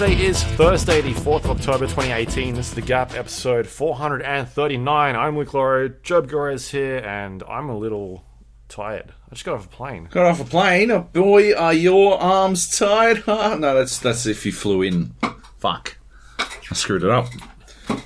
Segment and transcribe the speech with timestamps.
[0.00, 2.54] Today is Thursday, the 4th of October 2018.
[2.54, 5.14] This is The Gap, episode 439.
[5.14, 8.24] I'm Luke Lawrie, Joab Gilroy is here, and I'm a little
[8.70, 9.12] tired.
[9.26, 10.08] I just got off a plane.
[10.10, 10.90] Got off a plane.
[10.90, 13.24] Oh, boy, are your arms tied?
[13.28, 15.12] Ah, no, that's that's if you flew in.
[15.58, 15.98] Fuck.
[16.38, 17.26] I screwed it up.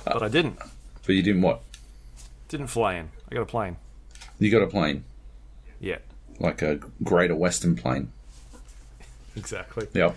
[0.03, 0.59] But I didn't.
[1.05, 1.61] But you didn't what?
[2.49, 3.09] Didn't fly in.
[3.31, 3.77] I got a plane.
[4.37, 5.05] You got a plane.
[5.79, 5.99] Yeah,
[6.41, 8.11] Like a Greater Western plane.
[9.35, 9.87] Exactly.
[9.93, 10.13] Yeah.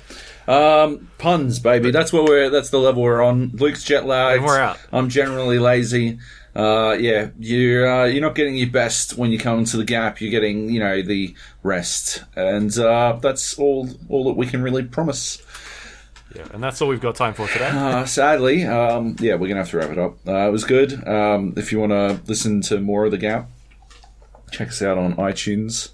[0.46, 1.90] Um, puns, baby.
[1.90, 2.50] That's what we're.
[2.50, 3.50] That's the level we're on.
[3.54, 4.38] Luke's jet lagged.
[4.38, 4.78] And we're out.
[4.92, 6.18] I'm generally lazy.
[6.58, 10.20] Uh, yeah, you're uh, you're not getting your best when you come to the gap.
[10.20, 14.82] You're getting, you know, the rest, and uh, that's all all that we can really
[14.82, 15.40] promise.
[16.34, 17.68] Yeah, and that's all we've got time for today.
[17.68, 20.18] Uh, sadly, um, yeah, we're gonna have to wrap it up.
[20.26, 21.06] Uh, it was good.
[21.06, 23.48] Um, if you want to listen to more of the Gap,
[24.50, 25.90] check us out on iTunes.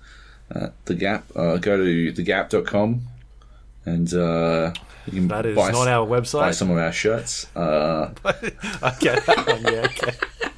[0.54, 1.24] Uh, the Gap.
[1.36, 3.02] Uh, go to thegap.com
[3.86, 4.72] and uh,
[5.06, 7.46] you can That is buy, not our buy some of our shirts.
[7.56, 9.18] Uh, okay.
[9.28, 10.12] yeah, okay.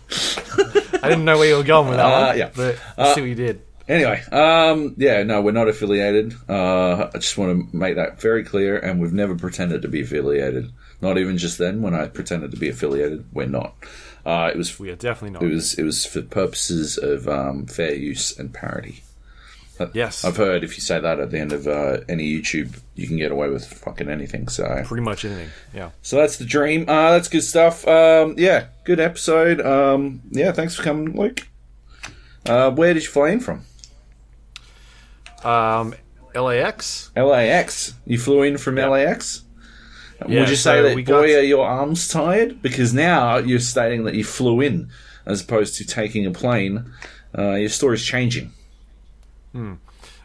[1.02, 2.38] I didn't know where you were going with that Uh, one.
[2.38, 2.50] yeah.
[2.54, 3.62] But I see what you did.
[3.88, 6.34] Anyway, um, yeah, no, we're not affiliated.
[6.48, 10.00] Uh, I just want to make that very clear, and we've never pretended to be
[10.02, 10.72] affiliated.
[11.00, 13.24] Not even just then when I pretended to be affiliated.
[13.32, 13.74] We're not.
[14.24, 15.42] Uh, it was We are definitely not.
[15.44, 19.04] it was it was for purposes of um, fair use and parody.
[19.92, 20.24] Yes.
[20.24, 23.16] I've heard if you say that at the end of uh, any YouTube, you can
[23.16, 24.48] get away with fucking anything.
[24.48, 25.50] So Pretty much anything.
[25.74, 25.90] Yeah.
[26.02, 26.82] so that's the dream.
[26.88, 27.86] Uh, that's good stuff.
[27.86, 29.60] Um, yeah, good episode.
[29.60, 31.46] Um, yeah, thanks for coming, Luke.
[32.46, 33.64] Uh, where did you fly in from?
[35.44, 35.94] Um,
[36.34, 37.10] LAX.
[37.16, 37.94] LAX.
[38.06, 39.42] You flew in from LAX.
[40.28, 42.62] Yeah, Would you say so that boy got- are your arms tired?
[42.62, 44.88] Because now you're stating that you flew in
[45.26, 46.90] as opposed to taking a plane.
[47.36, 48.52] Uh, your story's changing.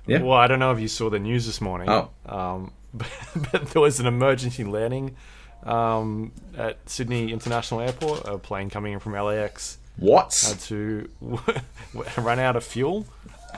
[0.08, 0.22] Yeah.
[0.24, 1.90] Well, I don't know if you saw the news this morning.
[1.90, 2.10] Oh.
[2.26, 3.10] Um, but,
[3.52, 5.16] but there was an emergency landing
[5.64, 8.28] um, at Sydney International Airport.
[8.28, 10.34] A plane coming in from LAX What?
[10.48, 11.08] had to
[12.18, 13.06] run out of fuel,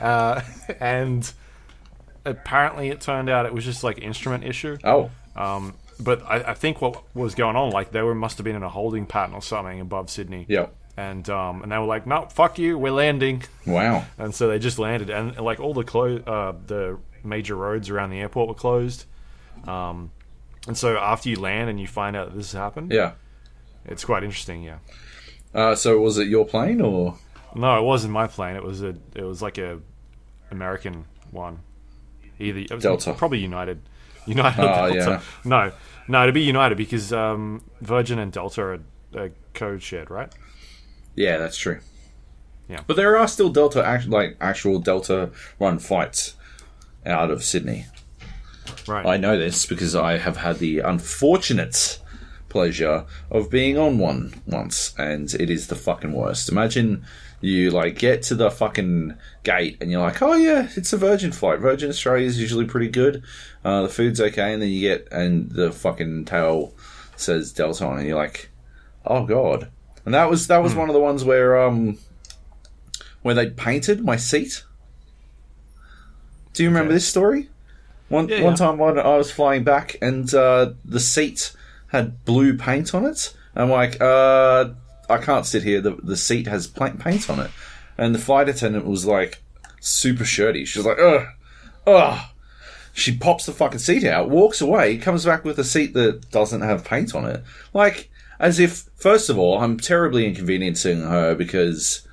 [0.00, 0.40] uh,
[0.80, 1.32] and
[2.24, 4.76] apparently it turned out it was just like instrument issue.
[4.84, 8.44] oh, Um, but I, I think what was going on, like they were must have
[8.44, 10.44] been in a holding pattern or something above Sydney.
[10.48, 10.66] yeah.
[10.96, 13.42] And um, and they were like, no, fuck you, we're landing.
[13.66, 14.04] Wow.
[14.18, 18.10] and so they just landed, and like all the clo- uh, the major roads around
[18.10, 19.04] the airport were closed.
[19.66, 20.12] Um,
[20.68, 23.12] and so after you land and you find out that this has happened, Yeah.
[23.84, 24.62] it's quite interesting.
[24.62, 24.78] Yeah.
[25.52, 27.16] Uh, so was it your plane or?
[27.56, 28.56] No, it wasn't my plane.
[28.56, 29.80] It was a it was like a
[30.50, 31.58] American one.
[32.38, 33.14] Either it was Delta.
[33.14, 33.80] probably United.
[34.26, 34.60] United.
[34.62, 34.94] Oh, Delta.
[34.94, 35.20] yeah.
[35.44, 35.72] No,
[36.08, 38.78] no, to be United because um, Virgin and Delta are,
[39.16, 40.32] are code shared, right?
[41.14, 41.80] Yeah, that's true.
[42.68, 42.80] Yeah.
[42.86, 46.34] But there are still Delta, act- like actual Delta run flights
[47.04, 47.86] out of Sydney.
[48.88, 49.04] Right.
[49.06, 52.00] I know this because I have had the unfortunate
[52.48, 56.48] pleasure of being on one once, and it is the fucking worst.
[56.48, 57.04] Imagine
[57.40, 61.30] you like get to the fucking gate and you're like, oh yeah, it's a Virgin
[61.32, 61.58] flight.
[61.58, 63.22] Virgin Australia is usually pretty good.
[63.64, 66.72] Uh, the food's okay, and then you get and the fucking tail
[67.16, 68.50] says Delta on, and you're like,
[69.04, 69.70] oh god.
[70.04, 71.98] And that was that was one of the ones where um
[73.22, 74.64] where they painted my seat.
[76.52, 76.96] Do you remember Okay.
[76.96, 77.48] this story?
[78.08, 78.56] One Yeah, one yeah.
[78.56, 81.52] time when I was flying back and uh, the seat
[81.88, 83.34] had blue paint on it.
[83.56, 84.70] I'm like, uh,
[85.08, 85.80] I can't sit here.
[85.80, 87.50] The the seat has paint on it,
[87.96, 89.42] and the flight attendant was like
[89.80, 90.64] super shirty.
[90.64, 91.26] She's like, ugh,
[91.86, 92.20] ugh.
[92.92, 96.60] She pops the fucking seat out, walks away, comes back with a seat that doesn't
[96.60, 97.42] have paint on it.
[97.72, 98.08] Like,
[98.38, 102.06] as if, first of all, I'm terribly inconveniencing her because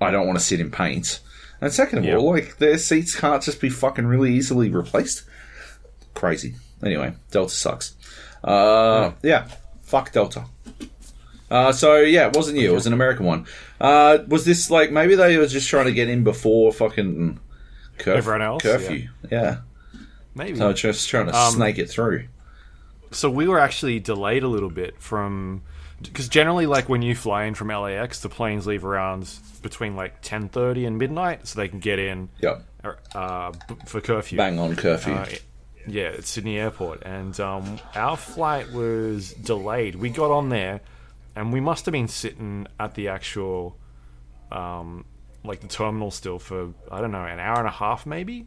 [0.00, 1.20] I don't want to sit in paint.
[1.60, 2.16] And second of Yeah.
[2.16, 5.22] all, like, their seats can't just be fucking really easily replaced.
[6.14, 6.54] Crazy.
[6.82, 7.94] Anyway, Delta sucks.
[8.44, 9.48] Uh, yeah,
[9.82, 10.44] fuck Delta.
[11.50, 12.70] Uh, so yeah, it wasn't you.
[12.70, 13.46] It was an American one.
[13.80, 17.38] Uh, was this like maybe they were just trying to get in before fucking
[17.98, 19.08] curf- Everyone else, curfew?
[19.30, 19.58] Yeah.
[20.34, 20.58] Maybe.
[20.58, 22.24] So just trying to Um, snake it through.
[23.16, 25.62] So we were actually delayed a little bit from
[26.02, 29.28] because generally like when you fly in from LAX the planes leave around
[29.62, 32.62] between like 10:30 and midnight so they can get in Yep.
[33.14, 35.14] uh, b- for curfew Bang on curfew.
[35.14, 35.26] Uh,
[35.88, 40.80] yeah at Sydney airport and um, our flight was delayed we got on there
[41.34, 43.76] and we must have been sitting at the actual
[44.52, 45.04] um,
[45.44, 48.46] like the terminal still for I don't know an hour and a half maybe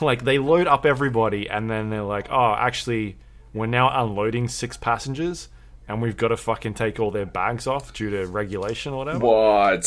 [0.00, 3.16] like they load up everybody and then they're like oh actually
[3.54, 5.48] we're now unloading six passengers
[5.88, 9.18] and we've got to fucking take all their bags off due to regulation or whatever
[9.24, 9.86] what?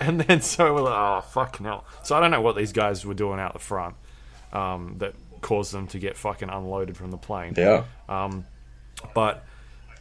[0.00, 1.84] and then so we're like, oh fuck no.
[2.02, 3.96] So I don't know what these guys were doing out the front.
[4.52, 7.54] Um, that caused them to get fucking unloaded from the plane.
[7.56, 7.84] Yeah.
[8.08, 8.46] Um,
[9.14, 9.44] But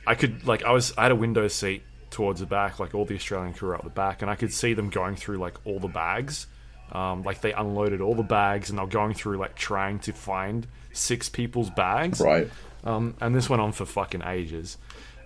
[0.08, 3.06] I could like I was I had a window seat towards the back, like all
[3.06, 5.80] the Australian crew at the back, and I could see them going through like all
[5.80, 6.48] the bags.
[6.92, 10.66] Um, like they unloaded all the bags, and they're going through like trying to find
[10.92, 12.20] six people's bags.
[12.20, 12.50] Right.
[12.84, 14.78] Um, and this went on for fucking ages.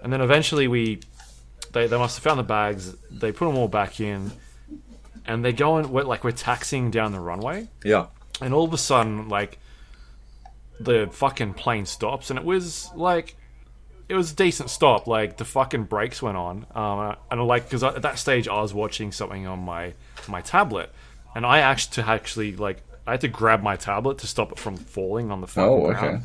[0.04, 1.00] And then eventually we,
[1.72, 2.96] they, they must have found the bags.
[3.12, 4.32] They put them all back in,
[5.26, 8.08] and they go and we're, like we're taxiing down the runway, Yeah.
[8.42, 9.60] and all of a sudden like
[10.80, 13.36] the fucking plane stops, and it was like
[14.10, 15.08] it was a decent stop.
[15.08, 18.74] Like the fucking brakes went on, um, and like because at that stage I was
[18.74, 19.94] watching something on my
[20.28, 20.92] my tablet,
[21.36, 24.60] and I actually to actually like I had to grab my tablet to stop it
[24.60, 26.00] from falling on the fucking Oh, okay.
[26.00, 26.24] ground.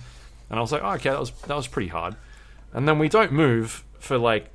[0.51, 2.17] And I was like, oh, okay, that was that was pretty hard.
[2.73, 4.51] And then we don't move for like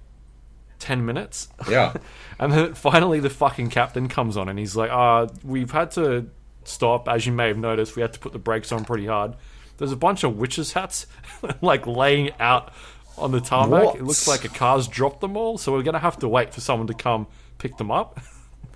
[0.79, 1.49] ten minutes.
[1.69, 1.93] Yeah.
[2.39, 6.29] And then finally, the fucking captain comes on and he's like, uh, we've had to
[6.65, 7.07] stop.
[7.07, 9.35] As you may have noticed, we had to put the brakes on pretty hard.
[9.77, 11.07] There's a bunch of witches' hats,
[11.61, 12.73] like, laying out
[13.17, 13.83] on the tarmac.
[13.83, 13.95] What?
[13.95, 16.53] It looks like a car's dropped them all, so we're going to have to wait
[16.53, 17.27] for someone to come
[17.59, 18.19] pick them up.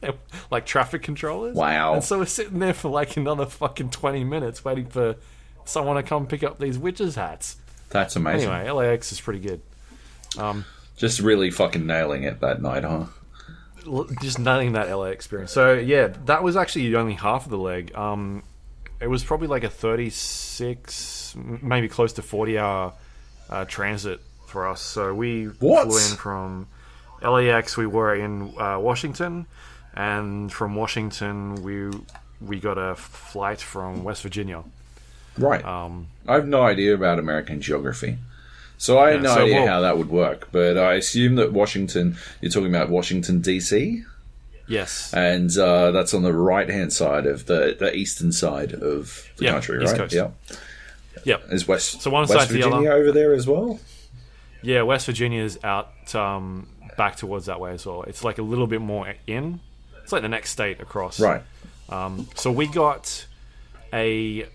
[0.51, 1.55] like traffic controllers.
[1.55, 1.95] Wow.
[1.95, 5.15] And so we're sitting there for like another fucking 20 minutes waiting for
[5.67, 7.57] someone to come pick up these witches' hats.
[7.89, 8.49] That's amazing.
[8.49, 9.61] Anyway, LAX is pretty good.
[10.97, 13.05] Just really fucking nailing it that night, huh?
[14.21, 15.51] Just nailing that LA experience.
[15.51, 17.95] So yeah, that was actually only half of the leg.
[17.95, 18.43] Um,
[18.99, 22.93] it was probably like a 36, maybe close to 40 hour
[23.49, 24.81] uh, transit for us.
[24.81, 25.87] So we What?
[25.87, 26.67] flew in from
[27.21, 27.77] LAX.
[27.77, 29.45] We were in uh, Washington,
[29.93, 31.91] and from Washington we
[32.41, 34.63] we got a flight from West Virginia.
[35.37, 35.63] Right.
[35.63, 38.17] Um, I have no idea about American geography.
[38.77, 41.35] So I had Yeah, no so idea we'll- how that would work, but I assume
[41.35, 44.03] that Washington, you're talking about Washington, D.C.,
[44.67, 49.27] yes, and uh, that's on the right hand side of the, the eastern side of
[49.37, 50.01] the Yeah, country, East right?
[50.01, 50.13] Coast.
[50.13, 50.29] Yeah.
[51.23, 51.43] yep.
[51.51, 52.93] Is West, So one West the Virginia other.
[53.01, 53.79] over there as well?
[54.61, 56.67] Yeah, West Virginia is out um,
[56.97, 58.03] back towards that way as well.
[58.03, 59.59] It's like a little bit more in.
[60.03, 61.19] It's like the next state across.
[61.19, 61.41] Right.
[61.89, 63.25] Um, so we got
[63.93, 64.45] a.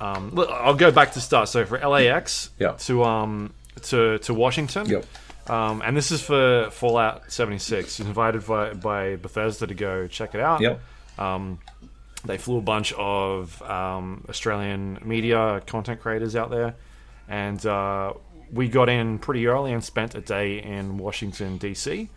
[0.00, 1.48] Um, look, I'll go back to start.
[1.48, 2.72] So for LAX Yeah.
[2.72, 3.52] to um
[3.82, 4.86] to to Washington.
[4.88, 5.06] Yep.
[5.48, 8.00] Um, and this is for Fallout 76.
[8.00, 10.60] Invited by, by Bethesda to go check it out.
[10.60, 10.80] Yep.
[12.24, 16.74] They flew a bunch of um, Australian media content creators out there,
[17.28, 18.14] and uh,
[18.52, 22.08] we got in pretty early and spent a day in Washington D.C.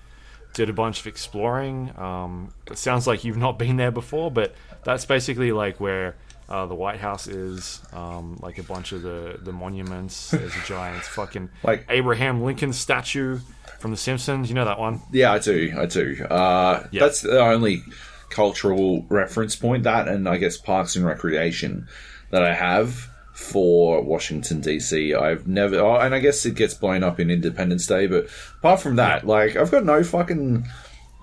[0.56, 1.92] Did a bunch of exploring.
[1.96, 6.16] Um, it sounds like you've not been there before, but that's basically like where
[6.50, 7.80] uh, the White House is.
[7.94, 10.32] Um, like a bunch of the the monuments.
[10.32, 13.40] There's a giant fucking Like- Abraham Lincoln statue
[13.80, 14.50] from The Simpsons.
[14.50, 15.02] You know that one?
[15.12, 15.74] Yeah, I do.
[15.78, 16.26] I do.
[16.30, 17.00] Uh, Yeah.
[17.02, 17.84] That's the only
[18.30, 21.88] cultural reference point that, and I guess Parks and Recreation
[22.32, 25.18] that I have for Washington DC.
[25.20, 28.28] I've never, oh, and I guess it gets blown up in Independence Day, but
[28.60, 30.66] apart from that, like I've got no fucking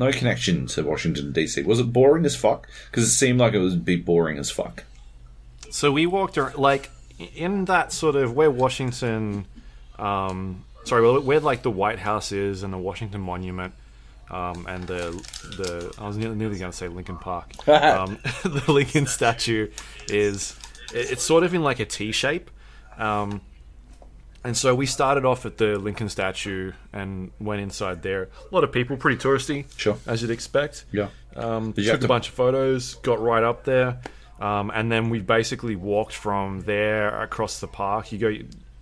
[0.00, 1.64] no connection to Washington DC.
[1.64, 2.66] Was it boring as fuck?
[2.90, 4.84] Because it seemed like it would be boring as fuck.
[5.76, 6.90] So we walked around, like
[7.34, 9.44] in that sort of where Washington,
[9.98, 13.74] um, sorry, where like the White House is and the Washington Monument,
[14.30, 15.10] um, and the
[15.58, 17.52] the I was nearly, nearly going to say Lincoln Park.
[17.68, 19.68] um, the Lincoln statue
[20.08, 20.56] is
[20.94, 22.50] it- it's sort of in like a T shape.
[22.96, 23.42] Um,
[24.42, 28.30] and so we started off at the Lincoln statue and went inside there.
[28.50, 29.98] A lot of people, pretty touristy, Sure.
[30.06, 30.86] as you'd expect.
[30.90, 31.08] Yeah.
[31.34, 34.00] Um, took a to- bunch of photos, got right up there,
[34.40, 38.12] um, and then we basically walked from there across the park.
[38.12, 38.28] You go,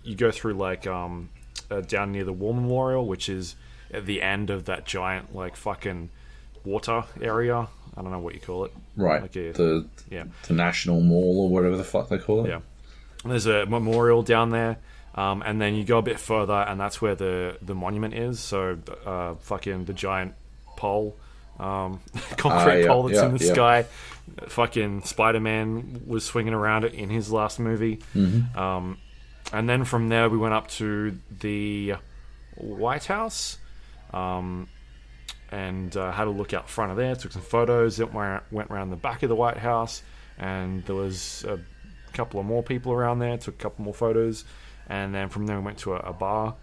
[0.03, 1.29] you go through like um,
[1.71, 3.55] uh, down near the War Memorial, which is
[3.93, 6.09] at the end of that giant like fucking
[6.63, 7.67] water area.
[7.97, 8.73] I don't know what you call it.
[8.97, 9.21] Right.
[9.21, 12.49] Like a- the Yeah, the National Mall or whatever the fuck they call it.
[12.49, 12.59] yeah.
[13.23, 14.77] And there's a memorial down there.
[15.15, 18.37] Um, and then you go a bit further, and that's where the, the monument is.
[18.41, 20.33] So, uh, fucking the giant
[20.75, 21.15] pole,
[21.57, 22.01] um,
[22.37, 23.53] concrete Ah, yeah, pole that's yeah, in the yeah.
[23.53, 23.85] sky.
[24.47, 27.97] Fucking Spider Man was swinging around it in his last movie.
[28.15, 28.57] Mm-hmm.
[28.57, 28.97] Um,
[29.53, 31.95] and then from there, we went up to the
[32.55, 33.57] White House.
[34.13, 34.67] Um,
[35.51, 37.15] and uh, had a look out front of there.
[37.15, 37.97] Took some photos.
[37.97, 40.01] Then went went around the back of the White House,
[40.37, 41.59] and there was a
[42.13, 43.37] couple of more people around there.
[43.37, 44.43] Took a couple more photos,
[44.89, 46.55] and then from there we went to a, a bar,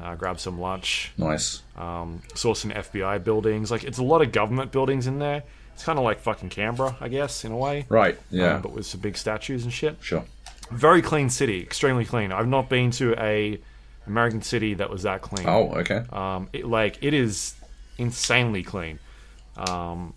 [0.00, 1.62] uh, grabbed some lunch, Nice.
[1.76, 3.70] um, saw some FBI buildings.
[3.70, 5.42] Like it's a lot of government buildings in there.
[5.78, 7.86] It's kind of like fucking Canberra, I guess, in a way.
[7.88, 8.18] Right.
[8.32, 8.54] Yeah.
[8.56, 9.96] Um, but with some big statues and shit.
[10.00, 10.24] sure.
[10.72, 12.32] Very clean city, extremely clean.
[12.32, 13.60] I've not been to a
[14.04, 15.46] American city that was that clean.
[15.48, 16.02] Oh, okay.
[16.12, 17.54] Um, it, like it is
[17.96, 18.98] insanely clean,
[19.56, 20.14] um,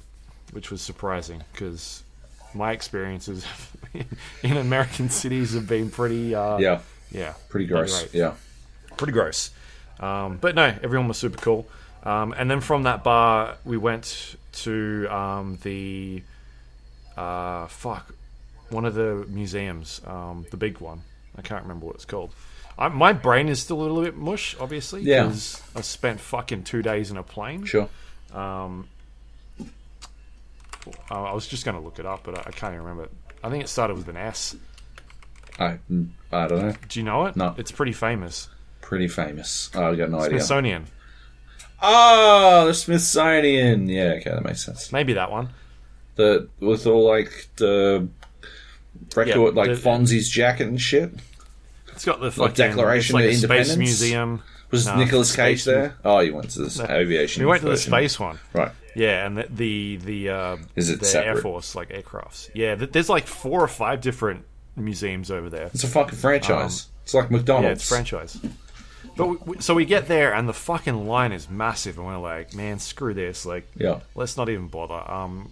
[0.51, 2.01] which was surprising because
[2.55, 3.45] my experiences
[4.43, 6.33] in American cities have been pretty.
[6.33, 6.79] Uh, Yeah,
[7.11, 7.99] yeah, pretty gross.
[8.01, 8.15] great.
[8.15, 8.33] Yeah,
[8.97, 9.51] pretty gross.
[9.99, 11.67] Um, but no, everyone was super cool.
[12.01, 16.23] Um, and then from that bar, we went to um, the
[17.17, 18.13] uh, fuck
[18.69, 21.01] one of the museums, um, the big one.
[21.37, 22.31] I can't remember what it's called.
[22.77, 25.23] I, my brain is still a little bit mush, obviously, Yeah.
[25.23, 27.65] because I spent fucking two days in a plane.
[27.65, 27.89] sure.
[31.11, 33.03] Uh, I was just going to look it up, but I, I can't even remember.
[33.03, 33.11] it.
[33.43, 34.55] I think it started with an S.
[35.59, 35.77] I
[36.31, 36.73] I don't know.
[36.87, 37.35] Do you know it?
[37.35, 37.53] No.
[37.57, 38.47] It's pretty famous.
[38.81, 39.69] Pretty famous.
[39.75, 40.29] Oh, I got no idea.
[40.39, 40.85] Smithsonian.
[41.81, 43.87] Oh, the Smithsonian.
[43.89, 44.91] Yeah, okay, that makes sense.
[44.91, 45.49] Maybe that one.
[46.15, 48.07] The with all like the
[49.15, 51.11] record, Yeah, like the- Fonzie's jacket and shit.
[51.93, 53.77] It's got the fucking Declaration it's like of a space Independence?
[53.77, 54.43] museum.
[54.71, 55.95] Was No, Nicolas Cage Space- there?
[56.05, 57.43] Oh, you went to this aviation.
[57.43, 57.91] We went to the version.
[57.91, 58.39] space one.
[58.53, 58.71] Right.
[58.95, 61.41] Yeah, and the the, the uh, Is it the Air separate?
[61.41, 62.49] Force like aircrafts.
[62.53, 64.45] Yeah, th- there's like four or five different
[64.77, 65.69] museums over there.
[65.73, 66.87] It's a fucking franchise.
[67.03, 67.49] it's like McDonald's.
[67.59, 68.37] Um, Yeah, it's franchise.
[69.17, 72.17] But we, we, so we get there and the fucking line is massive, and we're
[72.17, 73.45] like, man, screw this.
[73.45, 73.99] Like, Yeah.
[74.15, 75.09] let's not even bother.
[75.11, 75.51] Um,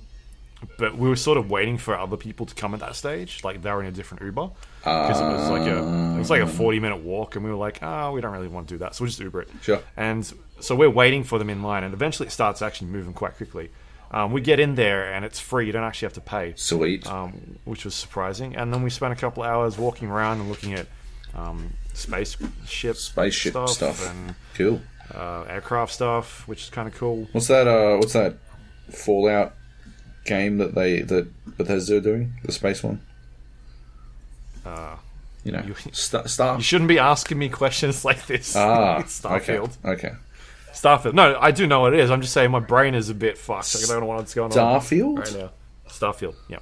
[0.78, 3.62] but we were sort of waiting for other people to come at that stage, like
[3.62, 4.50] they were in a different Uber
[4.80, 5.78] because it was like a
[6.16, 8.50] it was like a forty minute walk, and we were like, ah, we don't really
[8.50, 9.50] want to do that, so we'll just Uber it.
[9.62, 9.80] Sure.
[9.96, 13.38] And so we're waiting for them in line, and eventually it starts actually moving quite
[13.38, 13.70] quickly.
[14.12, 17.08] Um, we get in there and it's free; you don't actually have to pay Sweet.
[17.08, 18.56] um, which was surprising.
[18.58, 20.88] And then we spent a couple of hours walking around and looking at
[21.36, 24.10] um, spaceship Spaceship stuff.
[24.10, 24.82] and cool.
[25.14, 27.28] uh, aircraft stuff, which is kind of cool.
[27.32, 27.68] What's that?
[27.68, 28.36] Uh, what's that
[28.92, 29.54] Fallout
[30.26, 31.28] game that they that
[31.58, 32.34] Bethesda are doing?
[32.44, 33.02] The space one.
[34.66, 34.96] Uh,
[35.44, 36.28] You know, you- Star.
[36.28, 36.58] Star?
[36.58, 38.56] you shouldn't be asking me questions like this.
[38.56, 39.78] ah, Starfield.
[39.86, 40.08] Okay.
[40.10, 40.12] okay.
[40.74, 41.14] Starfield.
[41.14, 42.12] No, I do know what it is.
[42.12, 43.76] I'm just saying my brain is a bit fucked.
[43.84, 45.18] I don't know what's going on Starfield.
[45.20, 45.50] right now.
[45.90, 46.36] Starfield.
[46.48, 46.60] Yeah.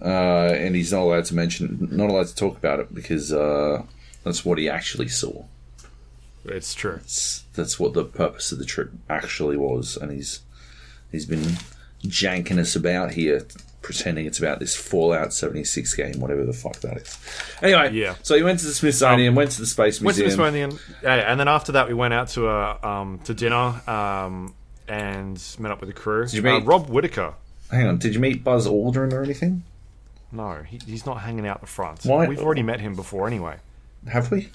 [0.00, 3.82] Uh, and he's not allowed to mention, not allowed to talk about it because uh,
[4.24, 5.44] that's what he actually saw.
[6.44, 6.94] It's true.
[7.02, 10.40] It's, that's what the purpose of the trip actually was, and he's
[11.12, 11.56] he's been
[12.02, 13.46] janking us about here,
[13.82, 17.18] pretending it's about this Fallout 76 game, whatever the fuck that is.
[17.62, 18.14] Anyway, Yeah.
[18.22, 20.38] So he went to the Smithsonian, went to the Space Went to Museum.
[20.52, 24.54] Smithsonian, yeah, and then after that we went out to a um, to dinner um,
[24.88, 26.24] and met up with the crew.
[26.24, 27.34] Did you meet- uh, Rob Whittaker?
[27.70, 29.62] Hang on, did you meet Buzz Aldrin or anything?
[30.32, 32.04] No, he, he's not hanging out the front.
[32.04, 33.56] Why- We've already met him before anyway.
[34.08, 34.48] Have we?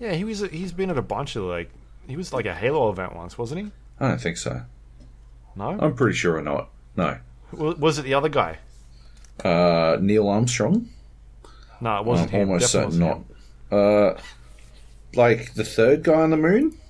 [0.00, 0.40] Yeah, he was.
[0.40, 1.70] He's been at a bunch of like.
[2.06, 3.72] He was like a Halo event once, wasn't he?
[4.00, 4.62] I don't think so.
[5.56, 6.68] No, I'm pretty sure not.
[6.96, 7.18] No.
[7.52, 8.58] W- was it the other guy?
[9.44, 10.88] Uh, Neil Armstrong?
[11.80, 12.48] No, it I'm wasn't him.
[12.48, 13.18] almost Definitely certain not.
[13.18, 13.30] wasn't
[13.70, 14.16] him.
[14.16, 14.20] Uh,
[15.14, 16.74] like the third guy on the moon?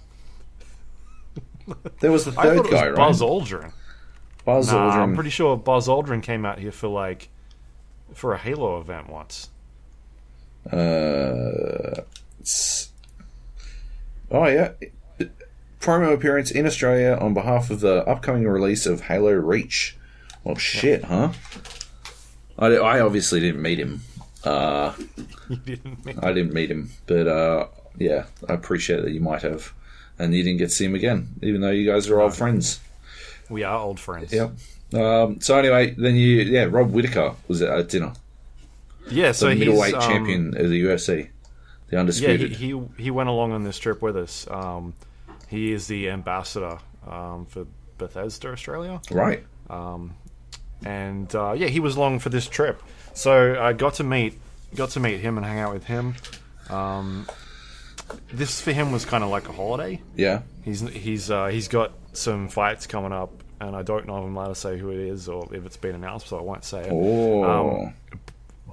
[2.00, 3.20] There was the I third thought it was guy, Buzz?
[3.20, 3.72] Aldrin.
[4.46, 4.98] Buzz Nah, Aldrin.
[5.02, 7.28] I'm pretty sure Buzz Aldrin came out here for like
[8.14, 9.50] for a Halo event once.
[10.72, 12.02] Uh,
[14.30, 14.72] oh yeah,
[15.80, 19.96] promo appearance in Australia on behalf of the upcoming release of Halo Reach.
[20.44, 21.32] Well, shit, huh?
[22.58, 24.00] I, I obviously didn't meet him.
[24.44, 24.94] Uh,
[25.48, 26.04] You didn't.
[26.04, 29.72] mean- I didn't meet him, but uh, yeah, I appreciate that you might have,
[30.18, 32.80] and you didn't get to see him again, even though you guys are old friends.
[33.48, 34.30] We are old friends.
[34.32, 34.50] Yep.
[34.92, 38.12] Um, so anyway, then you, yeah, Rob Whittaker was at dinner,
[39.10, 39.28] Yeah.
[39.28, 41.28] the So he's middleweight um, champion of the UFC, the
[41.90, 42.52] Yeah, undisputed.
[42.52, 44.46] he, he he went along on this trip with us.
[44.50, 44.94] Um,
[45.48, 49.00] he is the ambassador um, for Bethesda Australia.
[49.10, 49.44] right.
[50.84, 52.82] and uh, yeah, he was along for this trip.
[53.14, 54.38] So I got to meet
[54.74, 56.14] got to meet him and hang out with him.
[56.70, 57.26] Um,
[58.32, 60.00] this for him was kind of like a holiday.
[60.16, 60.42] Yeah.
[60.62, 64.36] He's he's uh, he's got some fights coming up, and I don't know if I'm
[64.36, 66.80] allowed to say who it is or if it's been announced, so I won't say
[66.82, 66.90] it.
[66.92, 67.44] Oh.
[67.44, 67.94] Um,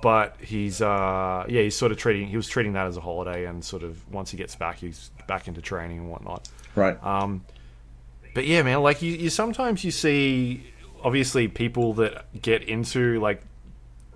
[0.02, 3.46] But he's uh, yeah, he's sort of treating he was treating that as a holiday,
[3.46, 6.48] and sort of once he gets back, he's back into training and whatnot.
[6.76, 7.02] right.
[7.04, 7.46] Um,
[8.34, 10.68] but yeah, man, like you, you sometimes you see
[11.04, 13.42] obviously people that get into like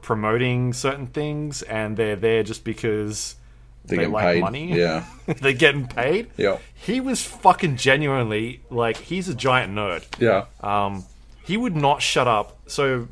[0.01, 3.35] promoting certain things and they're there just because
[3.85, 4.41] They they get like paid.
[4.41, 4.73] money.
[4.77, 5.05] Yeah.
[5.25, 6.29] they're getting paid.
[6.37, 6.57] Yeah.
[6.73, 10.03] He was fucking genuinely like he's a giant nerd.
[10.19, 10.45] Yeah.
[10.61, 11.05] Um,
[11.45, 12.57] he would not shut up.
[12.67, 13.07] So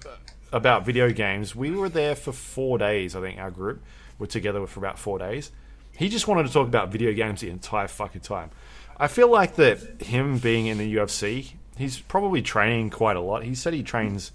[0.52, 3.16] about video games, we were there for four days.
[3.16, 3.84] I think our group
[4.20, 5.52] were together for about four days.
[5.98, 8.52] He just wanted to talk about video games the entire fucking time.
[8.98, 13.44] I feel like that him being in the UFC, he's probably training quite a lot.
[13.44, 14.32] He said he trains,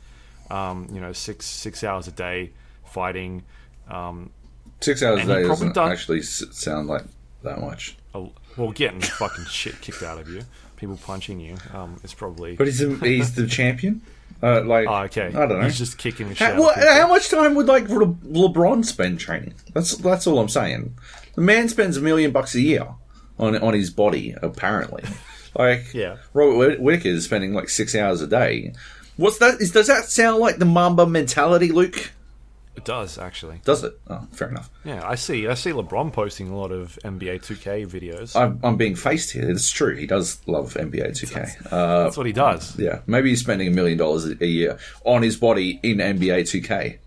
[0.51, 2.51] um, you know, six six hours a day
[2.85, 3.45] fighting.
[3.89, 4.31] Um,
[4.81, 7.05] Six hours a day probably doesn't done- actually sound like
[7.43, 7.97] that much.
[8.57, 10.43] well, getting fucking shit kicked out of you,
[10.77, 11.57] people punching you.
[11.73, 14.03] Um, it's probably But he's the, he's the champion
[14.43, 15.27] Uh, like, Oh, okay.
[15.29, 15.65] I don't know.
[15.65, 16.47] He's just kicking the shit.
[16.47, 16.91] How, out of what, people.
[16.93, 19.55] how much time would like Le- LeBron spend training?
[19.73, 20.95] That's that's all I'm saying.
[21.35, 22.87] The man spends a million bucks a year
[23.39, 25.05] on on his body, apparently.
[25.55, 26.17] Like, Yeah.
[26.33, 28.73] Robert Whit- Whittaker is spending like six hours a day.
[29.19, 29.61] What's that?
[29.61, 32.11] Is, does that sound like the Mamba mentality, Luke?
[32.75, 33.61] It does actually.
[33.65, 34.01] Does it?
[34.09, 34.71] Oh, fair enough.
[34.85, 35.47] Yeah, I see.
[35.47, 38.35] I see LeBron posting a lot of NBA 2K videos.
[38.35, 39.49] I'm, I'm being faced here.
[39.51, 39.95] It's true.
[39.95, 41.71] He does love NBA 2K.
[41.73, 42.79] Uh, That's what he does.
[42.79, 46.99] yeah, maybe he's spending a million dollars a year on his body in NBA 2K.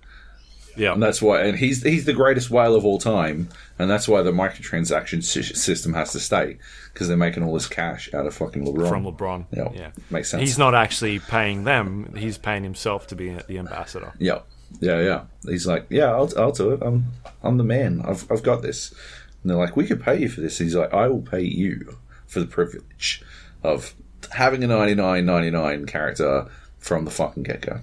[0.77, 0.91] Yeah.
[0.91, 3.47] And that's why, and he's he's the greatest whale of all time,
[3.79, 6.57] and that's why the microtransaction sy- system has to stay
[6.93, 8.89] because they're making all this cash out of fucking LeBron.
[8.89, 9.45] from LeBron.
[9.51, 10.41] Yeah, yeah, makes sense.
[10.41, 14.13] He's not actually paying them; he's paying himself to be the ambassador.
[14.19, 14.39] Yeah,
[14.79, 15.23] yeah, yeah.
[15.45, 16.81] He's like, yeah, I'll, I'll do it.
[16.81, 17.05] I'm
[17.43, 18.01] I'm the man.
[18.05, 18.93] I've I've got this.
[19.41, 20.57] And they're like, we could pay you for this.
[20.57, 23.23] He's like, I will pay you for the privilege
[23.63, 23.93] of
[24.31, 26.47] having a 99.99 character
[26.79, 27.79] from the fucking get go.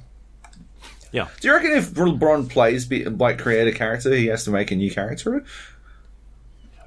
[1.12, 4.70] Yeah, Do you reckon if LeBron plays like create a character, he has to make
[4.70, 5.44] a new character?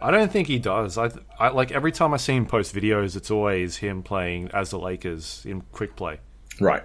[0.01, 0.97] I don't think he does.
[0.97, 4.71] I, I like every time I see him post videos, it's always him playing as
[4.71, 6.19] the Lakers in quick play.
[6.59, 6.83] Right.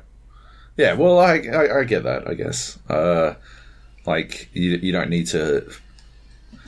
[0.77, 0.95] Yeah.
[0.95, 2.29] Well, I I, I get that.
[2.29, 2.79] I guess.
[2.89, 3.35] Uh,
[4.07, 5.71] like you you don't need to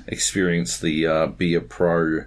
[0.06, 2.24] experience the uh, be a pro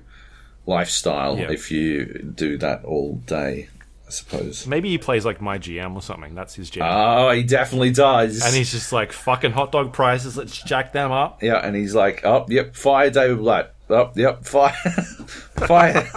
[0.66, 1.52] lifestyle Yeah.
[1.52, 3.70] if you do that all day.
[4.08, 4.68] I suppose.
[4.68, 6.36] Maybe he plays like my GM or something.
[6.36, 6.82] That's his GM.
[6.88, 8.44] Oh, he definitely does.
[8.46, 10.38] and he's just like fucking hot dog prices.
[10.38, 11.42] Let's jack them up.
[11.42, 13.74] yeah, and he's like, oh, yep, fire David Blatt.
[13.90, 14.72] Oh, yep, fire,
[15.68, 16.08] fire,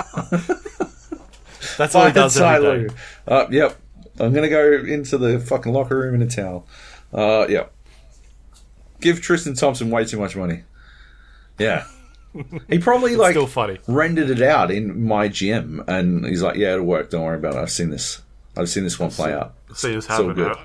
[1.77, 2.95] That's all he fire does every day.
[3.27, 3.77] Oh, yep,
[4.21, 6.67] I'm gonna go into the fucking locker room in a towel.
[7.13, 7.67] Uh, yeah.
[9.01, 10.65] Give Tristan Thompson way too much money.
[11.59, 11.85] Yeah.
[12.69, 13.79] He probably like Still funny.
[13.87, 17.11] rendered it out in my GM, and he's like, "Yeah, it'll work.
[17.11, 17.59] Don't worry about it.
[17.59, 18.21] I've seen this.
[18.57, 20.35] I've seen this one play out." See this happen.
[20.35, 20.57] good.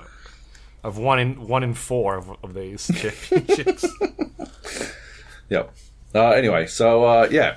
[0.82, 3.86] I've won in one in four of, of these championships.
[5.50, 5.74] Yep.
[6.14, 7.56] Uh, anyway, so uh, yeah,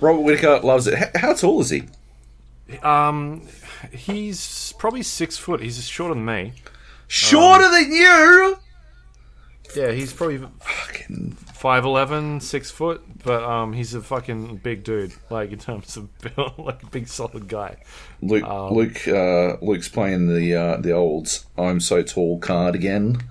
[0.00, 0.94] Robert Whittaker loves it.
[0.98, 1.82] H- how tall is he?
[2.82, 3.42] um,
[3.92, 5.60] he's probably six foot.
[5.60, 6.52] He's shorter than me.
[7.06, 8.58] Shorter than you.
[9.74, 15.12] Yeah, he's probably Fucking 5'11", 6 foot, but um, he's a fucking big dude.
[15.30, 17.78] Like in terms of build, like a big solid guy.
[18.20, 18.44] Luke.
[18.44, 19.08] Um, Luke.
[19.08, 23.22] Uh, Luke's playing the uh, the old "I'm so tall" card again.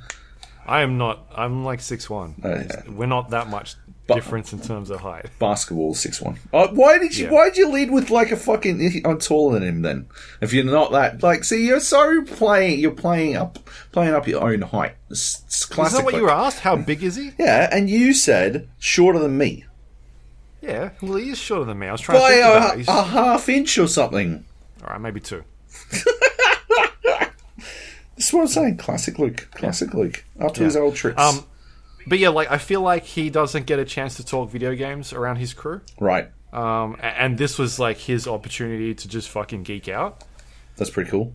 [0.65, 1.25] I am not.
[1.35, 2.35] I'm like six one.
[2.43, 2.81] Oh, yeah.
[2.89, 3.75] We're not that much
[4.07, 5.27] Difference in terms of height.
[5.39, 6.37] Basketball six one.
[6.51, 7.25] Uh, why did you?
[7.25, 7.31] Yeah.
[7.31, 9.01] Why did you lead with like a fucking?
[9.05, 9.81] I'm taller than him.
[9.81, 10.07] Then,
[10.41, 12.79] if you're not that, like, see, you're so playing.
[12.79, 13.59] You're playing up,
[13.93, 14.95] playing up your own height.
[15.09, 16.59] It's, it's Is that what you were asked?
[16.59, 17.31] How big is he?
[17.39, 19.63] Yeah, and you said shorter than me
[20.61, 21.87] Yeah, well, he is shorter than me.
[21.87, 22.87] I was trying to by think about it.
[22.89, 24.43] a, a half inch or something.
[24.83, 25.45] all right, maybe two.
[28.15, 28.77] That's what I'm saying.
[28.77, 29.47] Classic Luke.
[29.55, 30.23] Classic Luke.
[30.39, 31.19] Up to his old tricks.
[31.21, 31.45] Um,
[32.07, 35.13] but yeah, like I feel like he doesn't get a chance to talk video games
[35.13, 35.81] around his crew.
[35.99, 36.29] right.
[36.51, 40.23] Um, and this was like his opportunity to just fucking geek out.
[40.75, 41.33] That's pretty cool.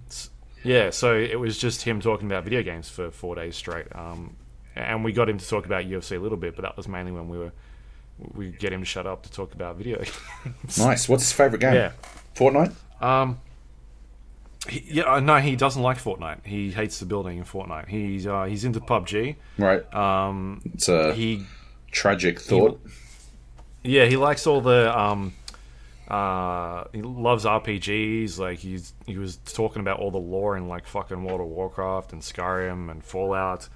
[0.62, 3.87] Yeah, so it was just him talking about video games for four days straight.
[3.96, 4.37] Um,
[4.76, 7.11] and we got him to talk about UFC a little bit, but that was mainly
[7.11, 7.52] when we were
[8.35, 9.98] we get him to shut up to talk about video
[10.44, 10.78] games.
[10.78, 11.09] Nice.
[11.09, 11.74] What's his favorite game?
[11.74, 11.92] Yeah.
[12.37, 12.72] Fortnite.
[13.02, 13.40] Um,
[14.68, 16.44] he, yeah, uh, no, he doesn't like Fortnite.
[16.46, 17.88] He hates the building in Fortnite.
[17.88, 19.37] He's uh, he's into PUBG.
[19.59, 19.94] Right.
[19.94, 21.44] Um, It's a he
[21.90, 22.81] tragic thought.
[23.83, 25.33] yeah, he likes all the um,
[26.09, 28.38] uh, he loves RPGs.
[28.38, 32.12] Like he's he was talking about all the lore in like fucking World of Warcraft
[32.12, 33.68] and Skyrim and Fallout.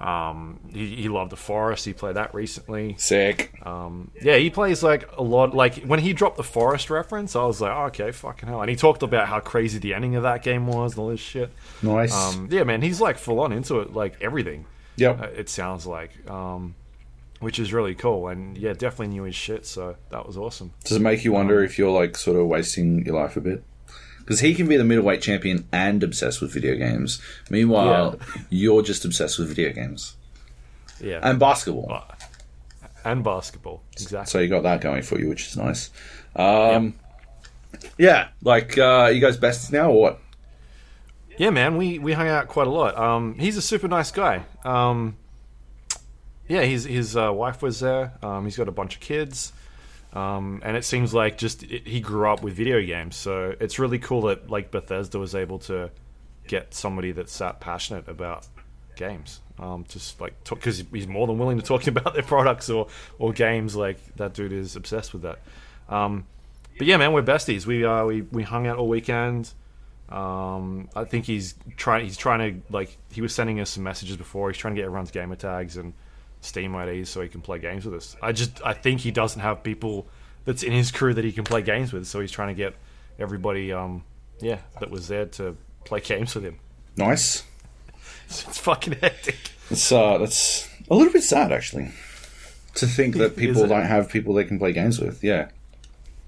[0.00, 1.84] Um, he, he loved the Forest.
[1.84, 2.96] He played that recently.
[2.98, 3.52] Sick.
[3.64, 5.54] Um, yeah, he plays like a lot.
[5.54, 8.60] Like when he dropped the Forest reference, I was like, oh, okay, fucking hell.
[8.62, 11.20] And he talked about how crazy the ending of that game was and all this
[11.20, 11.50] shit.
[11.82, 12.12] Nice.
[12.14, 14.64] Um, yeah, man, he's like full on into it, like everything.
[14.96, 15.20] Yep.
[15.22, 16.74] uh, It sounds like, um,
[17.38, 18.26] which is really cool.
[18.28, 19.66] And yeah, definitely knew his shit.
[19.66, 20.72] So that was awesome.
[20.84, 23.62] Does it make you wonder if you're like sort of wasting your life a bit?
[24.24, 27.20] Because he can be the middleweight champion and obsessed with video games.
[27.50, 28.18] Meanwhile,
[28.50, 30.16] you're just obsessed with video games
[31.00, 32.04] Yeah, and basketball.
[33.04, 34.30] and basketball, exactly.
[34.30, 35.90] So you got that going for you, which is nice.
[36.36, 36.94] Um,
[37.98, 40.18] Yeah, like uh, you guys best now or what?
[41.38, 42.96] Yeah, man, we we hung out quite a lot.
[42.96, 44.44] Um, he's a super nice guy.
[44.64, 45.16] Um,
[46.48, 48.12] yeah, his his uh, wife was there.
[48.22, 49.52] Um, he's got a bunch of kids,
[50.12, 53.16] um, and it seems like just it, he grew up with video games.
[53.16, 55.90] So it's really cool that like Bethesda was able to
[56.46, 58.46] get somebody that's that passionate about
[58.96, 59.40] games.
[59.58, 63.32] Um, just like because he's more than willing to talk about their products or or
[63.32, 63.74] games.
[63.74, 65.38] Like that dude is obsessed with that.
[65.88, 66.26] Um,
[66.76, 67.66] but yeah, man, we're besties.
[67.66, 69.52] We uh, we we hung out all weekend.
[70.10, 72.04] Um, I think he's trying.
[72.04, 72.98] He's trying to like.
[73.10, 74.50] He was sending us some messages before.
[74.50, 75.94] He's trying to get everyone's gamer tags and
[76.42, 78.14] Steam IDs so he can play games with us.
[78.20, 80.06] I just I think he doesn't have people
[80.44, 82.06] that's in his crew that he can play games with.
[82.06, 82.74] So he's trying to get
[83.18, 83.72] everybody.
[83.72, 84.04] Um,
[84.40, 86.58] yeah, that was there to play games with him.
[86.96, 87.44] Nice.
[88.26, 89.36] It's fucking hectic.
[89.70, 91.90] It's uh, that's a little bit sad actually
[92.76, 95.22] to think that people don't have people they can play games with.
[95.22, 95.48] Yeah,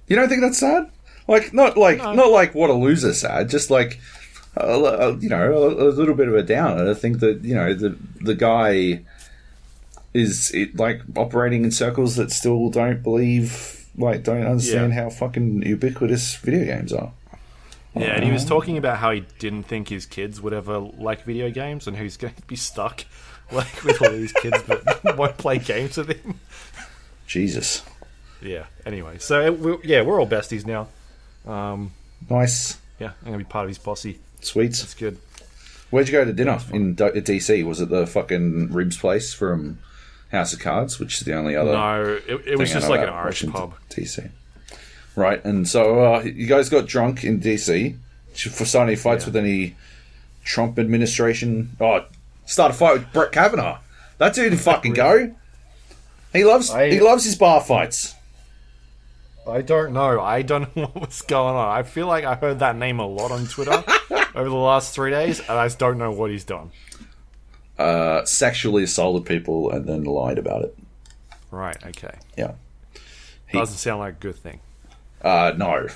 [0.06, 0.90] you don't think that's sad?
[1.26, 4.00] Like not like not like what a loser sad, just like
[4.56, 6.90] a, a- you know a, a little bit of a downer.
[6.90, 9.00] I think that you know the the guy
[10.14, 15.02] is it, like operating in circles that still don't believe like don't understand Yeah.
[15.04, 17.12] how fucking ubiquitous video games are.
[17.96, 21.24] Yeah, and he was talking about how he didn't think his kids would ever like
[21.24, 23.04] video games, and he's going to be stuck
[23.52, 26.40] like with all these kids that won't play games with him.
[27.26, 27.82] Jesus,
[28.42, 28.64] Yeah.
[28.84, 30.88] Anyway, so we, yeah, we're all besties now.
[31.50, 31.92] Um,
[32.28, 34.18] nice, yeah, I'm gonna be part of his posse.
[34.40, 34.82] sweets.
[34.82, 35.18] It's good.
[35.90, 37.64] Where'd you go to dinner in D- DC?
[37.64, 39.78] Was it the fucking ribs place from
[40.30, 41.72] House of Cards, which is the only other?
[41.72, 43.74] No, it, it was just like an Irish Washington, pub.
[43.90, 44.30] DC.
[45.16, 47.96] Right, and so uh, you guys got drunk in DC
[48.34, 49.28] for starting any fights Yeah.
[49.28, 49.76] with any
[50.44, 51.70] Trump administration.
[51.80, 52.04] Oh,
[52.46, 53.78] start a fight with Brett Kavanaugh.
[54.18, 55.34] That dude fucking go.
[56.32, 58.14] He loves I- he loves his bar fights.
[59.46, 60.20] I don't know.
[60.20, 61.68] I don't know what was going on.
[61.68, 63.84] I feel like I heard that name a lot on Twitter
[64.34, 66.70] over the last three days, and I just don't know what he's done.
[67.78, 70.76] Uh, sexually assaulted people and then lied about it.
[71.50, 71.76] Right.
[71.86, 72.14] Okay.
[72.38, 72.52] Yeah.
[73.48, 74.60] He- Doesn't sound like a good thing.
[75.22, 75.88] Uh, no,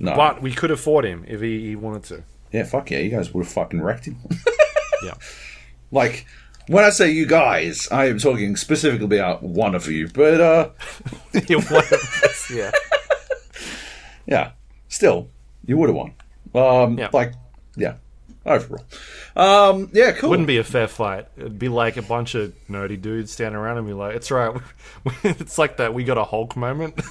[0.00, 0.14] no.
[0.16, 2.22] But we could afford him if he, he wanted to.
[2.52, 4.18] yeah, fuck yeah, you guys would have fucking wrecked him.
[5.04, 5.14] Yeah.
[5.92, 6.26] Like
[6.66, 10.08] when I say you guys, I am talking specifically about one of you.
[10.08, 10.70] But uh,
[11.48, 11.56] yeah.
[11.56, 11.92] one of
[12.24, 12.72] us, yeah.
[14.26, 14.50] yeah,
[14.88, 15.28] still,
[15.64, 16.14] you would have won.
[16.54, 17.10] Um, Yeah.
[17.12, 17.32] like,
[17.76, 17.94] yeah,
[18.48, 18.84] overall,
[19.36, 20.30] um, yeah, cool.
[20.30, 21.26] Wouldn't be a fair fight.
[21.36, 24.56] It'd be like a bunch of nerdy dudes standing around and be like, "It's right."
[25.24, 25.94] it's like that.
[25.94, 27.00] We got a Hulk moment.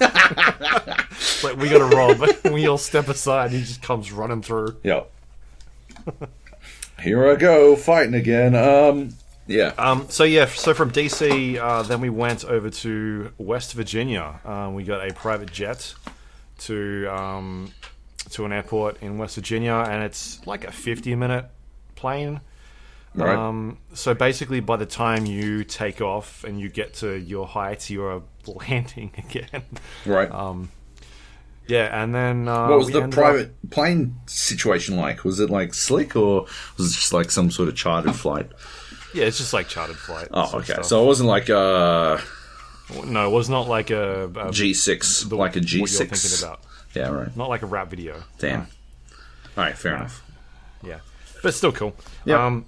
[1.42, 2.52] Like we got a rob.
[2.52, 3.52] we all step aside.
[3.52, 4.76] He just comes running through.
[4.82, 5.04] Yeah.
[7.00, 8.54] Here I go fighting again.
[8.56, 9.10] Um,
[9.46, 14.40] yeah, Um, so yeah, so from DC, uh, then we went over to West Virginia.
[14.44, 15.94] Um, we got a private jet
[16.60, 17.70] to um,
[18.32, 21.46] to an airport in West Virginia, and it's like a fifty-minute
[21.96, 22.40] plane.
[23.14, 23.36] right.
[23.36, 27.90] Um, so basically, by the time you take off and you get to your height,
[27.90, 28.22] you're
[28.68, 29.62] landing again.
[30.06, 30.30] right.
[30.30, 30.70] Um,
[31.66, 35.24] yeah, and then uh, what was the ended up- private plane situation like?
[35.24, 36.46] Was it like slick, or
[36.78, 38.50] was it just like some sort of chartered flight?
[39.14, 40.28] yeah, it's just like chartered flight.
[40.32, 40.82] Oh, okay.
[40.82, 42.22] So it wasn't like a
[43.04, 46.16] no, it was not like a, a G six, like a G What you're thinking
[46.16, 46.42] six.
[46.42, 46.60] about?
[46.98, 47.36] Yeah, right.
[47.36, 48.22] Not like a rap video.
[48.38, 48.60] Damn.
[48.60, 48.66] All
[49.64, 50.22] right, fair enough.
[50.82, 51.00] Yeah,
[51.42, 51.94] but still cool.
[52.24, 52.38] Yep.
[52.38, 52.66] Um,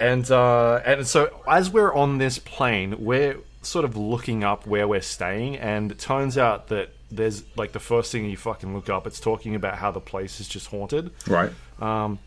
[0.00, 4.88] and uh, and so as we're on this plane, we're sort of looking up where
[4.88, 8.88] we're staying, and it turns out that there's like the first thing you fucking look
[8.88, 9.06] up.
[9.06, 11.10] It's talking about how the place is just haunted.
[11.26, 11.50] Right.
[11.80, 12.18] Um,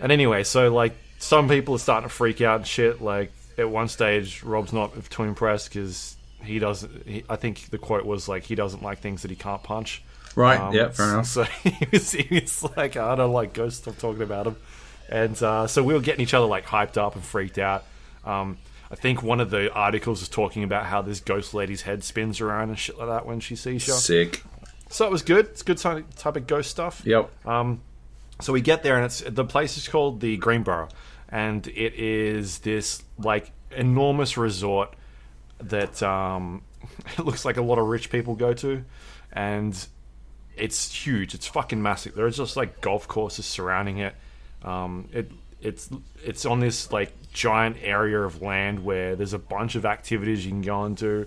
[0.00, 3.02] and anyway, so like some people are starting to freak out and shit.
[3.02, 7.06] Like at one stage, Rob's not too impressed because he doesn't.
[7.06, 10.02] He, I think the quote was like he doesn't like things that he can't punch.
[10.34, 10.58] Right.
[10.60, 11.26] Um, yeah, fair enough.
[11.32, 13.82] So he was, he was like, I don't like ghosts.
[13.82, 14.56] Stop talking about them.
[15.08, 17.84] And uh, so we were getting each other like hyped up and freaked out.
[18.24, 18.58] Um,
[18.90, 22.40] I think one of the articles was talking about how this ghost lady's head spins
[22.40, 23.94] around and shit like that when she sees you.
[23.94, 24.42] Sick.
[24.90, 25.46] So it was good.
[25.46, 27.02] It's good type of ghost stuff.
[27.04, 27.30] Yep.
[28.42, 30.88] So we get there and it's the place is called the Greenbrier,
[31.28, 34.94] and it is this like enormous resort
[35.68, 36.62] that um,
[37.18, 38.84] it looks like a lot of rich people go to,
[39.32, 39.86] and
[40.56, 41.34] it's huge.
[41.34, 42.14] It's fucking massive.
[42.14, 44.14] There's just like golf courses surrounding it.
[44.62, 45.88] Um, it it's
[46.24, 50.50] it's on this like giant area of land where there's a bunch of activities you
[50.50, 51.26] can go into,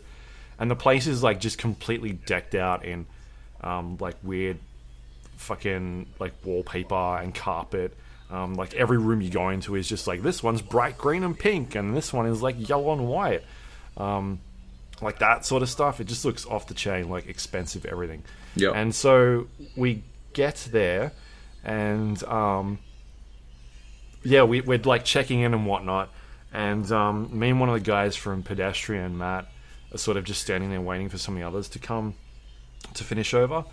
[0.59, 3.05] and the place is like just completely decked out in
[3.61, 4.59] um, like weird
[5.37, 7.95] fucking like wallpaper and carpet.
[8.29, 11.37] Um, like every room you go into is just like this one's bright green and
[11.37, 13.43] pink, and this one is like yellow and white.
[13.97, 14.39] Um,
[15.01, 15.99] like that sort of stuff.
[15.99, 18.23] It just looks off the chain, like expensive everything.
[18.55, 18.71] Yeah.
[18.71, 20.03] And so we
[20.33, 21.11] get there,
[21.63, 22.79] and um,
[24.23, 26.11] yeah, we, we're like checking in and whatnot.
[26.53, 29.47] And um, me and one of the guys from Pedestrian, Matt,
[29.93, 32.15] are sort of just standing there waiting for some of the others to come
[32.93, 33.65] to finish over.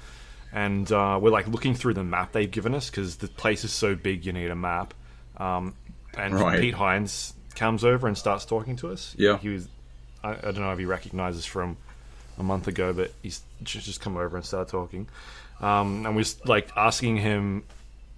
[0.53, 3.73] And uh, we're like looking through the map they've given us because the place is
[3.73, 4.95] so big you need a map.
[5.37, 5.75] Um,
[6.19, 6.61] and Right.
[6.61, 9.15] Pete Hines comes over and starts talking to us.
[9.17, 9.39] Yeah.
[9.39, 9.69] He was,
[10.23, 11.77] I, I don't know if he recognizes from
[12.39, 15.09] a month ago, but he's just come over and started talking.
[15.61, 17.65] Um, and we're like asking him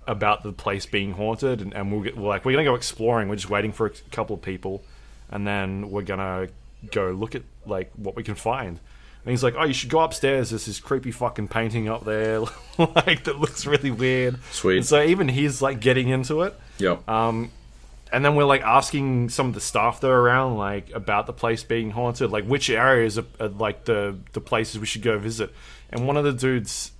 [0.06, 3.28] about the place being haunted, and, and we'll get we're like we're gonna go exploring.
[3.28, 4.82] We're just waiting for a couple of people,
[5.30, 6.48] and then we're gonna
[6.90, 8.78] go look at like what we can find.
[9.24, 10.50] And he's like, "Oh, you should go upstairs.
[10.50, 12.40] There's this creepy fucking painting up there,
[12.78, 14.78] like that looks really weird." Sweet.
[14.78, 16.54] And so even he's like getting into it.
[16.78, 17.08] Yep.
[17.08, 17.50] Um,
[18.14, 21.32] and then we're like asking some of the staff that are around, like about the
[21.32, 25.18] place being haunted, like which areas are, are like the the places we should go
[25.18, 25.52] visit.
[25.90, 26.92] And one of the dudes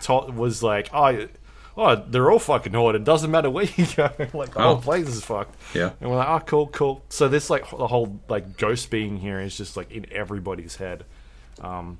[0.00, 1.28] taught, was like, "Oh,
[1.76, 3.04] oh, they're all fucking haunted.
[3.04, 4.10] Doesn't matter where you go.
[4.34, 4.74] like the Oh.
[4.74, 5.92] whole place is fucked." Yeah.
[6.00, 9.40] And we're like, "Oh, cool, cool." So this like the whole like ghost being here
[9.40, 11.04] is just like in everybody's head.
[11.60, 11.98] Um,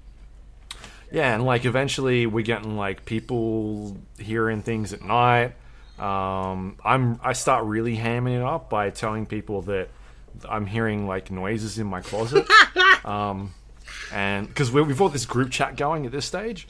[1.12, 5.52] yeah, and like eventually we're getting like people hearing things at night.
[5.98, 9.88] Um, I'm I start really hamming it up by telling people that
[10.48, 12.46] I'm hearing like noises in my closet.
[13.04, 13.54] um,
[14.12, 16.68] and because we've got this group chat going at this stage,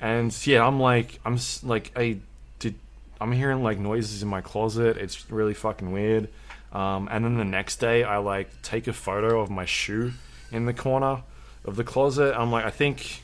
[0.00, 2.18] and yeah, I'm like I'm like I
[2.58, 2.76] did
[3.20, 4.96] I'm hearing like noises in my closet.
[4.96, 6.28] It's really fucking weird.
[6.72, 10.12] Um, and then the next day, I like take a photo of my shoe
[10.52, 11.22] in the corner
[11.64, 12.34] of the closet.
[12.38, 13.22] I'm like, I think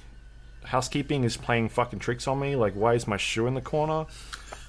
[0.64, 2.56] housekeeping is playing fucking tricks on me.
[2.56, 4.06] Like, why is my shoe in the corner?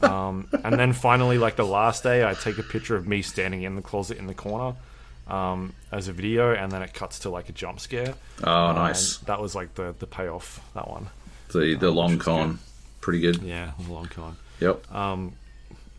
[0.02, 3.64] Um, and then finally, like the last day, I take a picture of me standing
[3.64, 4.76] in the closet in the corner
[5.28, 8.14] um, as a video, and then it cuts to like a jump scare.
[8.44, 9.18] Oh, And nice.
[9.20, 10.60] that was like the the payoff.
[10.74, 11.08] That one.
[11.52, 12.60] The the long was con,
[13.02, 13.42] pretty good.
[13.42, 14.36] Yeah, long con.
[14.60, 14.94] Yep.
[14.94, 15.34] Um,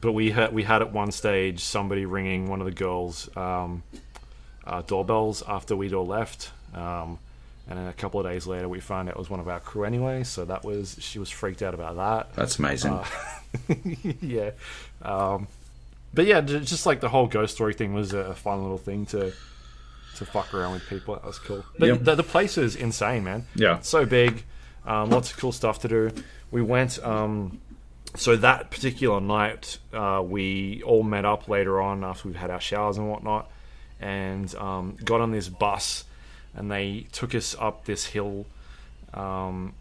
[0.00, 3.82] But we had we had at one stage somebody ringing one of the girls' um,
[4.64, 6.50] uh, doorbells after we'd all left.
[6.74, 7.18] Um,
[7.68, 9.61] and then a couple of days later, we found out it was one of our
[9.61, 10.24] crew anyway.
[10.24, 12.35] So that was she was freaked out about that.
[12.35, 12.92] That's amazing.
[12.92, 13.04] Uh,
[14.20, 14.50] yeah.
[15.02, 15.46] Um,
[16.14, 19.33] but yeah, just like the whole ghost story thing was a fun little thing to
[20.16, 21.14] to fuck around with people.
[21.14, 21.64] That was cool.
[21.78, 21.98] But Yep.
[22.04, 23.46] the, the place is insane, man.
[23.54, 23.81] Yeah.
[23.81, 24.44] So big,
[24.87, 26.11] um, lots of cool stuff to do.
[26.50, 26.98] We went.
[27.04, 27.61] Um,
[28.16, 32.61] so that particular night, uh, we all met up later on after we've had our
[32.61, 33.50] showers and whatnot,
[34.00, 36.04] and um, got on this bus,
[36.59, 38.44] and they took us up this hill,
[39.14, 39.73] um,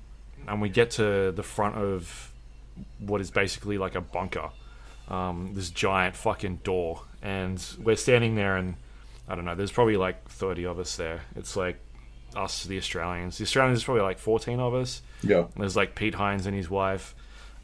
[0.48, 2.32] and we get to the front of
[3.00, 4.50] what is basically like a bunker,
[5.10, 8.76] um, this giant fucking door, and we're standing there, and
[9.28, 11.22] I don't know, there's probably like thirty of us there.
[11.36, 11.80] It's like
[12.36, 13.38] us, the Australians.
[13.38, 15.02] The Australians, is probably like fourteen of us.
[15.24, 15.46] yeah.
[15.58, 17.16] There's like Pete Hines and his wife,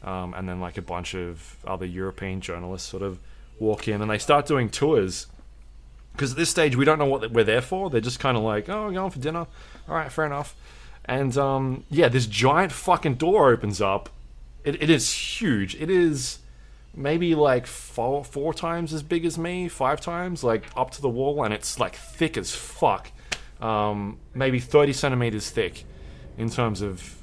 [0.02, 3.18] um, and then like a bunch of other European journalists sort of
[3.60, 5.28] walk in and they start doing tours.
[6.14, 7.90] Because at this stage, we don't know what we're there for.
[7.90, 9.46] They're just kind of like, oh, we're going for dinner.
[9.88, 10.54] All right, fair enough.
[11.04, 14.08] And um, yeah, this giant fucking door opens up.
[14.64, 15.74] It, it is huge.
[15.74, 16.38] It is
[16.94, 21.08] maybe like four, four times as big as me, five times, like up to the
[21.08, 23.10] wall, and it's like thick as fuck.
[23.60, 25.84] Um, maybe 30 centimeters thick
[26.38, 27.16] in terms of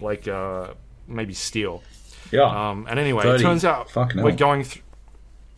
[0.00, 0.74] like uh,
[1.06, 1.82] maybe steel.
[2.30, 2.42] Yeah.
[2.70, 3.42] Um, and anyway, 30.
[3.42, 4.84] it turns out Fucking we're going th-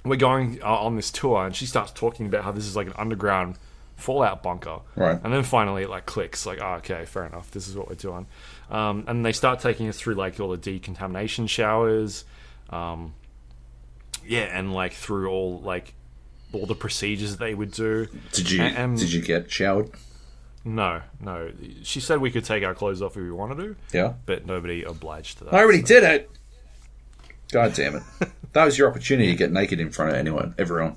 [0.04, 2.86] we're going uh, on this tour, and she starts talking about how this is like
[2.86, 3.56] an underground
[3.96, 4.78] fallout bunker.
[4.96, 5.20] Right.
[5.22, 7.50] And then finally, it like clicks, like, oh, okay, fair enough.
[7.50, 8.26] This is what we're doing.
[8.70, 12.24] Um, and they start taking us through like all the decontamination showers.
[12.70, 13.14] Um,
[14.26, 15.94] yeah, and like through all like
[16.52, 18.08] all the procedures they would do.
[18.32, 19.90] did you and- did you get showered?
[20.64, 21.50] No, no.
[21.84, 24.12] She said we could take our clothes off if we wanted to, Yeah.
[24.26, 25.54] but nobody obliged to that.
[25.54, 26.30] I already did it.
[27.50, 28.02] God damn it!
[28.52, 30.96] that was your opportunity to get naked in front of anyone, everyone.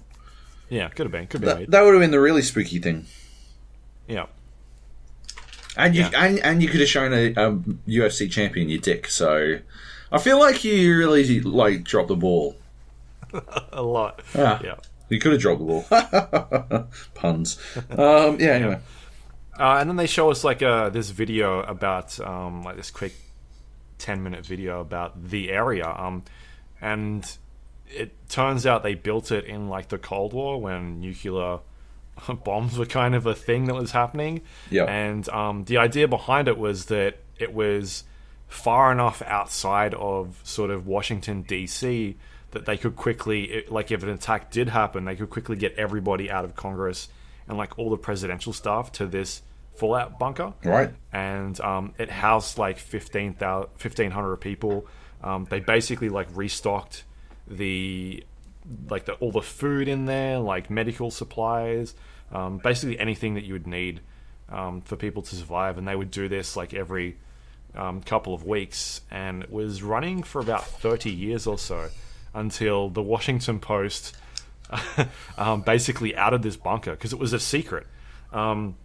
[0.69, 1.27] Yeah, could have been.
[1.27, 1.59] Could been.
[1.61, 3.05] That, that would have been the really spooky thing.
[4.07, 4.25] Yeah.
[5.77, 6.25] And you Yeah.
[6.25, 7.51] and, and you could have shown a, a
[7.87, 9.07] UFC champion your dick.
[9.07, 9.59] So
[10.11, 12.55] I feel like you really like dropped the ball.
[13.71, 14.21] A lot.
[14.35, 14.59] Ah.
[14.63, 14.75] Yeah.
[15.09, 16.87] You could have dropped the ball.
[17.15, 17.57] Puns.
[17.89, 18.51] Um, yeah.
[18.51, 18.79] Anyway.
[19.59, 23.13] Uh, and then they show us like uh, this video about um, like this quick
[23.97, 25.87] ten minute video about the area.
[25.87, 26.23] Um,
[26.83, 27.25] and
[27.89, 31.59] it turns out they built it in like the Cold War when nuclear
[32.43, 34.41] bombs were kind of a thing that was happening.
[34.69, 34.85] Yeah.
[34.85, 38.03] And um, the idea behind it was that it was
[38.47, 42.15] far enough outside of sort of Washington D.C.
[42.51, 45.73] that they could quickly, it- like, if an attack did happen, they could quickly get
[45.75, 47.09] everybody out of Congress
[47.47, 49.41] and like all the presidential staff to this
[49.75, 50.91] fallout bunker Right.
[51.11, 53.39] and um, it housed like 15,000
[53.81, 54.85] 1,500 people.
[55.23, 57.03] Um, they basically like restocked
[57.47, 58.23] the
[58.89, 61.95] like the, all the food in there, like medical supplies,
[62.31, 64.01] um, basically anything that you would need
[64.49, 65.77] um, for people to survive.
[65.77, 67.17] And they would do this like every
[67.75, 71.89] um, couple of weeks, and it was running for about 30 years or so
[72.33, 74.15] until the Washington Post
[75.37, 77.87] um, basically outed this bunker because it was a secret.
[78.31, 78.75] Um,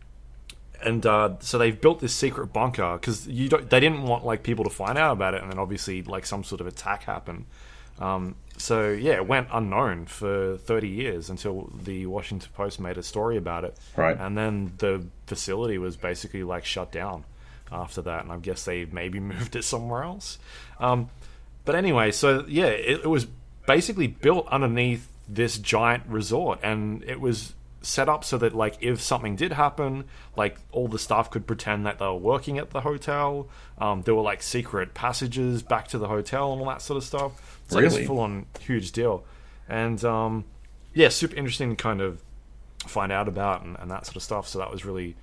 [0.82, 4.42] and uh, so they've built this secret bunker because you don't, they didn't want like
[4.42, 7.46] people to find out about it, and then obviously like some sort of attack happened.
[7.98, 13.02] Um, so yeah, it went unknown for 30 years until the Washington Post made a
[13.02, 13.76] story about it.
[13.96, 14.16] Right.
[14.18, 17.24] And then the facility was basically like shut down
[17.72, 20.38] after that, and I guess they maybe moved it somewhere else.
[20.78, 21.10] Um,
[21.64, 23.26] but anyway, so yeah, it, it was
[23.66, 29.00] basically built underneath this giant resort, and it was set up so that like if
[29.00, 30.04] something did happen,
[30.36, 33.48] like all the staff could pretend that they were working at the hotel.
[33.78, 37.04] Um, there were like secret passages back to the hotel and all that sort of
[37.04, 37.60] stuff.
[37.64, 38.04] It's like Really?
[38.04, 39.24] a full on huge deal,
[39.68, 40.44] and um,
[40.94, 42.22] yeah, super interesting to kind of
[42.86, 44.48] find out about and, and that sort of stuff.
[44.48, 45.16] So that was really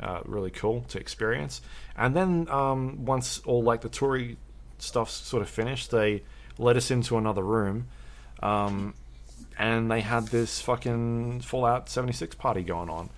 [0.00, 1.60] uh, really cool to experience.
[1.96, 4.36] And then um, once all like the toury
[4.78, 6.22] stuff sort of finished, they
[6.58, 7.88] let us into another room.
[8.42, 8.94] Um,
[9.60, 13.10] and they had this fucking Fallout 76 party going on.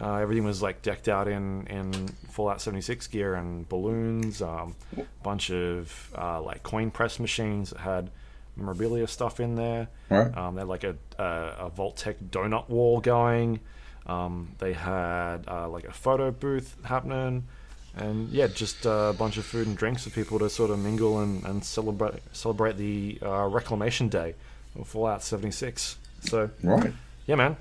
[0.00, 1.92] Uh, everything was like decked out in, in
[2.30, 4.40] Fallout 76 gear and balloons.
[4.40, 4.76] Um,
[5.24, 8.10] bunch of uh, like coin press machines that had
[8.54, 9.88] memorabilia stuff in there.
[10.08, 10.32] Right.
[10.38, 11.24] Um, they had like a, a,
[11.66, 13.58] a Vault-Tec donut wall going.
[14.06, 17.48] Um, they had uh, like a photo booth happening.
[17.96, 21.18] And yeah, just a bunch of food and drinks for people to sort of mingle
[21.18, 24.36] and, and celebrate celebrate the uh, Reclamation Day
[24.78, 25.96] of Fallout 76.
[26.22, 26.92] So Right.
[27.26, 27.56] yeah, man,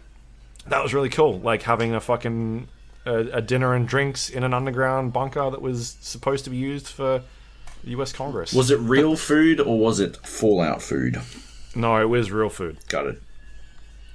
[0.67, 1.39] that was really cool.
[1.39, 2.67] Like having a fucking
[3.05, 6.87] a, a dinner and drinks in an underground bunker that was supposed to be used
[6.87, 7.23] for
[7.83, 8.11] the U.S.
[8.11, 8.53] Congress.
[8.53, 11.21] Was it real food or was it Fallout food?
[11.75, 12.77] no, it was real food.
[12.89, 13.21] Got it.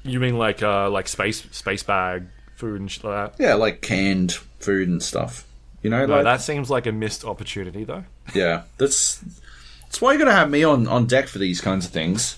[0.04, 2.24] You mean like uh like space space bag
[2.56, 3.42] food and shit like that?
[3.42, 5.46] Yeah, like canned food and stuff.
[5.80, 8.04] You know, No, like that seems like a missed opportunity though.
[8.34, 9.24] yeah, that's
[9.82, 12.36] that's why you got to have me on on deck for these kinds of things.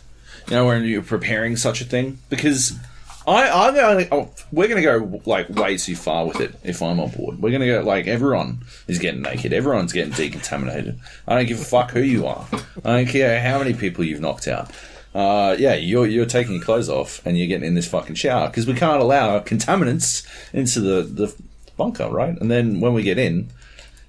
[0.48, 2.78] You know, when you're preparing such a thing, because
[3.26, 7.00] I I'm only oh, we're gonna go like way too far with it if I'm
[7.00, 7.40] on board.
[7.40, 10.98] We're gonna go like everyone is getting naked, everyone's getting decontaminated.
[11.26, 12.46] I don't give a fuck who you are.
[12.84, 14.70] I don't care how many people you've knocked out.
[15.14, 18.48] Uh, yeah, you're you're taking your clothes off and you're getting in this fucking shower
[18.48, 21.34] because we can't allow contaminants into the the
[21.76, 22.38] bunker, right?
[22.38, 23.48] And then when we get in,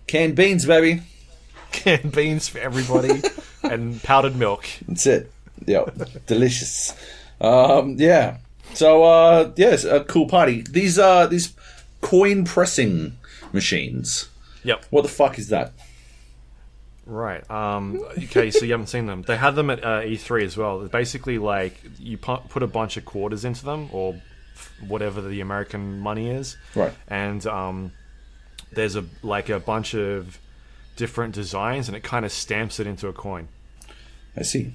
[0.08, 1.04] canned beans, baby.
[1.71, 3.21] Canned beans for everybody
[3.63, 4.65] and powdered milk.
[4.88, 5.32] That's it.
[5.65, 5.85] Yeah,
[6.25, 6.93] delicious.
[7.39, 8.37] Um, yeah.
[8.73, 10.61] So uh, yes, a cool party.
[10.69, 11.53] These uh these
[12.01, 13.17] coin pressing
[13.53, 14.29] machines.
[14.63, 14.85] Yep.
[14.89, 15.73] What the fuck is that?
[17.05, 17.47] Right.
[17.51, 19.21] Um, okay, so you haven't seen them.
[19.21, 20.81] They had them at uh, E3 as well.
[20.81, 24.19] It's basically like you put a bunch of quarters into them, or
[24.87, 26.93] whatever the American money is, Right.
[27.07, 27.91] and um,
[28.71, 30.39] there's a like a bunch of
[30.95, 33.49] different designs, and it kind of stamps it into a coin.
[34.35, 34.73] I see.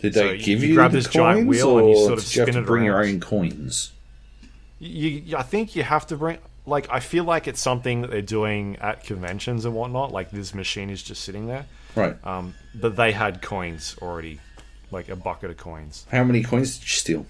[0.00, 2.06] Did So they give you you, grab the this giant coins, wheel and you or
[2.06, 3.92] sort of did you have to bring your own coins?
[4.78, 6.38] You, I think you have to bring.
[6.66, 10.12] Like, I feel like it's something that they're doing at conventions and whatnot.
[10.12, 11.66] Like, this machine is just sitting there.
[11.94, 12.16] Right.
[12.24, 14.40] Um, but they had coins already,
[14.90, 16.06] like a bucket of coins.
[16.10, 17.26] How many coins did you steal?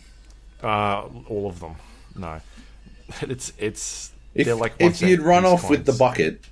[0.63, 1.77] Uh, all of them.
[2.17, 2.41] No,
[3.23, 4.13] it's it's.
[4.33, 6.45] If, they're like if you'd run off with the bucket,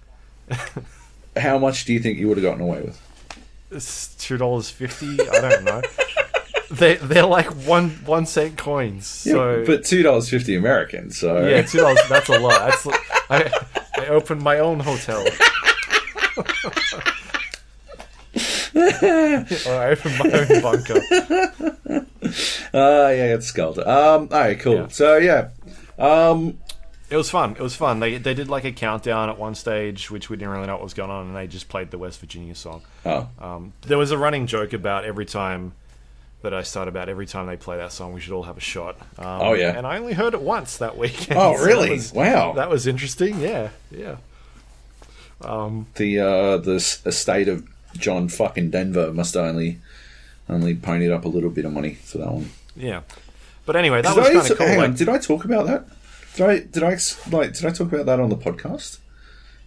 [1.37, 3.01] how much do you think you would have gotten away with?
[3.71, 5.21] It's two dollars fifty.
[5.21, 5.83] I don't know.
[6.71, 9.07] they they're like one one cent coins.
[9.07, 11.11] So but two dollars fifty American.
[11.11, 12.01] So yeah, two dollars.
[12.09, 12.61] That's a lot.
[12.71, 12.87] That's
[13.31, 13.51] I
[13.97, 15.25] I opened my own hotel.
[18.81, 21.01] I opened my own bunker.
[22.75, 23.79] Uh, yeah, it's skulled.
[23.79, 23.87] Um,
[24.31, 24.75] all right, cool.
[24.75, 24.89] Yeah.
[24.89, 25.49] So yeah,
[25.99, 26.59] um,
[27.11, 27.53] It was fun.
[27.53, 28.01] It was fun.
[28.01, 30.83] They they did like a countdown at one stage, which we didn't really know what
[30.83, 32.83] was going on, and they just played the West Virginia song.
[33.07, 35.73] oh, Um, there was a running joke about every time
[36.43, 38.61] that I start about every time they play that song, we should all have a
[38.61, 38.97] shot.
[39.19, 39.77] Um, Oh, yeah.
[39.77, 41.37] and I only heard it once that weekend.
[41.41, 41.89] Oh, so really?
[41.89, 42.53] That was, Wow.
[42.53, 43.41] that was interesting.
[43.41, 44.17] Yeah, yeah.
[45.41, 46.75] Um, the uh, the
[47.07, 49.79] estate of John fucking Denver must only
[50.49, 52.51] only ponied up a little bit of money for that one.
[52.77, 53.03] yeah.
[53.67, 54.77] But anyway, that was kind of cool.
[54.79, 55.85] Like, did I talk about that?
[56.37, 56.97] Did I did I
[57.31, 58.99] like did I talk about that on the podcast?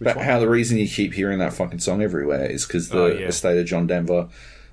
[0.00, 0.24] About one?
[0.24, 3.26] how the reason you keep hearing that fucking song everywhere is because the Oh, yeah.
[3.26, 4.28] estate of John Denver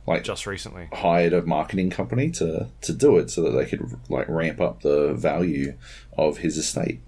[0.08, 0.88] like just recently.
[0.94, 4.82] hired a marketing company to to do it so that they could like ramp up
[4.82, 5.76] the value
[6.18, 7.00] of his estate,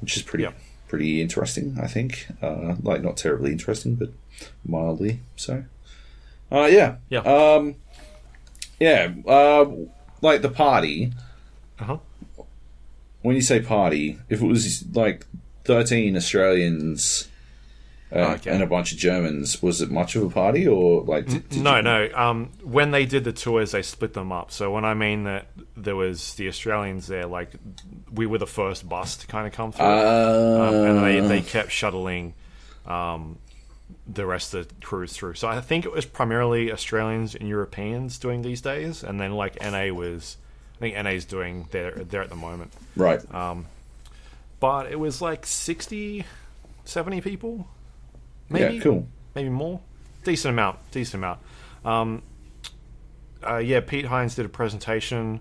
[0.00, 0.58] which is pretty Yep.
[0.88, 1.78] pretty interesting.
[1.80, 4.10] I think, uh, like not terribly interesting, but
[4.66, 5.64] mildly so.
[6.50, 7.20] Uh, yeah, Yeah.
[7.20, 7.76] um,
[8.80, 9.12] yeah.
[9.26, 9.70] Uh,
[10.20, 11.12] like the party.
[11.78, 11.98] Uh-huh.
[13.22, 15.26] When you say party, if it was like
[15.64, 17.28] thirteen Australians.
[18.10, 18.50] Uh, Okay.
[18.50, 19.62] And a bunch of Germans.
[19.62, 21.26] Was it much of a party, or like?
[21.26, 22.08] Did, did no, you- no.
[22.14, 24.50] Um, when they did the tours, they split them up.
[24.50, 27.50] So when I mean that there was the Australians there, like
[28.10, 31.42] we were the first bus to kind of come through, Uh, um, and they, they
[31.42, 32.32] kept shuttling
[32.86, 33.36] um,
[34.06, 35.34] the rest of the cruise through.
[35.34, 39.60] So I think it was primarily Australians and Europeans doing these days, and then like
[39.60, 40.38] NA was,
[40.78, 42.72] I think NA's doing there there at the moment.
[42.96, 43.20] Right.
[43.34, 43.66] Um,
[44.60, 46.24] But it was like 60,
[46.84, 47.66] 70 people,
[48.48, 49.06] maybe yeah, cool.
[49.34, 49.80] maybe more,
[50.24, 51.40] decent amount, decent amount.
[51.84, 52.22] Um,
[53.46, 55.40] uh, yeah, Pete Hines did a presentation.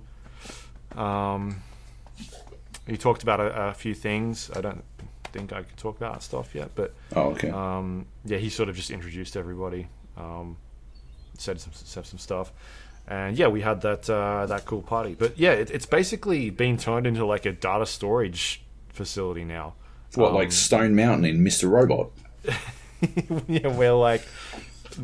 [0.95, 1.61] Um,
[2.87, 4.49] he talked about a, a few things.
[4.55, 4.83] I don't
[5.33, 7.49] think I could talk about stuff yet, but Oh, okay.
[7.49, 10.57] um, yeah, he sort of just introduced everybody, um,
[11.37, 12.51] said some said some stuff,
[13.07, 15.15] and yeah, we had that uh, that cool party.
[15.17, 19.75] But yeah, it, it's basically been turned into like a data storage facility now.
[20.15, 21.69] what, um, like Stone Mountain in Mr.
[21.69, 22.11] Robot?
[23.47, 24.23] yeah, where like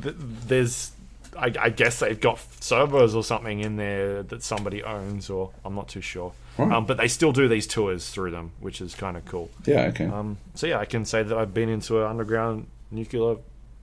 [0.01, 0.91] th- there's,
[1.37, 5.75] I, I guess they've got servers or something in there that somebody owns, or I'm
[5.75, 6.33] not too sure.
[6.57, 6.71] Right.
[6.71, 9.49] Um, but they still do these tours through them, which is kind of cool.
[9.65, 10.05] Yeah, okay.
[10.05, 13.37] Um, so yeah, I can say that I've been into an underground nuclear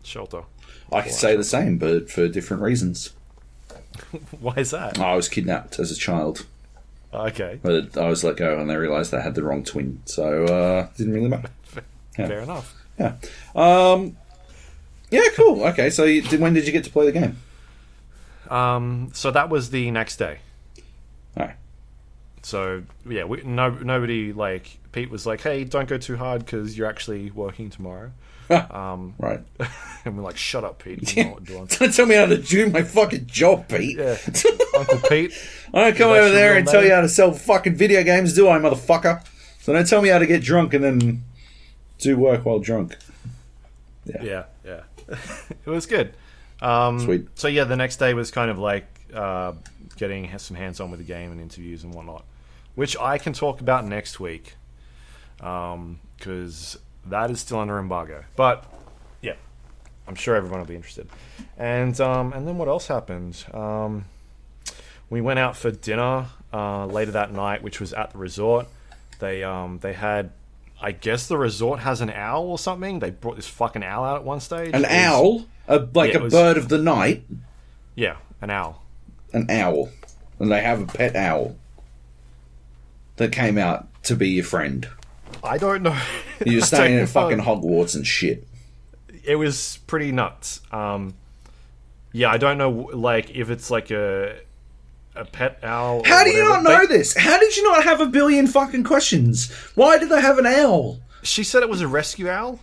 [0.05, 0.43] shelter.
[0.93, 3.11] I can say the same, but for different reasons.
[4.41, 4.99] Why is that?
[4.99, 6.47] I was kidnapped as a child,
[7.13, 10.45] Okay, but I was let go and they realised they had the wrong twin, so
[10.45, 11.51] uh, didn't really matter.
[12.19, 12.29] Yeah.
[12.29, 12.75] fair enough.
[12.99, 13.15] Yeah.
[13.55, 14.17] Um,
[15.11, 15.65] yeah, cool.
[15.65, 17.39] Okay, so you, did, when did you get to play the game?
[18.49, 20.39] Um, so that was the next day.
[21.37, 21.57] All right.
[22.43, 26.77] So yeah, we, no, nobody like Pete was like, "Hey, don't go too hard because
[26.77, 28.13] you're actually working tomorrow."
[28.51, 29.41] Um, Right.
[30.05, 31.05] and we're like, "Shut up, Pete!
[31.15, 33.99] Doing." Don't tell me how to do my fucking job, Pete.
[33.99, 34.17] Yeah,
[34.79, 35.33] Uncle Pete.
[35.73, 38.49] I don't come over there and tell you how to sell fucking video games, do
[38.49, 39.25] I, motherfucker?
[39.61, 41.23] So don't tell me how to get drunk and then
[41.99, 42.97] do work while drunk.
[44.05, 44.81] Yeah, yeah.
[45.09, 46.15] it was good.
[46.63, 47.39] Um, Sweet.
[47.39, 49.53] So yeah, the next day was kind of like uh,
[49.97, 52.25] getting some hands on with the game and interviews and whatnot,
[52.75, 54.55] which I can talk about next week
[55.37, 56.79] because
[57.11, 58.25] that is still under embargo.
[58.37, 58.65] But
[59.23, 59.35] yeah,
[60.09, 61.09] I'm sure everyone will be interested.
[61.57, 63.45] And um, and then what else happened?
[63.53, 64.05] Um,
[65.09, 68.67] we went out for dinner uh, later that night, which was at the resort.
[69.19, 70.31] They um, they had.
[70.83, 73.01] I guess the resort has an owl or something.
[73.01, 74.71] They brought this fucking owl out at one stage.
[74.73, 77.25] An was- owl, a, like Yeah, a was- bird of the night,
[77.95, 78.83] Yeah, an owl.
[79.35, 79.91] an owl.
[80.39, 81.55] And they have a pet owl
[83.17, 84.89] that came out to be your friend.
[85.43, 85.99] I don't know.
[86.45, 87.39] You're staying don't fucking.
[87.39, 88.47] Hogwarts and shit.
[89.25, 90.61] It was pretty nuts.
[90.73, 91.15] Um,
[92.13, 94.39] yeah, I don't know, like if it's like a
[95.17, 96.03] a pet owl.
[96.05, 97.17] How do you not know They- this?
[97.17, 99.51] How did you not have a billion fucking questions?
[99.75, 101.01] Why do they have an owl?
[101.23, 102.61] She said it was a rescue owl.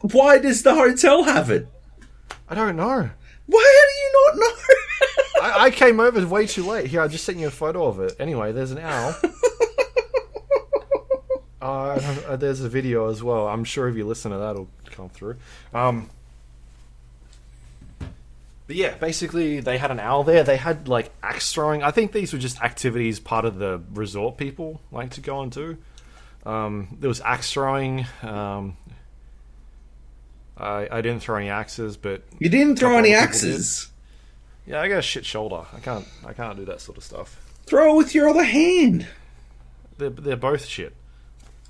[0.00, 1.66] Why does the hotel have it?
[2.48, 3.10] I don't know.
[3.46, 4.56] Why do you not know?
[5.42, 6.86] I, I came over way too late.
[6.86, 8.14] Here, I just sent you a photo of it.
[8.20, 9.16] Anyway, there's an owl.
[11.60, 13.46] Uh, there's a video as well.
[13.46, 15.36] I'm sure if you listen to that, it'll come through.
[15.74, 16.08] Um,
[18.66, 20.42] but yeah, basically, they had an owl there.
[20.44, 21.82] They had like axe throwing.
[21.82, 25.50] I think these were just activities part of the resort people like to go and
[25.50, 25.76] do.
[26.46, 28.06] Um, there was axe throwing.
[28.22, 28.76] Um,
[30.56, 33.90] I, I didn't throw any axes, but you didn't throw any axes.
[34.66, 35.64] yeah, I got a shit shoulder.
[35.74, 37.40] I can't I can't do that sort of stuff.
[37.66, 39.06] Throw it with your other hand.
[39.98, 40.94] They're they're both shit.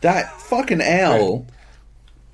[0.01, 1.47] That fucking owl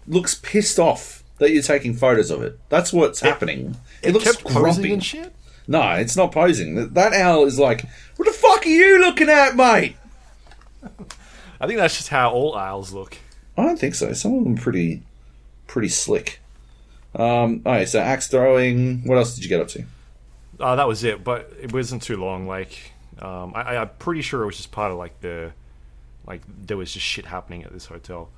[0.06, 2.58] looks pissed off that you're taking photos of it.
[2.68, 3.76] That's what's happening.
[4.02, 4.92] It, looks kept posing grumpy.
[4.92, 5.32] and shit.
[5.68, 6.74] No, it's not posing.
[6.76, 7.84] That- That owl is like,
[8.16, 9.96] what the fuck are you looking at, mate?
[11.60, 13.16] I think that's just how all owls look.
[13.56, 14.12] I don't think so.
[14.12, 15.02] Some of them are pretty,
[15.66, 16.40] pretty slick.
[17.14, 19.02] Um, okay, so axe throwing.
[19.06, 19.84] What else did you get up to?
[20.60, 22.46] Uh, that was it, but it wasn't too long.
[22.46, 25.52] Like, um, I- I'm pretty sure it was just part of like the,
[26.26, 28.28] like there was just shit happening at this hotel,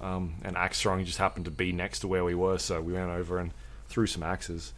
[0.00, 2.92] um, and axe throwing just happened to be next to where we were, so we
[2.92, 3.52] went over and
[3.88, 4.72] threw some axes.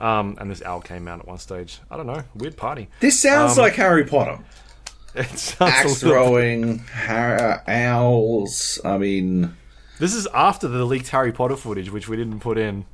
[0.00, 1.80] Um, and this owl came out at one stage.
[1.90, 2.88] I don't know, weird party.
[3.00, 4.38] This sounds Um, like Harry Potter.
[5.14, 8.78] It sounds Axe throwing, har- owls.
[8.84, 9.56] I mean,
[9.98, 12.84] This is after the leaked Harry Potter footage, which we didn't put in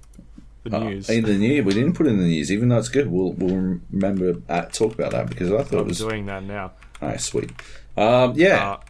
[0.62, 1.10] the news.
[1.10, 3.10] in the news, we didn't put in the news, even though it's good.
[3.10, 6.44] We'll we'll remember uh, talk about that because I thought it I'm was doing that
[6.44, 6.72] now.
[7.02, 7.50] Alright, sweet.
[7.96, 8.80] Um, yeah, Uh,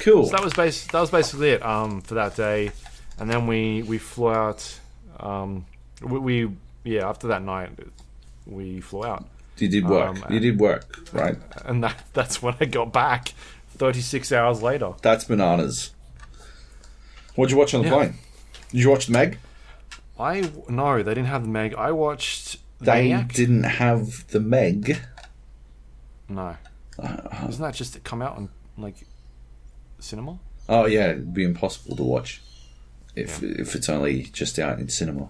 [0.00, 0.26] cool.
[0.26, 2.72] So that was bas- that was basically it um, for that day,
[3.18, 4.78] and then we we flew out.
[5.20, 5.66] Um,
[6.02, 6.50] we, we
[6.84, 7.70] yeah after that night
[8.46, 9.24] we flew out,
[9.58, 10.08] you did work.
[10.08, 11.36] um, you did work, right?
[11.64, 13.32] and that that's when I got back.
[13.76, 15.92] Thirty six hours later, That's bananas.
[17.34, 17.94] What'd you watch on the Yeah.
[17.94, 18.14] plane?
[18.70, 19.38] Did you watch the Meg?
[20.18, 21.74] I no they didn't have the Meg.
[21.76, 23.32] I watched They Maniac.
[23.32, 24.98] didn't have the Meg.
[26.28, 26.56] No,
[26.98, 29.06] Uh, isn't that just come out on like
[30.00, 30.38] cinema?
[30.68, 32.40] Oh yeah, it'd be impossible to watch
[33.16, 35.28] if if it's only just out in cinema.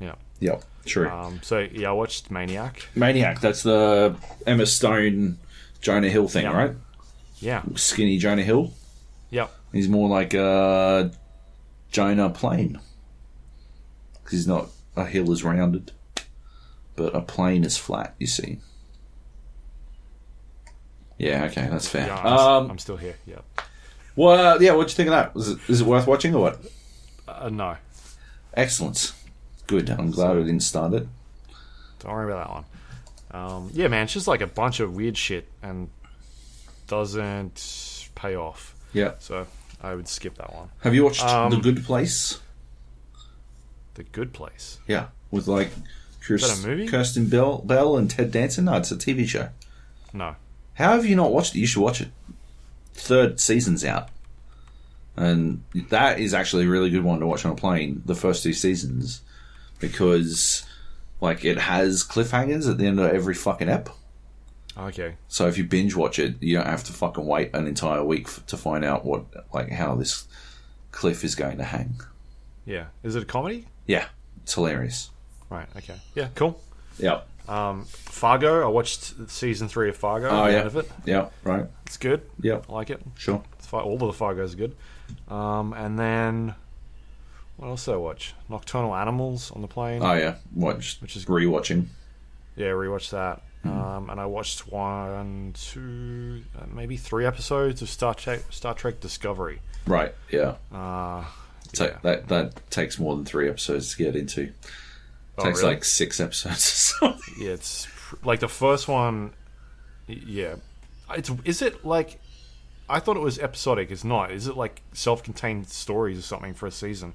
[0.00, 0.14] Yeah.
[0.40, 1.08] Yep, true.
[1.08, 2.86] Um, so yeah, I watched Maniac.
[2.94, 3.40] Maniac.
[3.40, 4.14] That's the
[4.46, 5.38] Emma Stone,
[5.80, 6.56] Jonah Hill thing, Yeah.
[6.56, 6.72] right?
[7.40, 7.62] Yeah.
[7.76, 8.72] Skinny Jonah Hill.
[9.30, 9.50] Yep.
[9.72, 11.10] He's more like a
[11.90, 12.80] Jonah plane.
[14.24, 15.92] 'Cause he's not a hill is rounded,
[16.96, 18.14] but a plane is flat.
[18.18, 18.58] You see.
[21.18, 21.44] Yeah.
[21.44, 22.06] Okay, that's fair.
[22.06, 22.16] Yeah.
[22.18, 22.26] I'm,
[22.64, 22.70] um.
[22.70, 23.16] I'm still here.
[23.26, 23.40] Yeah.
[24.16, 24.72] Well, yeah.
[24.72, 25.34] What'd you think of that?
[25.34, 26.60] Was it is it worth watching or what?
[27.26, 27.76] Uh, no.
[28.54, 29.12] Excellent.
[29.66, 29.90] Good.
[29.90, 31.06] I'm glad I didn't start it.
[32.00, 32.64] Don't worry about that one.
[33.30, 35.90] Um, yeah, man, it's just like a bunch of weird shit and
[36.86, 38.74] doesn't pay off.
[38.92, 39.12] Yeah.
[39.18, 39.46] So
[39.82, 40.70] I would skip that one.
[40.80, 42.38] Have you watched Um, The Good Place?
[43.94, 44.78] The Good Place.
[44.86, 45.70] Yeah, with like
[46.22, 46.86] Kirst- that a movie?
[46.88, 48.64] Kirsten Bell, Bell and Ted Danson.
[48.66, 49.50] No, it's a TV show.
[50.12, 50.36] No.
[50.78, 51.58] How have you not watched it?
[51.58, 52.08] You should watch it.
[52.94, 54.08] Third season's out,
[55.16, 58.02] and that is actually a really good one to watch on a plane.
[58.04, 59.22] The first two seasons,
[59.80, 60.64] because
[61.20, 63.88] like it has cliffhangers at the end of every fucking ep.
[64.76, 65.16] Okay.
[65.26, 68.28] So if you binge watch it, you don't have to fucking wait an entire week
[68.28, 70.26] f- to find out what like how this
[70.92, 72.00] cliff is going to hang.
[72.64, 72.86] Yeah.
[73.02, 73.66] Is it a comedy?
[73.86, 74.06] Yeah,
[74.44, 75.10] it's hilarious.
[75.50, 75.66] Right.
[75.76, 75.96] Okay.
[76.14, 76.28] Yeah.
[76.36, 76.60] Cool.
[76.98, 77.22] Yeah.
[77.48, 78.62] Um, Fargo.
[78.64, 80.28] I watched season three of Fargo.
[80.28, 80.62] Oh yeah.
[80.64, 80.90] of it.
[81.04, 81.28] Yeah.
[81.44, 81.66] Right.
[81.86, 82.22] It's good.
[82.40, 82.60] Yeah.
[82.68, 83.00] I like it.
[83.16, 83.42] Sure.
[83.72, 84.76] All of the Fargo's are good.
[85.28, 86.54] Um, and then
[87.56, 88.34] what else did I watch?
[88.48, 90.02] Nocturnal Animals on the plane.
[90.02, 90.36] Oh yeah.
[90.54, 91.00] Watched.
[91.02, 91.86] Which is- rewatching.
[92.56, 93.42] Yeah, rewatched that.
[93.62, 93.70] Hmm.
[93.70, 99.00] Um, and I watched one, two, uh, maybe three episodes of Star Trek Star Trek
[99.00, 99.60] Discovery.
[99.86, 100.14] Right.
[100.30, 100.56] Yeah.
[100.72, 101.24] Uh,
[101.72, 101.98] So yeah.
[102.02, 104.52] that that takes more than three episodes to get into.
[105.38, 105.74] Oh, takes really?
[105.74, 106.56] like six episodes
[107.02, 107.34] or something.
[107.38, 109.32] yeah, it's pr- like the first one.
[110.06, 110.56] Yeah,
[111.10, 112.20] it's is it like
[112.88, 113.90] I thought it was episodic.
[113.90, 114.30] It's not.
[114.32, 117.14] Is it like self-contained stories or something for a season?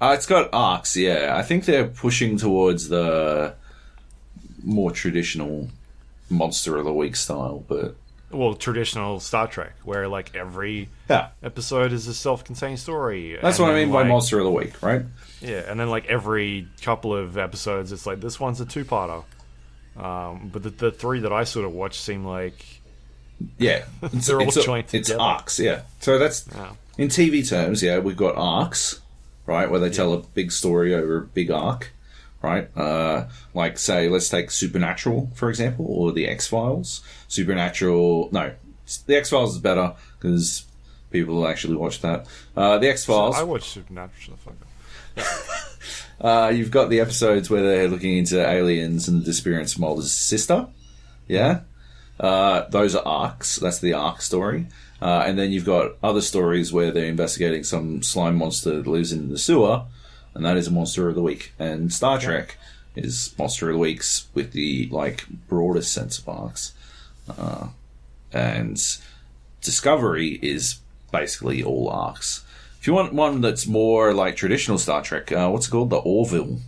[0.00, 0.96] Uh, it's got arcs.
[0.96, 3.54] Yeah, I think they're pushing towards the
[4.64, 5.68] more traditional
[6.30, 7.96] monster of the week style, but
[8.30, 13.36] Well, traditional Star Trek, where like every yeah, episode is a self-contained story.
[13.42, 15.02] that's and what I mean by monster of the week, right?
[15.40, 19.24] Yeah, and then like every couple of episodes, it's like this one's a two-parter.
[19.96, 22.64] Um, but the, the three that I sort of watched seem like
[23.58, 25.20] Yeah, it's, They're all it's, joined it's together.
[25.20, 25.58] arcs.
[25.58, 26.72] Yeah, so that's Yeah.
[26.98, 27.82] in TV terms.
[27.82, 29.00] Yeah, we've got arcs,
[29.46, 31.92] right, where they tell a big story over a big arc,
[32.42, 32.68] right?
[32.76, 37.02] Uh, like say, let's take Supernatural for example, or the X Files.
[37.28, 38.52] Supernatural, no,
[39.06, 40.64] the X Files is better because
[41.10, 42.26] people actually watch that.
[42.56, 43.36] Uh, the X Files.
[43.36, 44.18] I watched Supernatural.
[44.18, 44.56] shut
[45.16, 45.66] the fuck.
[46.20, 50.12] Uh, you've got the episodes where they're looking into aliens and the disappearance of Mulder's
[50.12, 50.66] sister.
[51.26, 51.60] Yeah.
[52.18, 53.56] Uh, those are arcs.
[53.56, 54.66] That's the arc story.
[55.00, 59.12] Uh, and then you've got other stories where they're investigating some slime monster that lives
[59.12, 59.84] in the sewer,
[60.34, 61.52] and that is a monster of the week.
[61.58, 62.56] And Star Trek
[62.96, 66.72] is monster of the weeks with the like broadest sense of arcs.
[67.28, 67.68] Uh,
[68.32, 68.80] and
[69.60, 70.80] Discovery is
[71.12, 72.44] basically all arcs.
[72.80, 75.90] If you want one that's more like traditional Star Trek, uh, what's it called?
[75.90, 76.60] The Orville.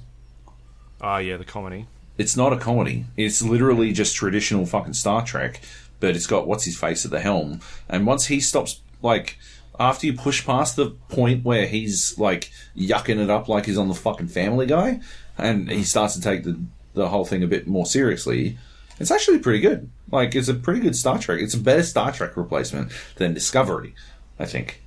[1.01, 1.87] Ah, yeah, the comedy.
[2.19, 3.07] It's not a comedy.
[3.17, 5.63] It's literally just traditional fucking Star Trek,
[6.01, 7.61] but it's got what's his face at the helm.
[7.89, 9.39] And once he stops, like,
[9.79, 13.89] after you push past the point where he's like yucking it up like he's on
[13.89, 15.01] the fucking Family Guy,
[15.39, 16.61] and he starts to take the
[16.95, 18.59] the whole thing a bit more seriously,
[19.01, 19.91] it's actually pretty good.
[20.11, 21.41] Like, it's a pretty good Star Trek.
[21.41, 23.95] It's a better Star Trek replacement than Discovery,
[24.39, 24.83] I think.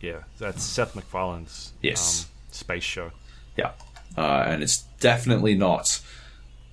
[0.00, 2.24] Yeah, that's Seth MacFarlane's Yes.
[2.26, 3.10] um, space show.
[3.56, 3.72] Yeah,
[4.16, 6.00] uh, and it's definitely not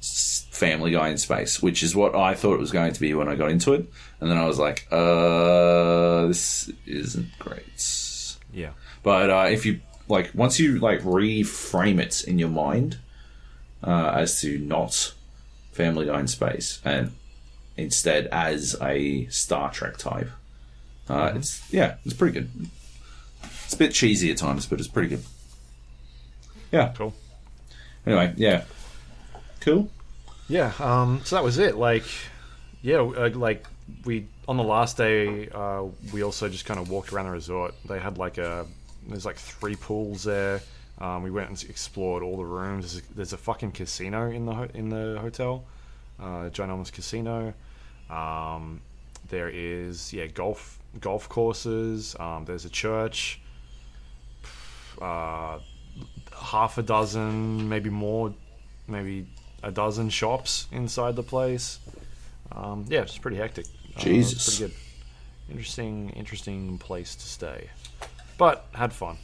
[0.01, 3.27] Family Guy in space, which is what I thought it was going to be when
[3.27, 3.89] I got into it,
[4.23, 8.69] and then I was like, "Uh, this isn't great." Yeah,
[9.03, 12.99] But uh, if you like, once you like reframe it in your mind
[13.83, 15.13] uh, as to not
[15.73, 17.11] Family Guy in space, and
[17.75, 20.29] instead as a Star Trek type,
[21.09, 22.49] uh, it's yeah, it's pretty good.
[23.65, 25.23] It's a bit cheesy at times, but it's pretty good.
[26.71, 26.93] Yeah.
[26.95, 27.13] cool.
[28.05, 28.63] Anyway, yeah.
[29.59, 29.89] Cool.
[30.47, 31.75] Yeah, um, so that was it.
[31.75, 32.05] Like,
[32.81, 33.65] yeah, uh, like
[34.05, 37.73] we on the last day, uh, we also just kind of walked around the resort.
[37.85, 38.65] They had like a
[39.07, 40.61] there's like three pools there.
[40.99, 42.93] Um, we went and explored all the rooms.
[42.93, 45.63] There's a, there's a fucking casino in the ho- in the hotel,
[46.19, 47.53] uh, ginormous casino.
[48.09, 48.81] Um,
[49.29, 52.15] there is yeah golf golf courses.
[52.19, 53.39] Um, there's a church.
[55.01, 55.59] Uh,
[56.39, 58.33] half a dozen, maybe more,
[58.87, 59.27] maybe
[59.63, 61.79] a dozen shops inside the place.
[62.55, 63.65] Um, yeah, it's pretty hectic.
[63.95, 64.57] Uh, Jesus.
[64.57, 64.79] pretty good.
[65.49, 67.69] Interesting, interesting place to stay,
[68.37, 69.17] but had fun.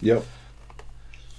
[0.00, 0.24] Yep.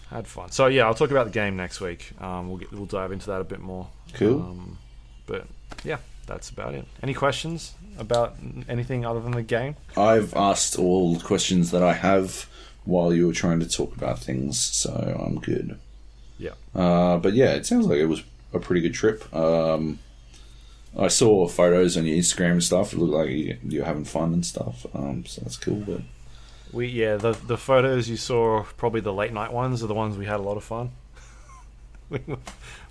[0.10, 0.52] had fun.
[0.52, 2.12] So yeah, I'll talk about the game next week.
[2.22, 3.88] Um, we'll get, we'll dive into that a bit more.
[4.14, 4.42] Cool.
[4.42, 4.78] Um,
[5.26, 5.48] but
[5.84, 6.86] yeah, that's about it.
[7.04, 8.36] Any questions about
[8.70, 9.76] anything other than the game?
[9.98, 12.48] I've asked all the questions that I have
[12.86, 14.92] while you were trying to talk about things, so
[15.24, 15.78] I'm good.
[16.40, 16.52] Yeah.
[16.74, 18.24] Uh, but yeah, it sounds like it was
[18.54, 19.34] a pretty good trip.
[19.36, 20.00] Um,
[20.98, 22.94] I saw photos on your Instagram and stuff.
[22.94, 24.86] It looked like you, you're having fun and stuff.
[24.94, 25.84] Um, so that's cool.
[25.86, 26.02] But
[26.74, 30.18] We yeah the the photos you saw probably the late night ones are the ones
[30.18, 30.92] we had a lot of fun.
[32.10, 32.38] we, were,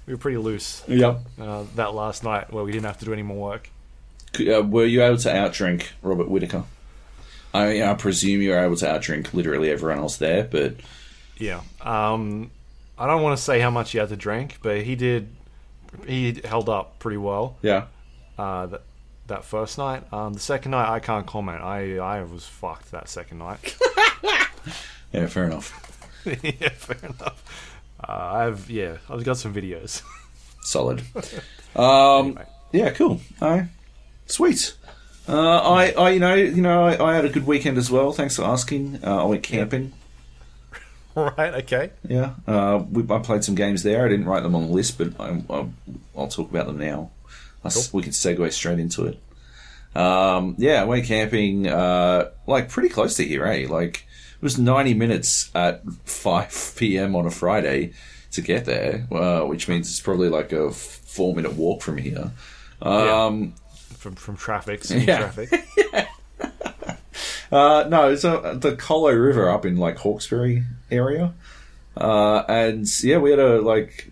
[0.07, 1.21] we were pretty loose yep.
[1.39, 3.69] uh, that last night where we didn't have to do any more work.
[4.39, 6.65] Uh, were you able to outdrink Robert Whittaker?
[7.53, 10.77] I, I presume you were able to outdrink literally everyone else there, but
[11.37, 11.63] Yeah.
[11.81, 12.51] Um,
[12.99, 15.29] I don't want to say how much he had to drink, but he did.
[16.07, 17.57] He held up pretty well.
[17.63, 17.87] yeah.
[18.39, 18.83] Uh, that
[19.27, 20.03] that first night.
[20.13, 21.63] Um, the second night, I can't comment.
[21.63, 23.77] I I was fucked that second night.
[25.13, 25.99] Yeah, fair enough.
[26.25, 27.43] yeah, fair enough.
[28.07, 30.03] Uh, I've yeah, I've got some videos.
[30.63, 31.03] Solid.
[31.75, 32.47] Um, Anyway.
[32.73, 33.21] yeah, cool.
[33.43, 33.67] All right.
[34.27, 34.75] Sweet.
[35.29, 38.13] Uh, I, I, you know, you know, I, I had a good weekend as well.
[38.13, 39.01] Thanks for asking.
[39.05, 39.93] Uh, I went camping.
[41.39, 41.55] right.
[41.65, 41.91] Okay.
[42.09, 44.05] Yeah, uh, we, I played some games there.
[44.05, 45.67] I didn't write them on the list, but I, I,
[46.17, 47.11] I'll talk about them now.
[47.65, 49.19] I s We can segue straight into it.
[49.97, 53.67] Um, yeah, I went camping, uh, like pretty close to here, eh?
[53.69, 54.07] Like
[54.37, 57.17] it was ninety minutes at five p.m.
[57.17, 57.93] on a Friday
[58.33, 62.31] to get there, uh, which means it's probably like a four minute walk from here.
[62.81, 63.55] Um,
[63.99, 65.19] From from traffic, Yeah.
[65.31, 65.51] traffic.
[67.53, 71.35] Uh, no, it's uh, the Colo River up in like Hawkesbury area,
[71.97, 74.11] uh, and yeah, we had a like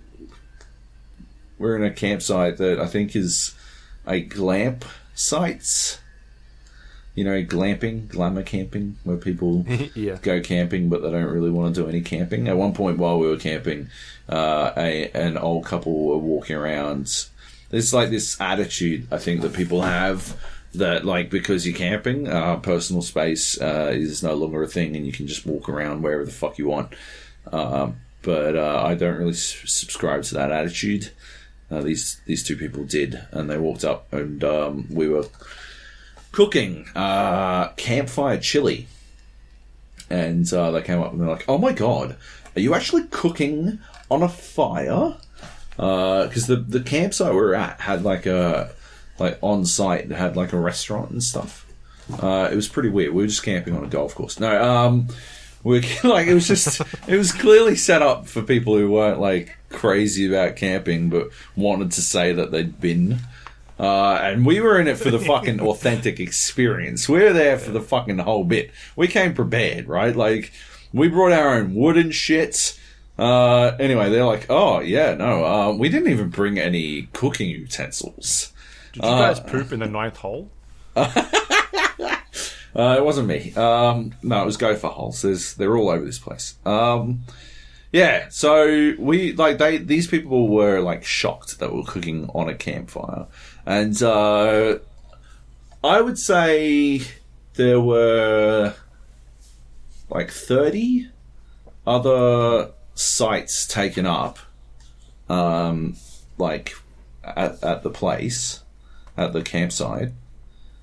[1.59, 3.55] we're in a campsite that I think is
[4.07, 4.85] a glamp
[5.15, 6.01] sites.
[7.15, 9.67] You know, glamping, glamour camping, where people
[9.97, 10.19] yeah.
[10.23, 12.47] go camping, but they don't really want to do any camping.
[12.47, 13.89] At one point, while we were camping,
[14.29, 17.27] uh, a, an old couple were walking around.
[17.71, 20.37] There's like this attitude I think that people have
[20.75, 25.07] that like because you're camping, uh, personal space uh, is no longer a thing, and
[25.07, 26.95] you can just walk around wherever the fuck you want.
[27.53, 27.93] Uh,
[28.23, 31.11] but uh, I don't really s- subscribe to that attitude.
[31.71, 35.27] Uh, these these two people did, and they walked up, and um, we were
[36.33, 38.87] cooking uh, campfire chili
[40.11, 42.17] and they came up and they're like, "Oh my god,
[42.57, 43.79] are you actually cooking
[44.11, 45.17] on a fire?"
[45.77, 48.71] Because the the campsite we were at had like a
[49.19, 51.67] like on site had like a restaurant and stuff.
[52.23, 53.13] Uh, it was pretty weird.
[53.13, 54.41] We were just camping on a golf course.
[54.41, 55.09] No, um,
[55.63, 59.57] we like it was just it was clearly set up for people who weren't like
[59.69, 63.21] crazy about camping but wanted to say that they'd been.
[63.79, 67.09] Uh, and we were in it for the fucking authentic experience.
[67.09, 68.73] We were there for the fucking whole bit.
[68.97, 70.17] We came prepared, right?
[70.17, 70.53] Like,
[70.93, 72.77] we brought our own wood and shit.
[73.17, 78.53] Uh, anyway, they're like, oh, yeah, no, uh, we didn't even bring any cooking utensils.
[78.93, 80.51] Did you guys poop in the ninth hole?
[82.77, 83.53] Uh, it wasn't me.
[83.55, 85.23] Um, no, it was Gopher Holes.
[85.23, 86.55] There's, they're all over this place.
[86.65, 87.23] Um,
[87.91, 92.49] yeah, so we like they these people were like shocked that we are cooking on
[92.49, 93.27] a campfire,
[93.65, 94.79] and uh,
[95.83, 97.01] I would say
[97.55, 98.75] there were
[100.11, 101.09] like thirty
[101.87, 104.39] other sites taken up,
[105.31, 105.97] um,
[106.37, 106.75] like
[107.25, 108.63] at at the place,
[109.19, 110.13] at the campsite.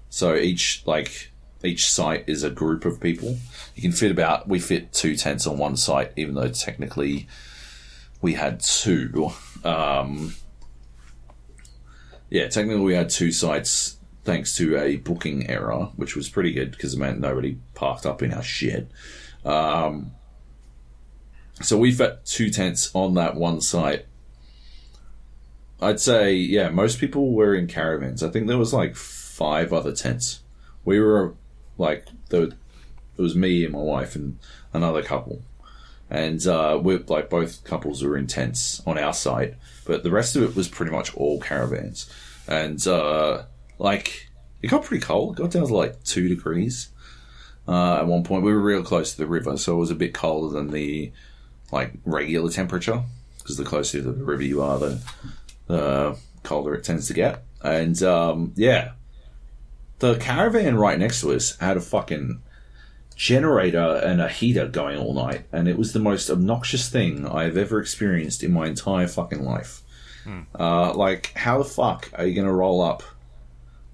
[0.10, 1.32] So each like
[1.64, 3.38] each site is a group of people.
[3.76, 7.28] You can fit about we fit two tents on one site, even though technically
[8.22, 9.32] we had two.
[9.64, 10.36] Um,
[12.30, 16.72] yeah, technically we had two sites thanks to a booking error, which was pretty good
[16.72, 18.90] because it meant nobody parked up in our shit.
[19.46, 20.12] Um,
[21.62, 24.06] so we fit two tents on that one site.
[25.82, 28.24] I'd say, yeah, most people were in caravans.
[28.24, 30.40] I think there was like five other tents.
[30.86, 31.36] We were
[31.78, 32.54] like there, it
[33.18, 34.40] was me and my wife and
[34.74, 35.42] another couple,
[36.10, 39.56] and uh, we like both couples were in tents on our site,
[39.86, 42.10] but the rest of it was pretty much all caravans,
[42.48, 43.44] and uh,
[43.78, 44.30] like
[44.62, 45.38] it got pretty cold.
[45.38, 46.90] It got down to like two degrees.
[47.68, 49.96] Uh, at one point, we were real close to the river, so it was a
[49.96, 51.12] bit colder than the
[51.72, 53.04] like regular temperature
[53.40, 55.02] because the closer to the river you are, the
[55.68, 57.44] the colder it tends to get.
[57.64, 58.92] And um, yeah,
[60.00, 62.42] the caravan right next to us had a fucking
[63.16, 67.58] generator and a heater going all night, and it was the most obnoxious thing I've
[67.58, 69.82] ever experienced in my entire fucking life.
[70.60, 73.04] Uh, like, how the fuck are you gonna roll up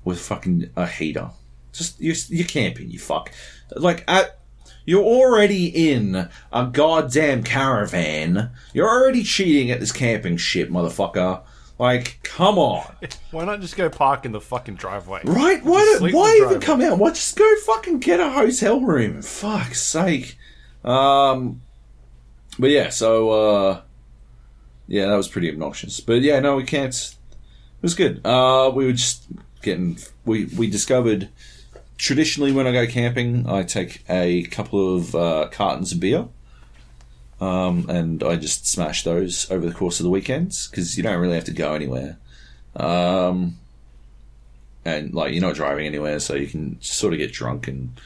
[0.04, 1.30] with fucking a heater?
[1.72, 3.32] Just you're, you're camping, you fuck.
[3.76, 4.40] Like at
[4.86, 8.50] You're already in a goddamn caravan.
[8.74, 11.42] You're already cheating at this camping shit, motherfucker.
[11.82, 12.94] Like, come on.
[13.32, 15.22] Why not just go park in the fucking driveway?
[15.24, 15.66] Right?
[15.66, 16.64] Why, don't, why even driveway.
[16.64, 17.00] come out?
[17.00, 19.24] Why just go fucking get a hotel room?
[19.24, 20.38] Fuck's sake.
[20.86, 21.64] Um,
[22.60, 23.82] but yeah, so, uh,
[24.86, 26.00] yeah, that was pretty obnoxious.
[26.00, 26.94] But yeah, no, we can't.
[26.94, 28.24] It was good.
[28.24, 29.26] Uh, we were just
[29.64, 29.98] getting.
[30.24, 31.30] We, we discovered.
[31.98, 36.28] Traditionally, when I go camping, I take a couple of uh, cartons of beer.
[37.42, 41.20] Um, and I just smash those over the course of the weekends because you don't
[41.20, 42.20] really have to go anywhere.
[42.76, 43.58] Um,
[44.86, 48.00] and like you're not driving anywhere, so you can sort of get drunk and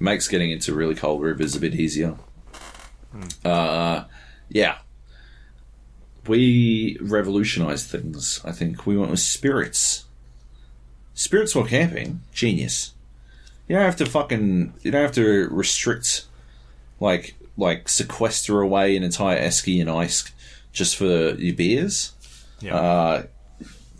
[0.00, 2.16] makes getting into really cold rivers a bit easier.
[3.44, 4.04] Uh,
[4.48, 4.78] yeah,
[6.26, 8.40] we revolutionized things.
[8.44, 10.04] I think we went with spirits.
[11.14, 12.92] Spirits while camping, genius.
[13.68, 14.74] You don't have to fucking.
[14.82, 16.24] You don't have to restrict,
[16.98, 20.30] like like sequester away an entire esky and ice
[20.72, 22.12] just for your beers.
[22.60, 22.74] Yeah.
[22.76, 23.22] Uh,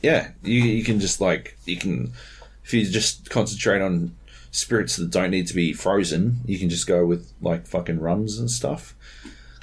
[0.03, 2.13] yeah, you you can just like you can
[2.65, 4.17] if you just concentrate on
[4.51, 8.39] spirits that don't need to be frozen, you can just go with like fucking rums
[8.39, 8.95] and stuff.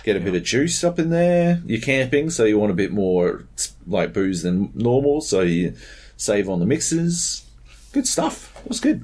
[0.04, 1.62] Get a bit of juice up in there.
[1.66, 3.44] You're camping, so you want a bit more
[3.86, 5.76] like booze than normal, so you
[6.16, 7.46] save on the mixes.
[7.92, 8.58] Good stuff.
[8.64, 9.04] It was good.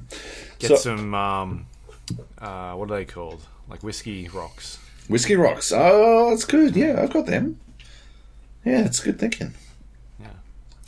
[0.58, 1.14] Get so- some.
[1.14, 1.66] Um,
[2.38, 3.42] uh, what are they called?
[3.68, 4.78] Like whiskey rocks.
[5.08, 5.72] Whiskey rocks.
[5.74, 6.76] Oh, that's good.
[6.76, 7.60] Yeah, I've got them.
[8.64, 9.54] Yeah, that's good thinking.
[10.18, 10.28] Yeah.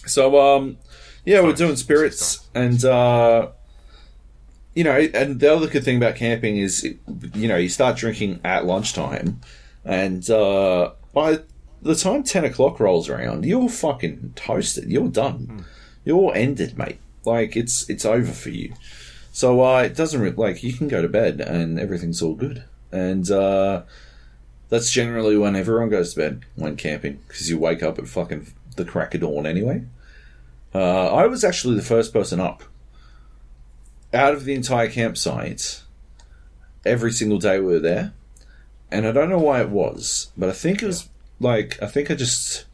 [0.07, 0.79] So, um,
[1.25, 3.49] yeah, we're doing spirits, and uh,
[4.75, 6.85] you know, and the other good thing about camping is,
[7.35, 9.41] you know, you start drinking at lunchtime,
[9.85, 11.41] and uh, by
[11.83, 14.91] the time ten o'clock rolls around, you're fucking toasted.
[14.91, 15.65] You're done.
[16.05, 16.99] You're ended, mate.
[17.25, 18.73] Like it's it's over for you.
[19.33, 22.65] So uh, it doesn't re- like you can go to bed and everything's all good,
[22.93, 23.83] and uh,
[24.69, 28.53] that's generally when everyone goes to bed when camping because you wake up at fucking
[28.77, 29.83] the crack of dawn anyway.
[30.75, 32.63] Uh, I was actually the first person up
[34.13, 35.83] out of the entire campsite
[36.85, 38.13] every single day we were there,
[38.91, 41.09] and I don't know why it was, but I think it was
[41.41, 42.65] like I think I just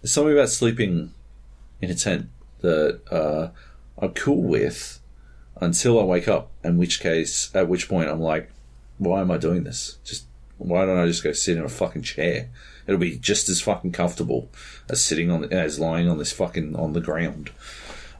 [0.00, 1.12] there's something about sleeping
[1.80, 2.28] in a tent
[2.60, 3.50] that uh,
[4.00, 5.00] I'm cool with
[5.60, 6.50] until I wake up.
[6.62, 8.50] In which case, at which point I'm like,
[8.98, 9.98] why am I doing this?
[10.04, 10.26] Just
[10.58, 12.50] why don't I just go sit in a fucking chair?
[12.86, 14.50] It'll be just as fucking comfortable
[14.88, 17.50] as sitting on as lying on this fucking on the ground.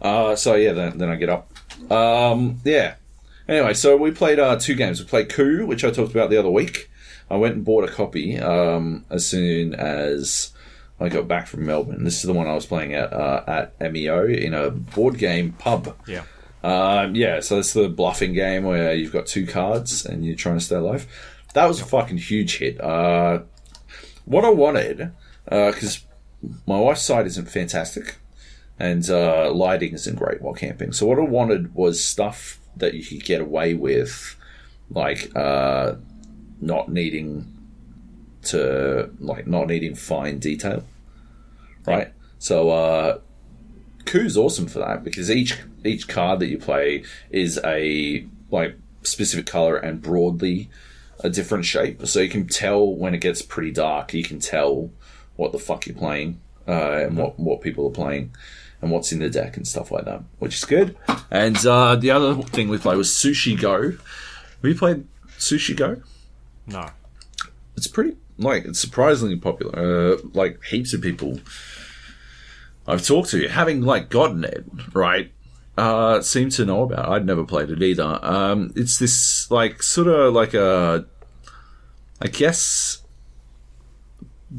[0.01, 1.51] Uh, so yeah, then, then I get up.
[1.91, 2.95] Um, yeah.
[3.49, 5.01] Anyway, so we played uh, two games.
[5.01, 6.91] We played Coup, which I talked about the other week.
[7.30, 10.53] I went and bought a copy um, as soon as
[11.01, 12.05] I got back from Melbourne.
[12.05, 15.53] This is the one I was playing at uh, at MEO in a board game
[15.53, 15.97] pub.
[16.07, 16.24] Yeah.
[16.62, 20.59] Um, yeah, so it's the bluffing game where you've got two cards and you're trying
[20.59, 21.07] to stay alive.
[21.59, 22.80] That was a fucking huge hit.
[22.80, 23.40] Uh,
[24.26, 25.11] what I wanted,
[25.44, 26.04] because
[26.68, 28.14] my wife's side isn't fantastic
[28.78, 30.92] and uh, lighting isn't great while camping.
[30.92, 34.36] So what I wanted was stuff that you could get away with,
[34.88, 35.96] like uh,
[36.61, 37.52] not needing
[38.42, 40.84] to, like not needing fine detail,
[41.84, 42.12] right?
[42.38, 43.18] So uh,
[44.04, 49.46] Coup's awesome for that because each each card that you play is a like specific
[49.46, 50.70] color and broadly
[51.20, 54.14] a different shape, so you can tell when it gets pretty dark.
[54.14, 54.90] You can tell
[55.36, 58.32] what the fuck you're playing uh, and what what people are playing
[58.80, 60.96] and what's in the deck and stuff like that, which is good.
[61.30, 63.90] And uh, the other thing we played was Sushi Go.
[63.90, 63.98] Have
[64.62, 65.06] you played
[65.38, 66.02] Sushi Go?
[66.66, 66.90] No.
[67.76, 70.12] it's pretty like it's surprisingly popular.
[70.14, 71.40] Uh, like heaps of people
[72.86, 75.30] I've talked to, having like gotten it right,
[75.78, 77.08] uh, seem to know about.
[77.08, 78.18] I'd never played it either.
[78.22, 81.06] Um, it's this like sort of like a,
[82.20, 83.02] I guess,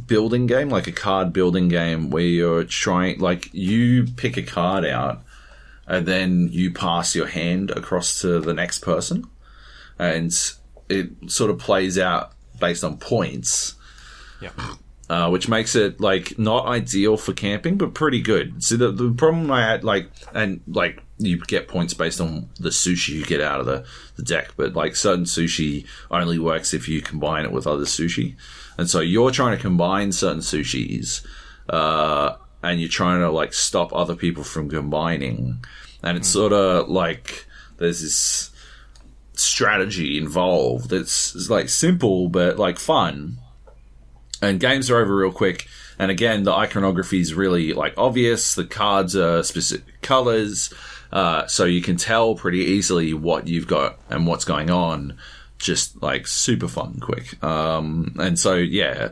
[0.07, 4.85] building game, like a card building game where you're trying, like you pick a card
[4.85, 5.21] out,
[5.87, 9.25] and then you pass your hand across to the next person,
[9.97, 10.31] and
[10.87, 13.75] it sort of plays out based on points
[14.41, 14.49] Yeah.
[15.09, 18.63] uh, which makes it like not ideal for camping, but pretty good.
[18.63, 22.69] So the, the problem I had, like, and like you get points based on the
[22.69, 26.87] sushi you get out of the, the deck, but like certain sushi only works if
[26.87, 28.35] you combine it with other sushi,
[28.77, 31.25] and so you're trying to combine certain sushis,
[31.69, 35.63] uh, and you're trying to like stop other people from combining,
[36.01, 37.45] and it's sort of like
[37.77, 38.51] there's this
[39.33, 40.91] strategy involved.
[40.91, 43.37] It's like simple but like fun
[44.41, 45.67] and games are over real quick.
[45.99, 48.55] And again, the iconography is really like obvious.
[48.55, 50.73] The cards are specific colors,
[51.11, 55.17] uh, so you can tell pretty easily what you've got and what's going on
[55.59, 57.41] just like super fun, quick.
[57.43, 59.09] Um, and so yeah,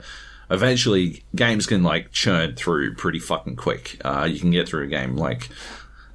[0.49, 4.01] eventually games can like churn through pretty fucking quick.
[4.03, 5.49] Uh, you can get through a game like,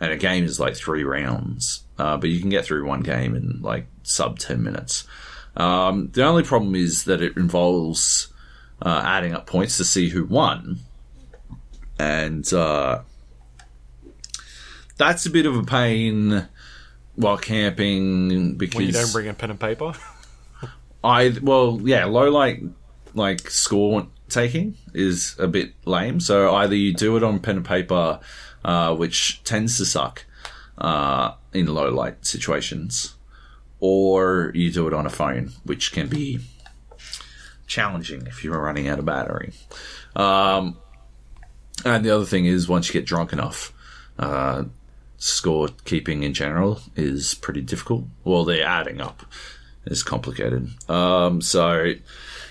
[0.01, 3.37] and a game is like three rounds, uh, but you can get through one game
[3.37, 5.05] in like sub ten minutes.
[5.55, 8.32] Um, the only problem is that it involves
[8.83, 10.81] uh, adding up points to see who won,
[11.99, 13.03] and uh,
[14.97, 16.49] that's a bit of a pain
[17.15, 19.95] while camping because When you don't bring a pen and paper.
[21.05, 22.63] I well, yeah, low light
[23.15, 26.21] like score taking is a bit lame.
[26.21, 28.21] So either you do it on pen and paper,
[28.65, 30.25] uh, which tends to suck
[30.79, 33.15] uh, in low light situations,
[33.81, 36.41] or you do it on a phone, which can be
[37.73, 39.53] challenging if you're running out of battery.
[40.15, 40.77] Um,
[41.85, 43.73] and the other thing is, once you get drunk enough,
[44.19, 44.65] uh,
[45.17, 48.05] score keeping in general is pretty difficult.
[48.25, 49.25] Well, they're adding up
[49.87, 50.69] is complicated.
[50.89, 51.95] Um, so,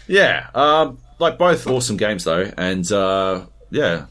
[0.07, 4.05] yeah, um, like both awesome games though, and uh, yeah,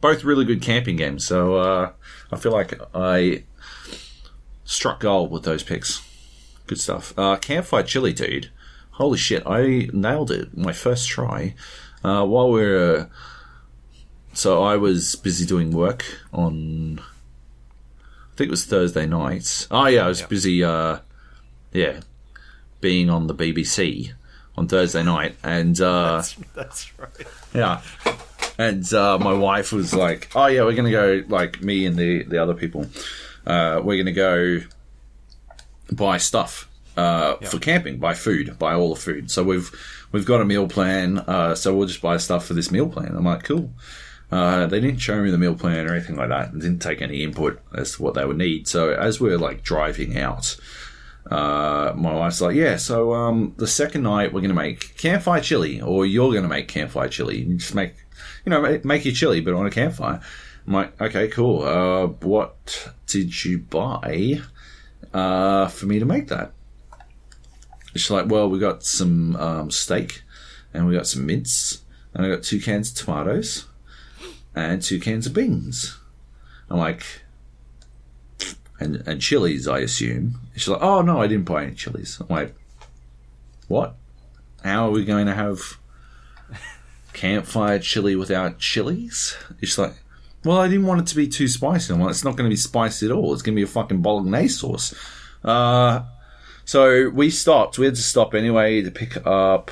[0.00, 1.26] both really good camping games.
[1.26, 1.92] So uh,
[2.30, 3.44] I feel like I
[4.64, 6.02] struck gold with those picks.
[6.66, 7.14] Good stuff.
[7.16, 8.50] Uh, Campfire Chili, dude.
[8.96, 11.54] Holy shit, I nailed it my first try.
[12.02, 13.10] Uh, while we are
[14.32, 17.00] so I was busy doing work on.
[17.00, 19.66] I think it was Thursday night.
[19.70, 20.64] Oh yeah, I was busy.
[20.64, 21.00] Uh,
[21.72, 22.00] yeah,
[22.80, 24.12] being on the BBC
[24.56, 27.10] on Thursday night, and uh, that's, that's right.
[27.54, 27.82] yeah,
[28.56, 32.22] and uh, my wife was like, "Oh yeah, we're gonna go." Like me and the
[32.22, 32.86] the other people,
[33.46, 34.60] uh, we're gonna go
[35.92, 36.66] buy stuff
[36.96, 39.30] uh, for camping, buy food, buy all the food.
[39.30, 39.70] So we've
[40.12, 41.18] we've got a meal plan.
[41.18, 43.14] Uh, so we'll just buy stuff for this meal plan.
[43.16, 43.70] I'm like, cool.
[44.30, 46.52] Uh, they didn't show me the meal plan or anything like that.
[46.52, 48.66] and didn't take any input as to what they would need.
[48.66, 50.56] So as we're like driving out,
[51.30, 55.40] uh, my wife's like, yeah, so um, the second night we're going to make campfire
[55.40, 57.38] chili, or you're going to make campfire chili.
[57.38, 57.94] You just make,
[58.44, 60.20] you know, make, make your chili, but on a campfire.
[60.66, 61.62] I'm like, okay, cool.
[61.62, 64.40] Uh, what did you buy
[65.14, 66.52] uh, for me to make that?
[67.96, 70.22] She's like, well, we got some um, steak,
[70.72, 71.82] and we got some mince,
[72.14, 73.66] and I got two cans of tomatoes,
[74.54, 75.98] and two cans of beans.
[76.68, 77.04] I'm like,
[78.80, 80.40] and and chilies, I assume.
[80.54, 82.20] She's like, oh no, I didn't buy any chilies.
[82.20, 82.54] I'm like,
[83.68, 83.96] what?
[84.62, 85.60] How are we going to have
[87.12, 89.36] campfire chili without chilies?
[89.60, 89.94] She's like,
[90.44, 91.92] well, I didn't want it to be too spicy.
[91.92, 93.32] I'm like, it's not going to be spicy at all.
[93.32, 94.94] It's going to be a fucking bolognese sauce.
[95.44, 96.02] Uh,
[96.66, 97.78] so we stopped.
[97.78, 99.70] We had to stop anyway to pick up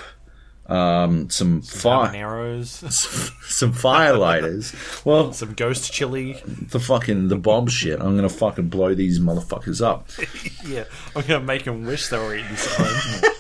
[0.67, 2.71] um, some fire, arrows,
[3.47, 5.05] some firelighters.
[5.05, 6.41] Well, some ghost chili.
[6.47, 8.01] the fucking the bomb shit.
[8.01, 10.09] I'm gonna fucking blow these motherfuckers up.
[10.67, 10.85] Yeah,
[11.15, 13.31] I'm gonna make them wish they were eating something.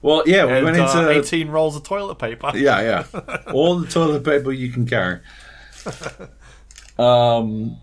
[0.00, 2.50] Well, yeah, we and went uh, into 18 rolls of toilet paper.
[2.56, 5.20] yeah, yeah, all the toilet paper you can carry.
[6.98, 7.76] Um,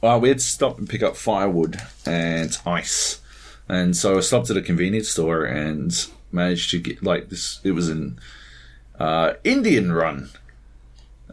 [0.00, 3.20] well, we had to stop and pick up firewood and ice,
[3.68, 5.94] and so I stopped at a convenience store and
[6.32, 7.60] managed to get like this.
[7.64, 8.18] It was an
[8.98, 10.30] uh, Indian run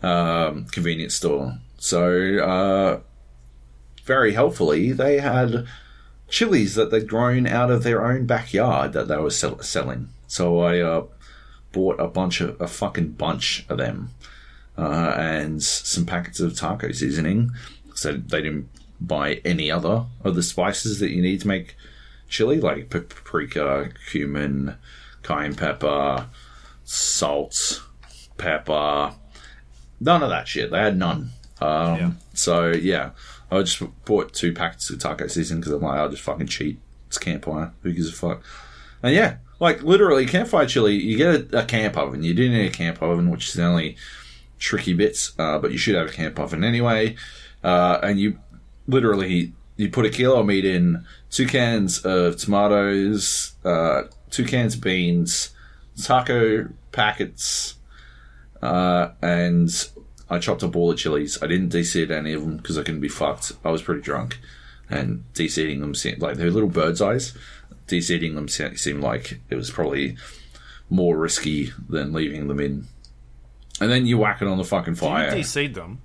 [0.02, 3.00] um, convenience store, so uh,
[4.04, 5.66] very helpfully they had
[6.30, 10.10] chilies that they'd grown out of their own backyard that they were sell- selling.
[10.28, 11.06] So I uh,
[11.72, 14.10] bought a bunch of a fucking bunch of them
[14.78, 17.52] uh, and some packets of taco seasoning.
[17.98, 18.70] So they didn't
[19.02, 21.76] buy any other of the spices that you need to make
[22.30, 24.76] chili, like paprika, cumin,
[25.24, 26.28] cayenne pepper,
[26.84, 27.84] salt,
[28.38, 29.14] pepper.
[30.00, 30.70] None of that shit.
[30.70, 31.32] They had none.
[31.60, 32.12] Um, Yeah.
[32.36, 33.12] So yeah,
[33.52, 36.80] I just bought two packets of taco seasoning because I'm like, I'll just fucking cheat.
[37.08, 37.74] It's campfire.
[37.82, 38.44] Who gives a fuck?
[39.02, 40.94] And yeah, like literally campfire chili.
[40.96, 42.22] You get a, a camp oven.
[42.22, 43.98] You do need a camp oven, which is the only
[44.60, 47.16] tricky bits, uh, but you should have a camp oven anyway.
[47.64, 48.40] Uh, and you
[48.88, 54.76] literally you put a kilo of meat in, two cans of tomatoes, uh, two cans
[54.76, 55.52] of beans,
[56.02, 57.76] taco packets,
[58.62, 59.70] uh, and
[60.30, 61.38] I chopped up all the chilies.
[61.42, 63.52] I didn't deseed any of them because I couldn't be fucked.
[63.64, 64.40] I was pretty drunk,
[64.90, 67.38] and deseeding them seemed like they're little bird's eyes.
[67.88, 70.18] Deseeding them seemed like it was probably
[70.90, 72.88] more risky than leaving them in.
[73.80, 75.32] And then you whack it on the fucking Do you fire.
[75.32, 76.02] deseed them?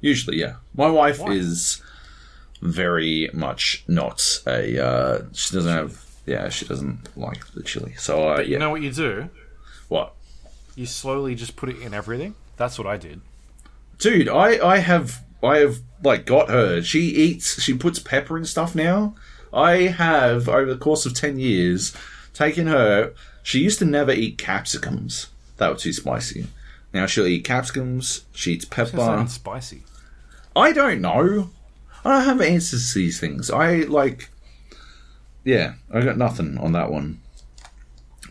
[0.00, 0.54] Usually, yeah.
[0.74, 1.32] My wife Why?
[1.32, 1.82] is
[2.62, 4.84] very much not a.
[4.84, 6.04] Uh, she doesn't have.
[6.26, 7.94] Yeah, she doesn't like the chili.
[7.96, 8.44] So, uh, yeah.
[8.44, 9.30] You know what you do?
[9.88, 10.14] what?
[10.76, 12.34] You slowly just put it in everything.
[12.56, 13.20] That's what I did.
[13.98, 18.46] dude i i have i have like got her she eats she puts pepper and
[18.46, 19.14] stuff now
[19.52, 21.96] I have over the course of ten years
[22.34, 23.14] taken her.
[23.42, 26.46] She used to never eat capsicums; they were too spicy.
[26.98, 28.24] Now she'll eat capsicums.
[28.32, 29.24] She eats pepper.
[29.28, 29.84] spicy.
[30.56, 31.50] I don't know.
[32.04, 33.52] I don't have answers to these things.
[33.52, 34.30] I like.
[35.44, 37.20] Yeah, I got nothing on that one.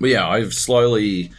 [0.02, 1.32] But yeah, I've slowly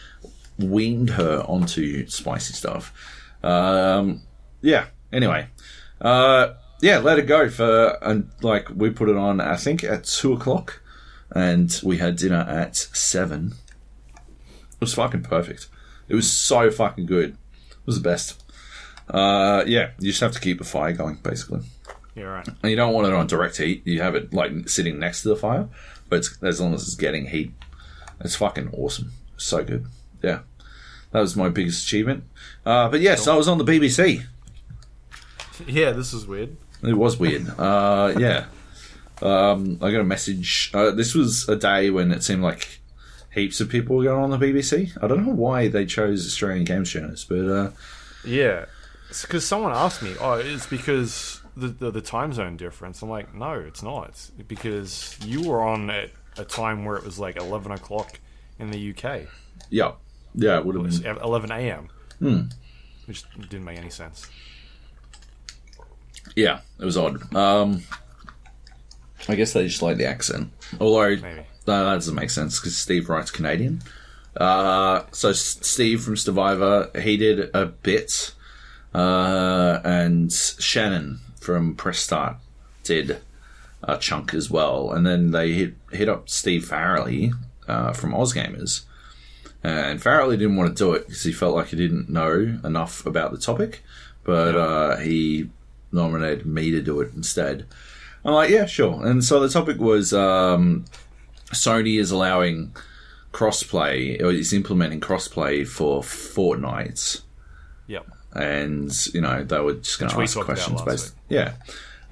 [0.58, 2.94] weaned her onto spicy stuff.
[3.42, 4.22] Um,
[4.62, 4.86] yeah.
[5.12, 5.48] Anyway,
[6.00, 9.42] uh, yeah, let it go for and like we put it on.
[9.42, 10.80] I think at two o'clock,
[11.30, 13.52] and we had dinner at seven.
[14.16, 15.68] It was fucking perfect.
[16.09, 17.30] It was so fucking good.
[17.70, 18.42] It was the best.
[19.09, 21.61] Uh, yeah, you just have to keep the fire going, basically.
[22.14, 22.48] Yeah, right.
[22.48, 23.86] And you don't want it on direct heat.
[23.86, 25.68] You have it like sitting next to the fire,
[26.09, 27.52] but it's, as long as it's getting heat,
[28.20, 29.12] it's fucking awesome.
[29.36, 29.86] So good.
[30.22, 30.40] Yeah,
[31.12, 32.24] that was my biggest achievement.
[32.66, 34.24] Uh, but yes, I was on the BBC.
[35.66, 36.56] Yeah, this is weird.
[36.84, 37.48] It was weird.
[37.59, 38.44] Uh, yeah,
[39.22, 40.70] um, I got a message.
[40.72, 42.77] Uh, this was a day when it seemed like
[43.30, 44.96] heaps of people were going on the BBC.
[45.02, 47.70] I don't know why they chose Australian game shows, but uh,
[48.24, 48.66] Yeah,
[49.22, 53.34] because someone asked me, "Oh, it's because the, the the time zone difference." I'm like,
[53.34, 54.08] "No, it's not.
[54.08, 58.20] It's because you were on at a time where it was like 11 o'clock
[58.58, 59.22] in the UK,
[59.70, 59.92] yeah,
[60.34, 61.16] yeah, it would have been.
[61.18, 62.40] 11 a.m." Hmm.
[63.06, 64.28] Which didn't make any sense.
[66.36, 67.34] Yeah, it was odd.
[67.34, 67.82] Um,
[69.28, 70.50] I guess they just like the accent.
[70.80, 71.46] Although Maybe.
[71.68, 73.82] No, that doesn't make sense because Steve writes Canadian.
[74.34, 78.32] Uh, so Steve from Survivor, he did a bit,
[78.94, 82.36] uh, and Shannon from Press Start
[82.84, 83.18] did
[83.82, 87.34] a chunk as well, and then they hit hit up Steve Farrelly
[87.68, 88.84] uh, from AusGamers,
[89.62, 93.04] and Farrelly didn't want to do it because he felt like he didn't know enough
[93.04, 93.82] about the topic,
[94.24, 95.50] but uh, he
[95.92, 97.66] nominated me to do it instead.
[98.24, 99.06] I'm like, yeah, sure.
[99.06, 100.86] And so the topic was um,
[101.53, 102.74] Sony is allowing
[103.32, 107.22] crossplay, or is implementing crossplay for Fortnite,
[107.86, 108.07] Yep.
[108.34, 111.14] and you know they were just going to ask questions based.
[111.28, 111.55] Yeah,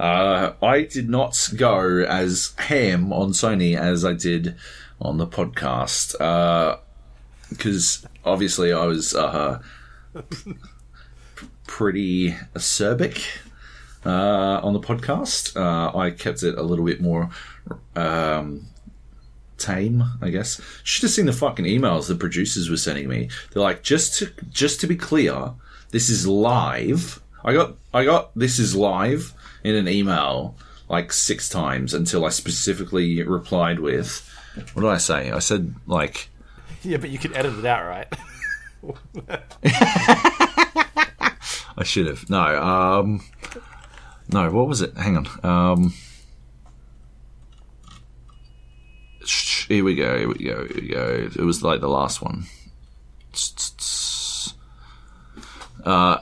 [0.01, 4.57] uh, I did not go as ham on Sony as I did
[5.01, 6.13] on the podcast
[7.51, 9.61] because obviously I was uh,
[11.67, 13.25] pretty acerbic
[14.05, 15.57] uh, on the podcast.
[15.57, 17.31] Uh, I kept it a little bit more
[17.95, 18.67] um,
[19.59, 20.61] tame, I guess.
[20.85, 23.29] Should have seen the fucking emails the producers were sending me.
[23.53, 25.53] They're like, just to just to be clear,
[25.91, 27.21] this is live.
[27.45, 29.33] I got I got this is live
[29.65, 30.57] in an email
[30.89, 34.29] like six times until I specifically replied with
[34.73, 35.31] what did I say?
[35.31, 36.29] I said like
[36.83, 38.07] Yeah, but you could edit it out, right?
[41.79, 42.29] I should have.
[42.31, 43.21] No, um
[44.33, 44.97] No, what was it?
[44.97, 45.29] Hang on.
[45.45, 45.95] Um
[49.16, 51.31] sh- Here we go, here we go, here we go.
[51.35, 52.45] It was like the last one.
[55.85, 56.19] Uh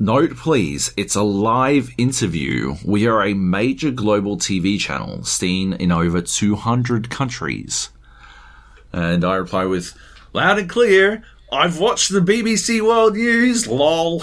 [0.00, 2.76] Note please, it's a live interview.
[2.84, 7.88] We are a major global TV channel seen in over 200 countries.
[8.92, 9.98] And I reply with,
[10.32, 14.22] loud and clear, I've watched the BBC World News, lol.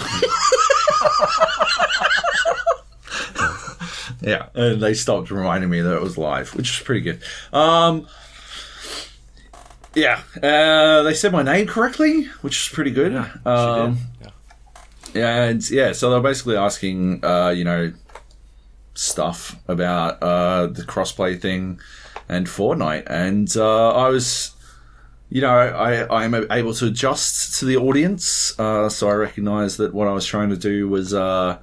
[4.22, 7.20] yeah, and they stopped reminding me that it was live, which is pretty good.
[7.52, 8.06] Um,
[9.96, 13.12] yeah, uh, they said my name correctly, which is pretty good.
[13.12, 13.98] She um.
[15.14, 15.44] Yeah.
[15.44, 17.94] and yeah, so they're basically asking, uh, you know,
[18.92, 21.80] stuff about uh, the crossplay thing
[22.28, 24.54] and Fortnite, and uh, I was,
[25.30, 29.94] you know, I I'm able to adjust to the audience, uh, so I recognised that
[29.94, 31.56] what I was trying to do was uh,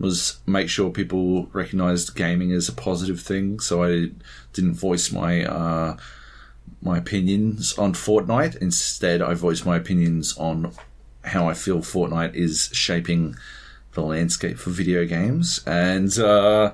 [0.00, 4.10] was make sure people recognised gaming as a positive thing, so I
[4.52, 5.44] didn't voice my.
[6.82, 8.56] My opinions on Fortnite.
[8.56, 10.72] Instead, I voiced my opinions on
[11.24, 13.36] how I feel Fortnite is shaping
[13.92, 16.72] the landscape for video games, and uh,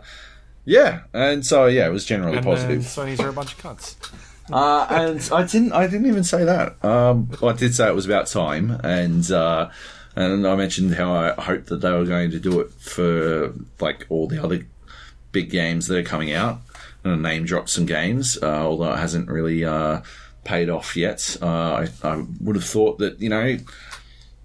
[0.65, 2.83] yeah, and so yeah, it was generally And positive.
[2.83, 3.97] Sony's are a bunch of cunts.
[4.51, 6.83] Uh, and I didn't, I didn't even say that.
[6.83, 9.69] Um, I did say it was about time, and uh,
[10.17, 14.07] and I mentioned how I hoped that they were going to do it for like
[14.09, 14.67] all the other
[15.33, 16.61] big games that are coming out,
[17.05, 20.03] name dropped some games, uh, although it hasn't really uh,
[20.45, 21.37] paid off yet.
[21.41, 23.59] Uh, I, I would have thought that you know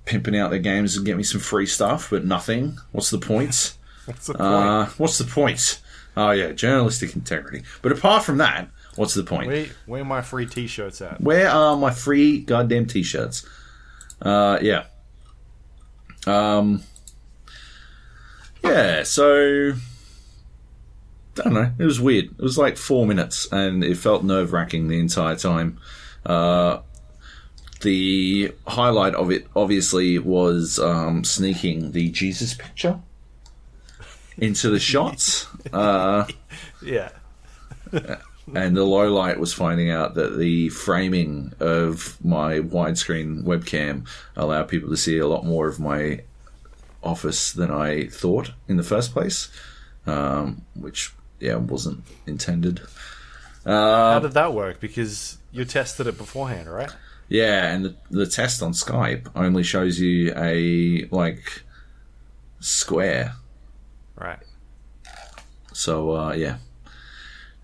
[0.06, 2.78] pimping out their games and get me some free stuff, but nothing.
[2.92, 3.74] What's the point?
[4.06, 4.42] What's the point?
[4.42, 5.82] Uh, what's the point?
[6.18, 7.64] Oh yeah, journalistic integrity.
[7.82, 9.48] But apart from that, what's the point?
[9.48, 11.22] where, where are my free T-shirts at?
[11.22, 13.48] Where are my free goddamn t-shirts?
[14.22, 14.86] Uh, yeah.
[16.28, 16.84] Um,
[18.62, 19.04] yeah.
[19.04, 19.74] So,
[21.40, 21.72] I don't know.
[21.80, 22.26] It was weird.
[22.26, 25.80] It was like four minutes, and it felt nerve wracking the entire time.
[26.26, 26.80] Uh,
[27.82, 33.00] the highlight of it, obviously, was um, sneaking the Jesus picture
[34.38, 35.48] into the shots.
[35.72, 36.26] Uh,
[36.84, 37.10] Yeah.
[38.54, 44.06] and the low light was finding out that the framing of my widescreen webcam
[44.36, 46.22] allowed people to see a lot more of my
[47.02, 49.50] office than I thought in the first place,
[50.06, 51.14] um, which
[51.44, 52.82] yeah wasn't intended.
[53.66, 54.80] How did that work?
[54.80, 56.92] Because you tested it beforehand, right?
[57.30, 61.64] Yeah, and the, the test on Skype only shows you a like
[62.60, 63.34] square.
[64.16, 64.40] Right.
[65.74, 66.58] So uh, yeah.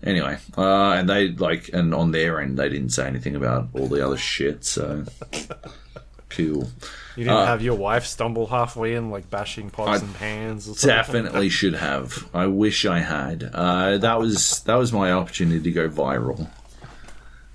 [0.02, 3.86] Anyway, uh, and they like, and on their end, they didn't say anything about all
[3.86, 4.64] the other shit.
[4.64, 5.04] So
[6.30, 6.70] cool.
[7.16, 10.68] You didn't Uh, have your wife stumble halfway in, like bashing pots I and pans
[10.68, 10.88] or something?
[10.88, 12.26] Definitely should have.
[12.32, 13.50] I wish I had.
[13.52, 16.48] Uh, that was that was my opportunity to go viral.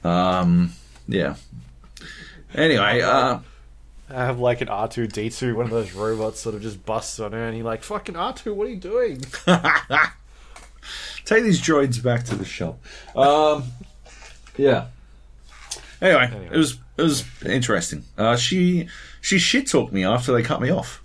[0.03, 0.73] Um,
[1.07, 1.35] yeah.
[2.53, 3.39] Anyway, uh,
[4.09, 7.43] I have like an R2D2, one of those robots sort of just busts on her,
[7.47, 9.19] and you're like, fucking R2, what are you doing?
[11.25, 12.77] take these droids back to the shop.
[13.15, 13.63] Um,
[14.57, 14.85] yeah.
[16.01, 16.49] Anyway, Anyway.
[16.53, 18.03] it was it was interesting.
[18.17, 18.87] Uh, she
[19.21, 21.01] she shit talked me after they cut me off.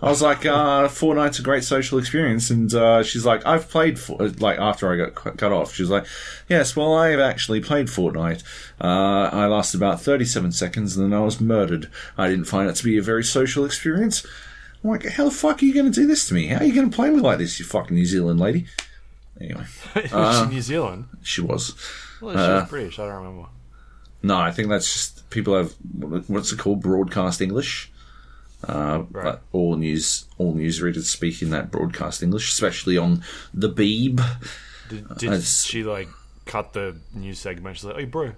[0.00, 3.98] I was like, uh, Fortnite's a great social experience, and uh, she's like, I've played
[3.98, 5.74] for like after I got cu- cut off.
[5.74, 6.06] She's like,
[6.48, 8.44] Yes, well, I've actually played Fortnite.
[8.80, 11.90] Uh, I lasted about thirty-seven seconds, and then I was murdered.
[12.16, 14.24] I didn't find it to be a very social experience.
[14.84, 16.46] I'm like, how the fuck are you going to do this to me?
[16.46, 18.66] How are you going to play me like this, you fucking New Zealand lady?
[19.40, 19.64] Anyway,
[19.96, 21.06] Was Uh, she New Zealand?
[21.24, 21.74] she was.
[22.20, 23.48] Well, she uh, was British, I don't remember.
[24.22, 25.72] No, I think that's just people have
[26.28, 27.90] what's it called, broadcast English.
[28.66, 29.24] Uh, Right.
[29.24, 33.22] but all news, all newsreaders speak in that broadcast English, especially on
[33.54, 34.20] the Beeb.
[34.88, 36.08] Did, did she, like,
[36.44, 37.76] cut the news segment?
[37.76, 38.32] She's like, hey, bro,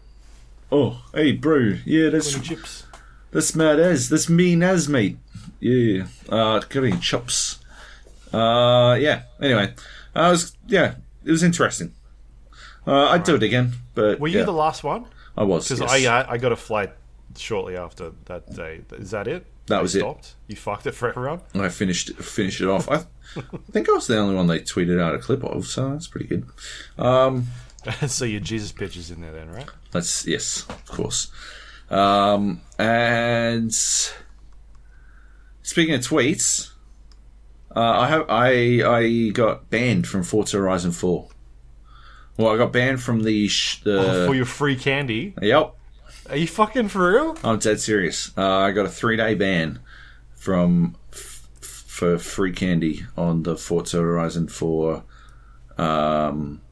[0.71, 2.85] Oh, hey, bro, yeah, that's chips?
[3.31, 5.17] that's mad as that's mean as mate.
[5.59, 6.61] Yeah, uh,
[7.01, 7.59] chops?
[8.33, 9.23] Uh, yeah.
[9.41, 9.75] Anyway,
[10.15, 11.93] I was yeah, it was interesting.
[12.87, 15.07] Uh, I'd do it again, but Were you yeah, the last one?
[15.41, 15.67] I was.
[15.67, 16.07] Because yes.
[16.07, 16.93] I, I I got a flight
[17.35, 18.83] shortly after that day.
[18.93, 19.47] Is that it?
[19.69, 20.01] That was it.
[20.01, 20.35] stopped?
[20.49, 21.41] You fucked it for everyone?
[21.55, 22.91] I finished finished it off.
[22.91, 25.91] I, I think I was the only one they tweeted out a clip of, so
[25.91, 26.47] that's pretty good.
[26.99, 27.47] Um,
[28.07, 29.69] so your Jesus picture's in there then, right?
[29.93, 31.33] that's yes, of course.
[31.89, 33.73] Um, and
[35.63, 36.73] speaking of tweets,
[37.75, 41.30] uh, I have I I got banned from Forza Horizon Four.
[42.41, 44.25] Well, I got banned from the sh- the.
[44.27, 45.35] for your free candy.
[45.43, 45.75] yep,
[46.31, 47.37] Are you fucking for real?
[47.45, 48.31] I'm dead serious.
[48.37, 49.79] Uh, I got a three day ban
[50.37, 55.05] from f- for free candy on the Forza Horizon Four
[55.77, 56.63] um,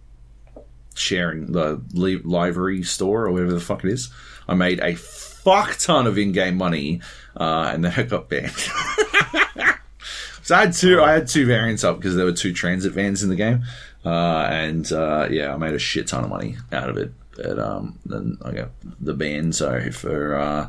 [0.95, 4.11] sharing the li- livery store or whatever the fuck it is.
[4.49, 7.03] I made a fuck ton of in game money,
[7.37, 8.53] uh, and then I got banned.
[10.43, 11.03] so I had two.
[11.03, 13.65] I had two variants up because there were two transit vans in the game,
[14.09, 17.13] uh, and uh, yeah, I made a shit ton of money out of it.
[17.37, 18.71] But um, then I got
[19.01, 19.53] the ban.
[19.53, 20.69] So for uh,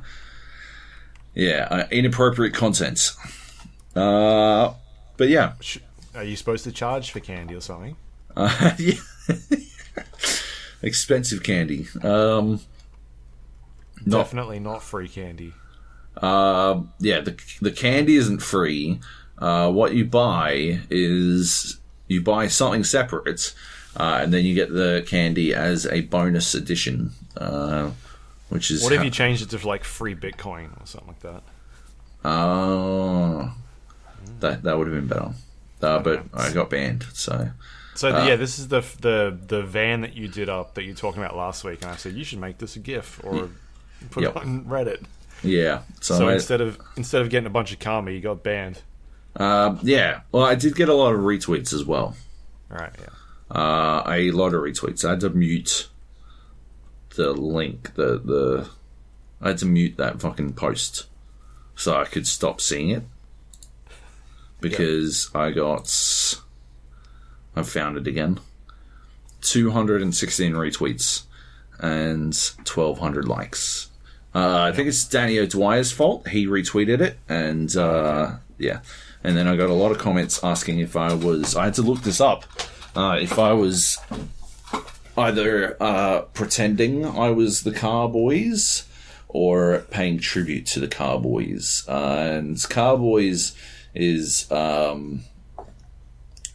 [1.33, 3.11] yeah, uh, inappropriate content.
[3.95, 4.73] Uh,
[5.17, 5.53] but yeah,
[6.15, 7.95] Are you supposed to charge for candy or something?
[8.35, 8.93] uh, yeah.
[10.81, 11.87] expensive candy.
[12.03, 12.59] Um,
[14.05, 15.53] not Definitely not free candy.
[16.17, 18.99] Uh, yeah, the the candy isn't free.
[19.37, 21.78] Uh, what you buy is
[22.09, 23.53] you buy something separate,
[23.95, 27.91] uh, and then you get the candy as a bonus edition, uh,
[28.49, 31.21] which is What if how- you changed it to like free Bitcoin or something like
[31.21, 31.43] that?
[32.25, 33.53] Oh,
[34.41, 35.31] that that would have been better.
[35.81, 37.51] Uh, but I got banned, so
[37.95, 40.89] So Uh, yeah, this is the the the van that you did up that you
[40.91, 43.49] were talking about last week, and I said you should make this a GIF or
[44.11, 44.35] put Yep.
[44.35, 45.03] it on Reddit.
[45.43, 45.81] yeah.
[46.01, 48.81] So, So instead of instead of getting a bunch of karma, you got banned.
[49.39, 50.21] Uh, yeah.
[50.31, 52.15] Well, I did get a lot of retweets as well.
[52.71, 53.57] All right, yeah.
[53.57, 55.03] uh, a lot of retweets.
[55.03, 55.87] I had to mute
[57.15, 58.69] the link, the the.
[59.41, 61.05] I had to mute that fucking post
[61.75, 63.03] so I could stop seeing it
[64.59, 65.89] because I got.
[67.55, 68.39] I found it again.
[69.41, 71.23] Two hundred and sixteen retweets
[71.79, 73.89] and twelve hundred likes.
[74.35, 76.27] Uh, I think it's Danny O'Dwyer's fault.
[76.27, 78.81] He retweeted it, and uh, yeah,
[79.23, 81.55] and then I got a lot of comments asking if I was.
[81.55, 82.45] I had to look this up.
[82.95, 83.99] Uh, if I was
[85.17, 88.85] either uh, pretending I was the Carboys
[89.27, 91.87] or paying tribute to the Carboys.
[91.87, 93.55] Uh, and Carboys
[93.93, 95.23] is um,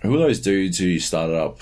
[0.03, 1.61] who are those dudes who started up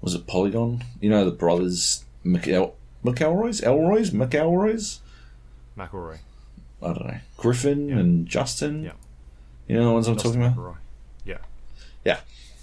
[0.00, 0.82] was it Polygon?
[1.00, 2.72] You know the brothers McEl-
[3.04, 4.98] McElroys, Elroys, McElroys.
[5.76, 6.18] McElroy.
[6.82, 8.84] I don't know Griffin and Justin.
[8.84, 8.92] Yeah.
[9.70, 10.78] You know the ones I'm talking about.
[11.24, 11.38] Yeah.
[12.04, 12.18] Yeah.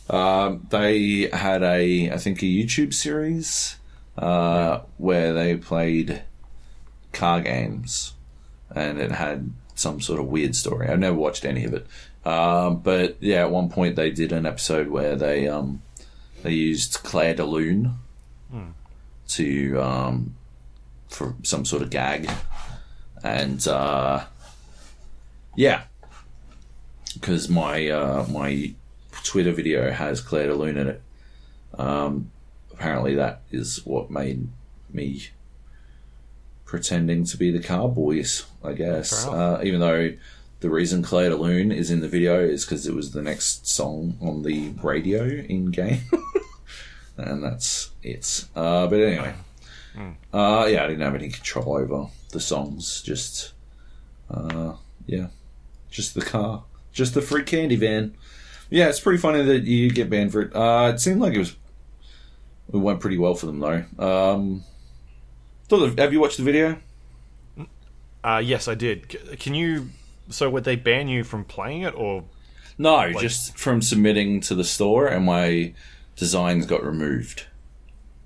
[0.09, 3.77] Um, they had a, I think, a YouTube series
[4.17, 6.23] uh, where they played
[7.13, 8.11] car games,
[8.75, 10.89] and it had some sort of weird story.
[10.89, 11.87] I've never watched any of it,
[12.25, 15.81] um, but yeah, at one point they did an episode where they um,
[16.43, 17.95] they used Clair de Lune
[19.29, 20.35] to um,
[21.07, 22.29] for some sort of gag,
[23.23, 24.25] and uh,
[25.55, 25.83] yeah,
[27.19, 28.73] because my uh, my
[29.23, 31.01] Twitter video has Clair de Lune in it.
[31.77, 32.31] Um,
[32.71, 34.47] apparently, that is what made
[34.91, 35.29] me
[36.65, 38.45] pretending to be the Cowboys.
[38.63, 40.13] I guess, uh, even though
[40.59, 43.67] the reason Clair de Lune is in the video is because it was the next
[43.67, 46.01] song on the radio in game,
[47.17, 48.45] and that's it.
[48.55, 49.33] Uh, but anyway,
[50.33, 53.01] uh, yeah, I didn't have any control over the songs.
[53.01, 53.53] Just,
[54.29, 54.73] uh,
[55.05, 55.27] yeah,
[55.89, 56.63] just the car,
[56.97, 58.15] just the free candy van.
[58.69, 60.55] Yeah, it's pretty funny that you get banned for it.
[60.55, 61.55] Uh, it seemed like it was
[62.73, 63.85] it went pretty well for them though.
[64.03, 64.63] Um,
[65.69, 66.77] thought the- have you watched the video?
[68.23, 69.07] Uh, yes, I did.
[69.39, 69.89] Can you?
[70.29, 72.25] So would they ban you from playing it, or
[72.77, 75.73] No, just from submitting to the store, and my
[76.17, 77.45] designs got removed.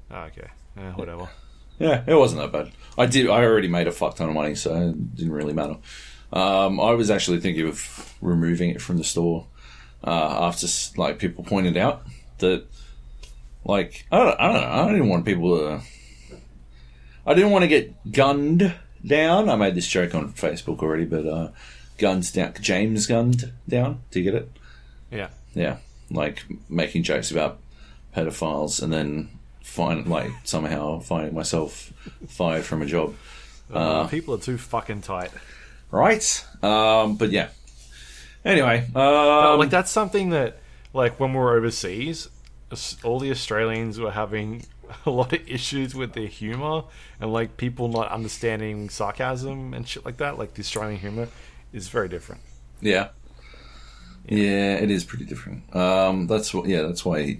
[0.10, 1.30] oh, okay, eh, whatever.
[1.78, 2.72] Yeah, it wasn't that bad.
[2.98, 3.28] I did.
[3.28, 5.78] I already made a fuck ton of money, so it didn't really matter.
[6.34, 9.48] Um, I was actually thinking of removing it from the store
[10.04, 10.68] uh, after
[10.98, 12.04] like people pointed out
[12.40, 12.66] that,
[13.66, 14.84] like, I don't, I don't know.
[14.84, 15.82] I didn't want people to.
[17.26, 18.74] I didn't want to get gunned
[19.06, 19.50] down.
[19.50, 21.50] I made this joke on Facebook already, but uh,
[21.98, 22.54] guns down.
[22.62, 24.02] James gunned down.
[24.10, 24.52] Do you get it?
[25.12, 25.30] Yeah.
[25.54, 25.78] Yeah,
[26.10, 27.60] like making jokes about
[28.16, 29.30] pedophiles and then
[29.62, 31.94] find like somehow finding myself
[32.28, 33.16] fired from a job.
[33.72, 35.32] Uh, people are too fucking tight.
[35.92, 36.46] Right.
[36.64, 37.50] Um, but yeah.
[38.44, 40.58] Anyway, um, like that's something that,
[40.94, 42.30] like when we were overseas,
[43.04, 44.66] all the Australians were having
[45.06, 46.84] a lot of issues with their humor
[47.20, 50.38] and like people not understanding sarcasm and shit like that.
[50.40, 51.28] Like the Australian humor
[51.72, 52.42] is very different.
[52.82, 53.10] yeah,
[54.28, 55.76] yeah, it is pretty different.
[55.76, 56.68] Um, that's what.
[56.68, 57.38] Yeah, that's why.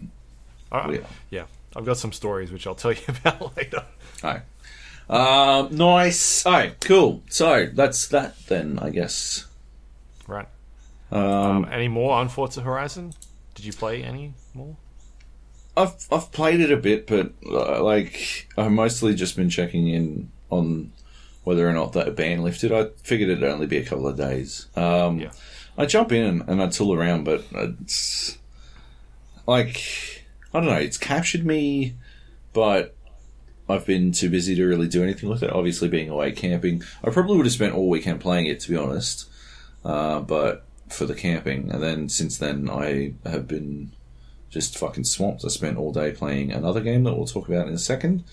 [0.74, 1.00] Yeah.
[1.30, 1.46] yeah,
[1.76, 3.84] I've got some stories which I'll tell you about later.
[4.22, 4.44] Hi.
[5.12, 6.46] Um, nice.
[6.46, 7.22] All right, cool.
[7.30, 9.46] So that's that then, I guess.
[10.28, 10.48] Right.
[11.12, 13.14] Um, Um, any more on Forza Horizon?
[13.54, 14.78] Did you play any more?
[15.76, 20.32] I've I've played it a bit, but uh, like I've mostly just been checking in
[20.50, 20.92] on
[21.44, 22.72] whether or not that ban lifted.
[22.72, 24.68] I figured it'd only be a couple of days.
[24.76, 25.32] Um, Yeah.
[25.78, 28.38] I jump in and I tool around, but it's
[29.48, 29.82] like
[30.54, 30.76] I don't know.
[30.76, 31.96] It's captured me,
[32.54, 32.96] but
[33.72, 35.52] I've been too busy to really do anything with it.
[35.52, 38.78] Obviously, being away camping, I probably would have spent all weekend playing it, to be
[38.78, 39.30] honest.
[39.84, 43.92] Uh, but for the camping, and then since then, I have been
[44.50, 45.46] just fucking swamped.
[45.46, 48.24] I spent all day playing another game that we'll talk about in a 2nd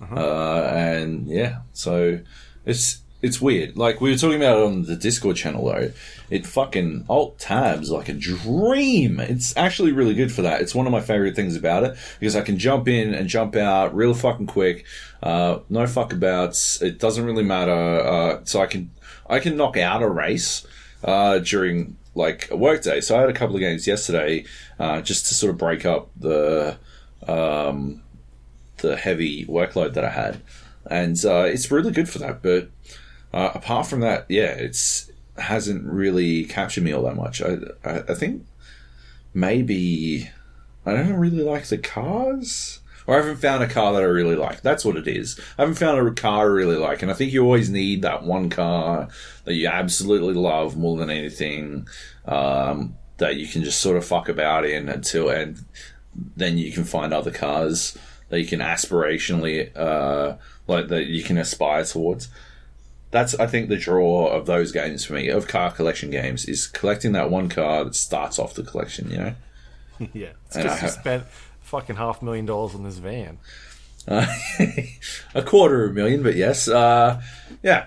[0.00, 2.20] uh, and yeah, so
[2.64, 3.78] it's it's weird.
[3.78, 5.90] Like we were talking about it on the Discord channel though,
[6.28, 9.18] it fucking alt tabs like a dream.
[9.18, 10.60] It's actually really good for that.
[10.60, 13.56] It's one of my favorite things about it because I can jump in and jump
[13.56, 14.84] out real fucking quick.
[15.22, 16.82] Uh, no fuck abouts.
[16.82, 17.72] It doesn't really matter.
[17.72, 18.90] Uh, so I can
[19.26, 20.66] I can knock out a race
[21.02, 23.00] uh, during like a work day.
[23.00, 24.44] So I had a couple of games yesterday
[24.78, 26.76] uh, just to sort of break up the
[27.26, 28.02] um,
[28.78, 30.42] the heavy workload that I had,
[30.90, 32.42] and uh, it's really good for that.
[32.42, 32.68] But
[33.34, 37.42] uh, apart from that, yeah, it's hasn't really captured me all that much.
[37.42, 38.46] I I, I think
[39.34, 40.30] maybe
[40.86, 42.80] I don't really like the cars.
[43.06, 44.62] Or I haven't found a car that I really like.
[44.62, 45.38] That's what it is.
[45.58, 48.22] I haven't found a car I really like, and I think you always need that
[48.22, 49.08] one car
[49.44, 51.86] that you absolutely love more than anything.
[52.24, 55.62] Um, that you can just sort of fuck about in until, and
[56.34, 57.96] then you can find other cars
[58.30, 60.36] that you can aspirationally, uh,
[60.66, 62.28] like that you can aspire towards.
[63.14, 66.66] That's I think the draw of those games for me of car collection games is
[66.66, 69.08] collecting that one car that starts off the collection.
[69.08, 69.34] You know.
[70.12, 71.24] yeah, it's And I because you spent
[71.62, 73.38] fucking half a million dollars on this van.
[74.08, 74.26] Uh,
[75.34, 77.22] a quarter of a million, but yes, uh,
[77.62, 77.86] yeah.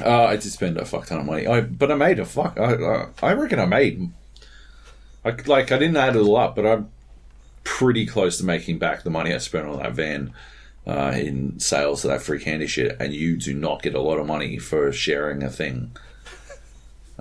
[0.00, 2.60] Uh, I did spend a fuck ton of money, I, but I made a fuck.
[2.60, 4.08] I, I reckon I made.
[5.24, 6.92] I, like I didn't add it all up, but I'm
[7.64, 10.32] pretty close to making back the money I spent on that van
[10.88, 12.96] uh, in sales of that free candy shit.
[12.98, 15.92] And you do not get a lot of money for sharing a thing.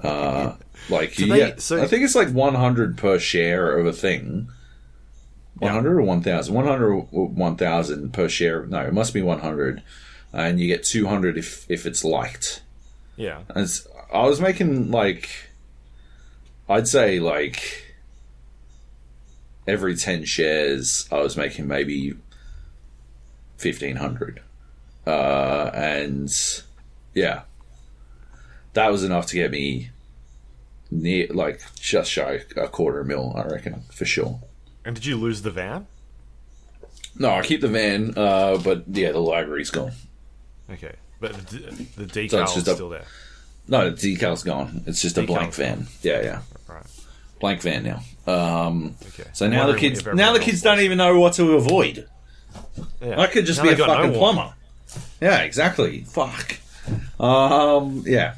[0.02, 0.56] Uh,
[0.89, 4.48] like Do they- so- I think it's like 100 per share of a thing.
[5.60, 9.81] 100 or 1000 100 or 1000 per share no it must be 100
[10.31, 12.61] and you get 200 if if it's liked
[13.15, 13.39] Yeah.
[13.49, 15.27] and it's, i was making like
[16.69, 17.91] i'd say like
[19.68, 22.14] every 10 shares i was making maybe
[23.62, 24.42] 1500
[25.06, 26.30] uh and
[27.14, 27.42] yeah
[28.74, 29.90] that was enough to get me
[30.92, 34.40] near like just shy a quarter mil i reckon for sure
[34.86, 35.88] And did you lose the van?
[37.20, 39.92] No, I keep the van, uh, but yeah, the library's gone.
[40.72, 40.94] Okay.
[41.20, 41.58] But the,
[41.98, 43.06] the decal So it's is a- still there.
[43.68, 44.84] No, the decal's gone.
[44.86, 45.88] It's just a blank van.
[46.04, 46.86] Yeah, yeah, Right.
[47.42, 48.00] blank van now.
[48.32, 49.28] Um, Okay.
[49.34, 52.08] so now the kids, now the kids don't even know what to avoid.
[53.02, 53.20] Yeah.
[53.20, 54.36] I could just Now be they a got no fucking one.
[54.36, 54.54] plumber.
[55.22, 56.02] Yeah, exactly.
[56.02, 56.58] Fuck.
[57.20, 58.36] Um, yeah.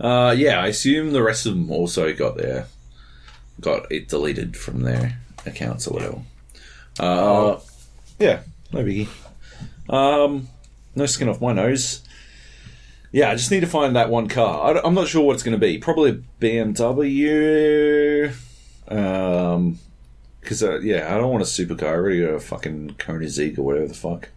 [0.00, 2.66] Uh, yeah, I assume the rest of them also got their
[3.60, 6.22] got it deleted from their accounts or whatever.
[7.00, 7.58] Uh,
[8.18, 8.40] yeah,
[8.72, 9.08] no biggie.
[9.88, 10.48] Um,
[10.94, 12.02] no skin off my nose.
[13.10, 14.76] Yeah, I just need to find that one car.
[14.76, 15.78] I, am not sure what it's going to be.
[15.78, 18.32] Probably a BMW.
[18.86, 19.78] Um,
[20.48, 21.88] because uh, yeah, I don't want a supercar.
[21.88, 24.30] I already got a fucking Koenigsegg or whatever the fuck,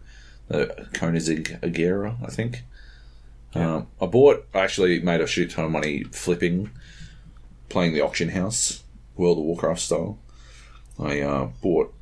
[0.50, 2.64] uh, Koenigsegg Agera, I think.
[3.54, 4.46] Um, I bought.
[4.52, 6.68] I actually made a shit ton of money flipping,
[7.70, 8.82] playing the auction house,
[9.16, 10.18] World of Warcraft style.
[10.98, 11.94] I uh, bought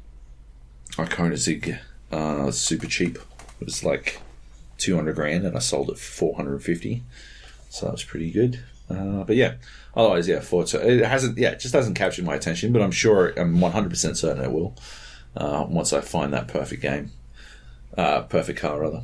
[0.98, 1.78] a Koenigsegg
[2.10, 3.16] uh, super cheap.
[3.60, 4.20] It was like
[4.76, 7.04] two hundred grand, and I sold it for four hundred and fifty.
[7.68, 8.58] So that was pretty good.
[8.90, 9.54] Uh, but yeah,
[9.94, 10.86] otherwise, yeah, Forza.
[10.86, 12.72] It hasn't, yeah, it just hasn't captured my attention.
[12.72, 14.76] But I'm sure, I'm 100 percent certain it will
[15.36, 17.12] uh, once I find that perfect game,
[17.96, 19.02] uh, perfect car rather.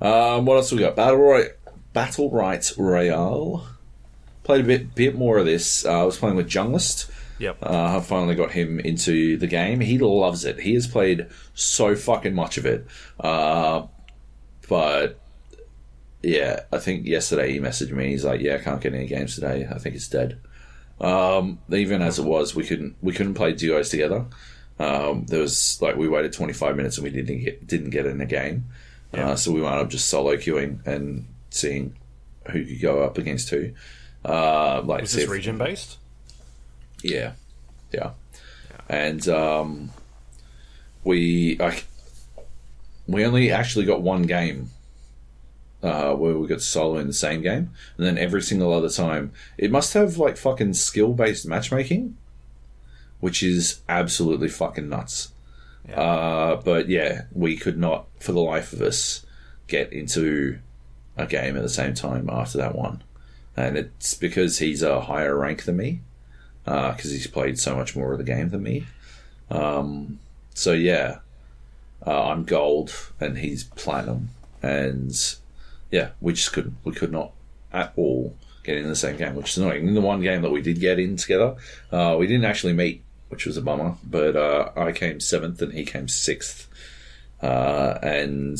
[0.00, 0.96] Um, what else we got?
[0.96, 1.48] Battle Roy,
[1.94, 3.66] Battlerite Royale.
[4.42, 5.84] Played a bit, bit more of this.
[5.84, 7.10] Uh, I was playing with Junglist.
[7.38, 7.58] Yep.
[7.62, 9.80] Uh, I finally got him into the game.
[9.80, 10.60] He loves it.
[10.60, 12.86] He has played so fucking much of it.
[13.18, 13.86] Uh,
[14.68, 15.20] but
[16.26, 18.08] yeah, I think yesterday he messaged me.
[18.10, 19.68] He's like, "Yeah, I can't get any games today.
[19.70, 20.38] I think it's dead."
[21.00, 24.26] Um, even as it was, we couldn't we couldn't play duos together.
[24.78, 28.20] Um, there was like we waited 25 minutes and we didn't get didn't get in
[28.20, 28.64] a game.
[29.14, 29.30] Yeah.
[29.30, 31.94] Uh, so we wound up just solo queuing and seeing
[32.50, 33.70] who could go up against who.
[34.24, 35.98] Uh, like Is this if- region based?
[37.04, 37.32] yeah,
[37.92, 38.10] yeah,
[38.88, 39.90] and um,
[41.04, 41.86] we like
[43.06, 44.70] we only actually got one game
[45.86, 49.32] uh, where we got solo in the same game, and then every single other time
[49.56, 52.16] it must have like fucking skill based matchmaking,
[53.20, 55.30] which is absolutely fucking nuts.
[55.88, 56.00] Yeah.
[56.00, 59.24] Uh, but yeah, we could not for the life of us
[59.68, 60.58] get into
[61.16, 63.04] a game at the same time after that one,
[63.56, 66.00] and it's because he's a higher rank than me
[66.64, 68.84] because he's played so much more of the game than me.
[69.52, 70.18] Um,
[70.52, 71.18] so yeah,
[72.04, 74.30] uh, I'm gold and he's platinum,
[74.64, 75.14] and
[75.90, 77.32] yeah, we just couldn't, we could not
[77.72, 79.86] at all get in the same game, which is annoying.
[79.86, 81.56] In the one game that we did get in together,
[81.92, 83.94] uh, we didn't actually meet, which was a bummer.
[84.04, 86.68] But uh, I came seventh and he came sixth,
[87.40, 88.58] uh, and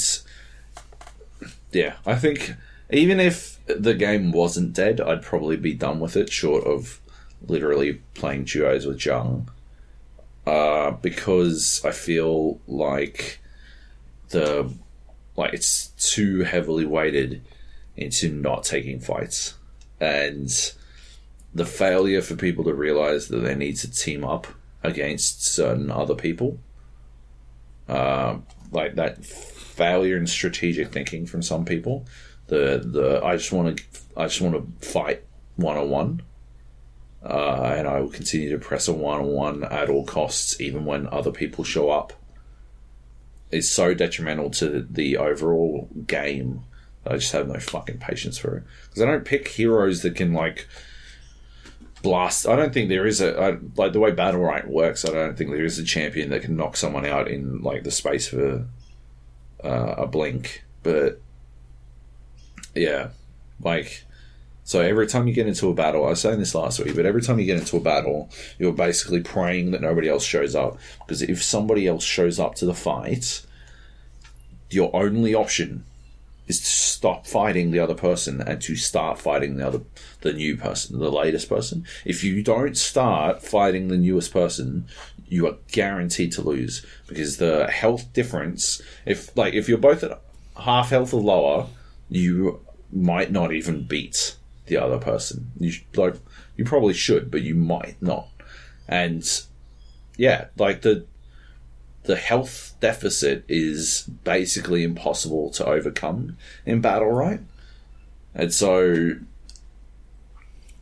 [1.72, 2.54] yeah, I think
[2.90, 7.00] even if the game wasn't dead, I'd probably be done with it, short of
[7.46, 9.50] literally playing duos with Jung.
[10.46, 13.40] Uh, because I feel like
[14.28, 14.72] the
[15.36, 17.42] like it's too heavily weighted
[17.96, 19.54] into not taking fights,
[20.00, 20.50] and
[21.54, 24.46] the failure for people to realize that they need to team up
[24.82, 26.58] against certain other people,
[27.88, 28.36] uh,
[28.70, 32.06] like that failure in strategic thinking from some people.
[32.48, 33.84] The the I just want to
[34.16, 35.24] I just want to fight
[35.56, 36.22] one on one
[37.28, 40.84] uh, and I will continue to press a one on one at all costs, even
[40.84, 42.12] when other people show up,
[43.50, 46.64] is so detrimental to the overall game.
[47.06, 50.32] I just have no fucking patience for it because I don't pick heroes that can
[50.32, 50.66] like
[52.02, 52.48] blast.
[52.48, 55.04] I don't think there is a I, like the way Battlerite works.
[55.04, 57.90] I don't think there is a champion that can knock someone out in like the
[57.90, 58.66] space for
[59.62, 60.64] uh, a blink.
[60.82, 61.20] But
[62.74, 63.10] yeah,
[63.60, 64.05] like
[64.66, 67.06] so every time you get into a battle, I was saying this last week, but
[67.06, 68.28] every time you get into a battle,
[68.58, 70.76] you're basically praying that nobody else shows up.
[70.98, 73.46] Because if somebody else shows up to the fight,
[74.68, 75.84] your only option
[76.48, 79.82] is to stop fighting the other person and to start fighting the other
[80.22, 81.86] the new person, the latest person.
[82.04, 84.88] If you don't start fighting the newest person,
[85.28, 86.84] you are guaranteed to lose.
[87.06, 90.20] Because the health difference if like if you're both at
[90.56, 91.68] half health or lower,
[92.08, 92.60] you
[92.92, 94.34] might not even beat
[94.66, 95.50] the other person.
[95.58, 96.14] You like
[96.56, 98.28] you probably should, but you might not.
[98.88, 99.24] And
[100.16, 101.06] yeah, like the
[102.06, 107.40] the health deficit is basically impossible to overcome in battle, right?
[108.34, 109.16] And so,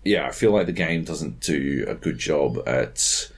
[0.04, 3.30] yeah, I feel like the game doesn't do a good job at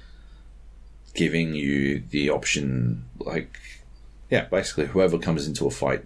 [1.14, 3.58] giving you the option, like,
[4.30, 6.04] yeah, basically, whoever comes into a fight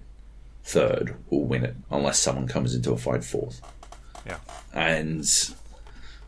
[0.64, 3.62] third will win it, unless someone comes into a fight fourth.
[4.26, 4.38] Yeah.
[4.72, 5.20] And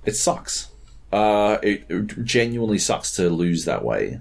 [0.05, 0.69] it sucks.
[1.13, 4.21] Uh, it, it genuinely sucks to lose that way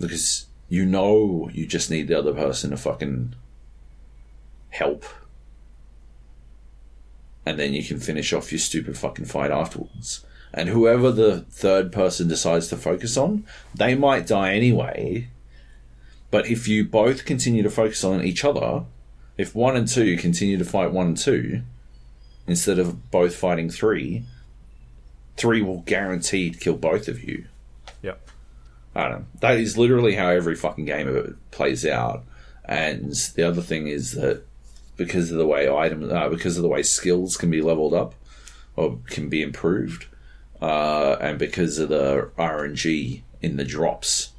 [0.00, 3.34] because you know you just need the other person to fucking
[4.70, 5.04] help.
[7.46, 10.24] And then you can finish off your stupid fucking fight afterwards.
[10.54, 13.44] And whoever the third person decides to focus on,
[13.74, 15.28] they might die anyway.
[16.30, 18.84] But if you both continue to focus on each other,
[19.36, 21.62] if one and two continue to fight one and two,
[22.46, 24.24] instead of both fighting three,
[25.36, 27.46] three will guaranteed kill both of you.
[28.02, 28.28] Yep.
[28.94, 29.24] I don't know.
[29.40, 32.24] That is literally how every fucking game of it plays out.
[32.64, 34.44] And the other thing is that
[34.96, 38.14] because of the way items, uh, because of the way skills can be leveled up
[38.76, 40.06] or can be improved,
[40.60, 44.30] uh, and because of the RNG in the drops,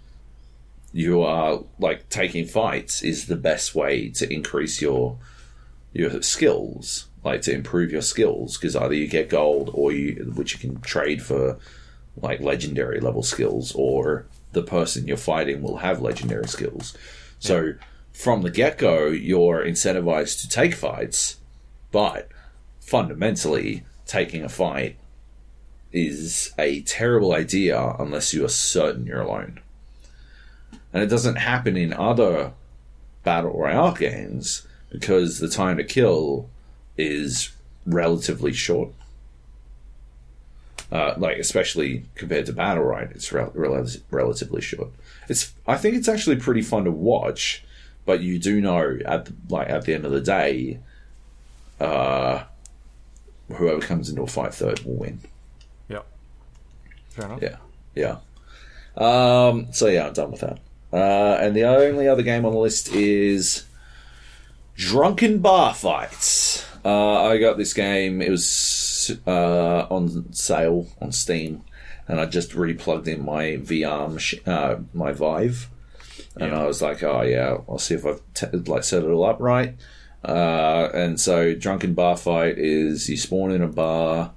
[0.93, 5.17] you are like taking fights is the best way to increase your
[5.91, 10.53] your skills, like to improve your skills, because either you get gold or you, which
[10.53, 11.57] you can trade for
[12.17, 16.95] like legendary level skills, or the person you're fighting will have legendary skills.
[17.39, 17.73] So
[18.13, 21.37] from the get go, you're incentivized to take fights,
[21.91, 22.29] but
[22.79, 24.97] fundamentally, taking a fight
[25.91, 29.59] is a terrible idea unless you are certain you're alone.
[30.91, 32.53] And it doesn't happen in other
[33.23, 36.49] battle royale games because the time to kill
[36.97, 37.51] is
[37.85, 38.89] relatively short.
[40.91, 44.89] Uh, like especially compared to Battlerite, it's rel- rel- relatively short.
[45.27, 47.63] It's I think it's actually pretty fun to watch,
[48.05, 50.79] but you do know at the, like at the end of the day,
[51.79, 52.43] uh,
[53.55, 55.19] whoever comes into a fight third will win.
[55.89, 56.05] Yep.
[57.09, 57.41] Fair enough.
[57.41, 57.57] Yeah,
[57.95, 58.17] yeah.
[58.95, 60.59] Um, so yeah, I'm done with that.
[60.91, 63.65] Uh, and the only other game on the list is
[64.77, 66.67] Drunkn Bar Fights.
[66.85, 68.21] Uh, I got this game.
[68.21, 71.63] It was uh, on sale on Steam,
[72.07, 75.69] and I just replugged in my VR, mach- uh, my Vive,
[76.35, 76.61] and Yeah.
[76.61, 79.39] I was like, "Oh yeah, I'll see if I've t- like set it all up
[79.39, 79.75] right."
[80.25, 84.31] Uh, and so, Drunkn Bar Fight is you spawn in a bar,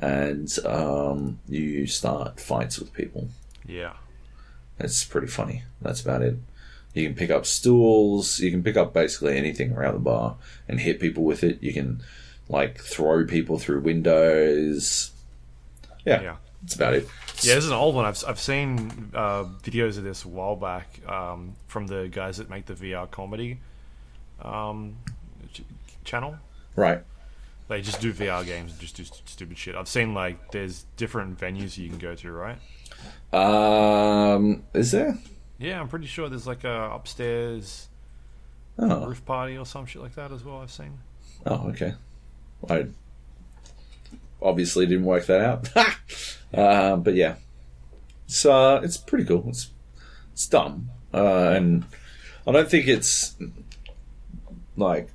[0.00, 3.28] and um, you start fights with people.
[3.66, 3.92] Yeah.
[4.80, 5.64] It's pretty funny.
[5.82, 6.36] That's about it.
[6.94, 8.40] You can pick up stools.
[8.40, 10.36] You can pick up basically anything around the bar
[10.68, 11.62] and hit people with it.
[11.62, 12.02] You can
[12.48, 15.10] like throw people through windows.
[16.04, 16.36] Yeah, Yeah.
[16.62, 17.06] that's about it.
[17.42, 18.04] Yeah, this is an old one.
[18.04, 22.50] I've, I've seen uh, videos of this a while back um, from the guys that
[22.50, 23.60] make the VR comedy
[24.42, 24.96] um,
[25.52, 25.62] ch-
[26.04, 26.36] channel.
[26.74, 27.02] Right.
[27.68, 29.76] They just do VR games and just do st- stupid shit.
[29.76, 32.58] I've seen like there's different venues you can go to, right?
[33.32, 35.18] Um, is there?
[35.58, 37.88] Yeah, I'm pretty sure there's like a upstairs
[38.78, 40.60] Oh, roof party or some shit like that as well.
[40.60, 40.98] I've seen.
[41.46, 41.94] oh, okay.
[42.68, 42.86] I
[44.40, 45.68] obviously didn't work that out.
[46.54, 47.36] uh, but yeah,
[48.26, 49.44] it's uh, it's pretty cool.
[49.48, 49.70] It's
[50.32, 51.84] it's dumb, uh, and
[52.46, 53.34] I don't think it's
[54.76, 55.08] like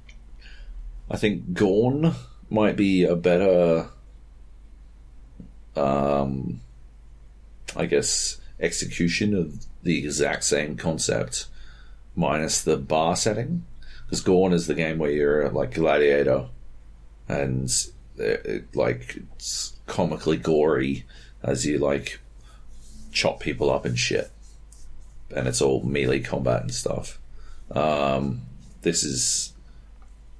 [1.09, 2.13] I think Gorn
[2.49, 3.89] might be a better,
[5.75, 6.59] um,
[7.75, 11.47] I guess execution of the exact same concept
[12.15, 13.65] minus the bar setting.
[14.05, 16.47] Because Gorn is the game where you're like gladiator,
[17.27, 17.69] and
[18.17, 21.05] it, it, like it's comically gory
[21.41, 22.19] as you like
[23.11, 24.31] chop people up and shit,
[25.35, 27.19] and it's all melee combat and stuff.
[27.71, 28.41] Um,
[28.81, 29.53] this is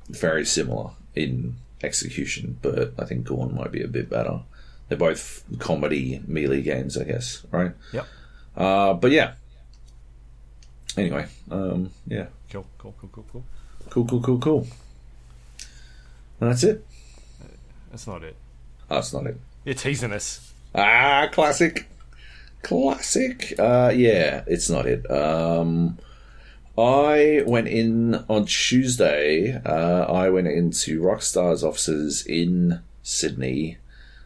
[0.10, 4.42] very similar in execution, but I think Gorn might be a bit better.
[4.88, 7.72] They're both comedy melee games, I guess, right?
[7.94, 8.06] Yep.
[8.56, 9.34] Uh, but yeah.
[10.96, 13.44] Anyway, um, yeah, Cool, cool, cool, cool, cool.
[13.90, 14.68] cool, cool, cool, cool.
[16.40, 16.86] And that's it.
[17.90, 18.36] That's not it.
[18.92, 19.38] Oh, that's not it.
[19.66, 20.54] You're teasing us.
[20.76, 21.88] Ah, classic,
[22.62, 23.56] classic.
[23.58, 25.10] Uh, yeah, it's not it.
[25.10, 25.98] Um,
[26.78, 29.60] I went in on Tuesday.
[29.66, 33.78] Uh, I went into Rockstar's offices in Sydney,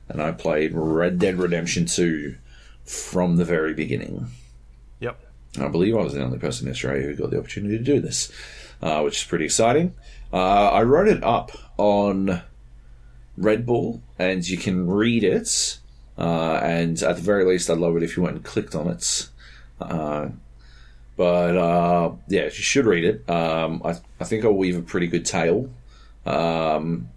[0.09, 2.35] and I played Red Dead Redemption Two
[2.87, 4.27] from the very beginning.
[4.99, 5.19] Yep.
[5.59, 7.99] I believe I was the only person in Australia who got the opportunity to do
[7.99, 8.31] this,
[8.81, 9.93] uh, which is pretty exciting.
[10.31, 12.41] Uh, I wrote it up on
[13.37, 15.79] Red Bull, and you can read it.
[16.17, 18.87] Uh, and at the very least, I'd love it if you went and clicked on
[18.87, 19.29] it
[19.79, 20.29] Uh,
[21.15, 23.29] but uh, yeah, you should read it.
[23.29, 25.69] Um, I, I think I'll weave a pretty good tale.
[26.25, 27.09] Um,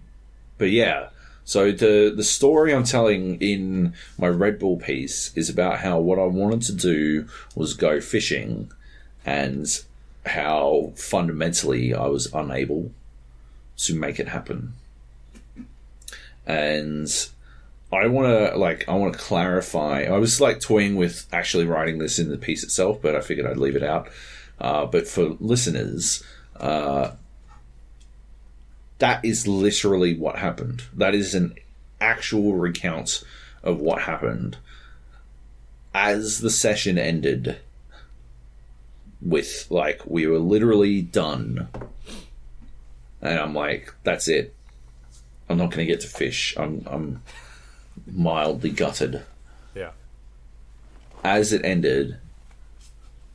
[0.57, 1.11] but yeah,
[1.45, 6.19] so the the story I'm telling in my Red Bull piece is about how what
[6.19, 8.71] I wanted to do was go fishing,
[9.25, 9.67] and
[10.27, 12.93] how fundamentally I was unable
[13.79, 14.75] to make it happen.
[16.47, 17.09] And
[17.93, 20.03] I want to like I want to clarify.
[20.03, 23.47] I was like toying with actually writing this in the piece itself, but I figured
[23.47, 24.09] I'd leave it out.
[24.61, 26.23] Uh, but for listeners,
[26.57, 27.13] uh,
[29.01, 30.85] that is literally what happened.
[30.95, 31.55] That is an
[32.01, 33.23] actual recount
[33.63, 34.57] of what happened.
[35.93, 37.59] As the session ended,
[39.21, 41.69] with like we were literally done,
[43.21, 44.55] and I'm like, that's it.
[45.49, 46.55] I'm not going to get to fish.
[46.57, 47.23] I'm I'm
[48.07, 49.23] mildly gutted.
[49.75, 49.91] Yeah.
[51.25, 52.19] As it ended,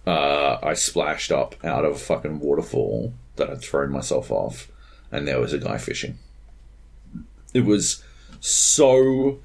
[0.07, 4.71] uh, I splashed up out of a fucking waterfall that I'd thrown myself off,
[5.15, 6.17] and there was a guy fishing.
[7.53, 8.03] It was
[8.39, 9.39] so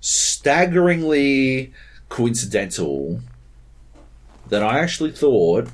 [0.00, 1.72] staggeringly
[2.08, 3.20] coincidental
[4.48, 5.68] that I actually thought,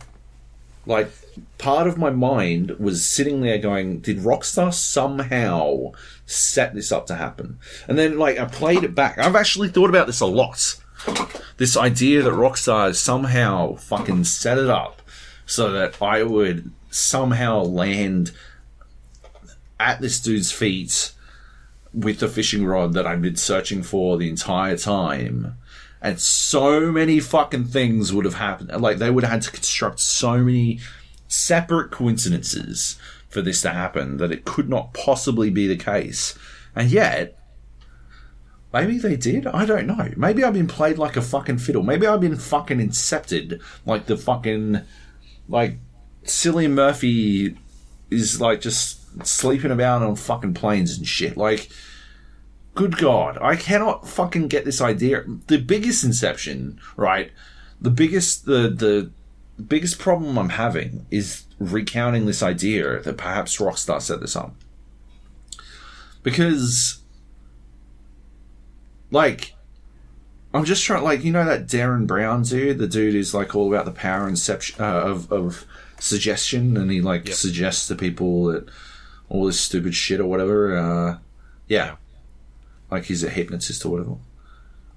[0.87, 1.11] like,
[1.59, 5.93] part of my mind was sitting there going, did Rockstar somehow
[6.27, 7.59] set this up to happen?
[7.89, 9.19] And then, like, I played it back.
[9.19, 10.77] I've actually thought about this a lot.
[11.57, 15.03] This idea that Rockstar somehow fucking set it up
[15.45, 18.33] so that I would somehow land
[19.81, 21.13] at this dude's feet
[21.93, 25.57] with the fishing rod that I've been searching for the entire time.
[26.03, 28.71] And so many fucking things would have happened.
[28.81, 30.79] Like, they would have had to construct so many
[31.29, 32.97] separate coincidences
[33.29, 36.39] for this to happen that it could not possibly be the case.
[36.75, 37.39] And yet,
[38.73, 39.47] maybe they did.
[39.47, 40.13] I don't know.
[40.17, 41.83] Maybe I've been played like a fucking fiddle.
[41.83, 44.83] Maybe I've been fucking incepted like the fucking
[45.49, 45.79] like
[46.25, 47.57] Cillian Murphy
[48.11, 51.37] is like just sleeping about on fucking planes and shit.
[51.37, 51.71] Like,
[52.75, 55.25] good God, I cannot fucking get this idea.
[55.47, 57.33] The biggest inception, right?
[57.81, 59.11] The biggest the the
[59.63, 64.55] biggest problem I'm having is recounting this idea that perhaps Rockstar set this up.
[66.23, 66.99] Because,
[69.11, 69.55] like,
[70.53, 72.79] I'm just trying, like, you know that Derren Brown dude?
[72.79, 75.65] The dude who's, like, all about the power inception, uh, of, of
[75.99, 77.37] suggestion, and he, like, Yep.
[77.37, 78.69] suggests to people that
[79.31, 80.77] all this stupid shit or whatever.
[80.77, 81.19] Uh,
[81.67, 81.97] yeah.
[82.91, 84.17] Like, he's a hypnotist or whatever.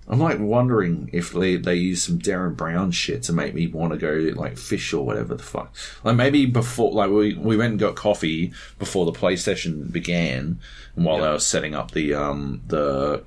[0.05, 3.93] I'm like wondering if they, they use some Derren Brown shit to make me want
[3.93, 5.73] to go like fish or whatever the fuck.
[6.03, 10.59] Like maybe before, like we, we went and got coffee before the play session began,
[10.97, 11.29] and while Yeah.
[11.29, 13.23] I was setting up the um the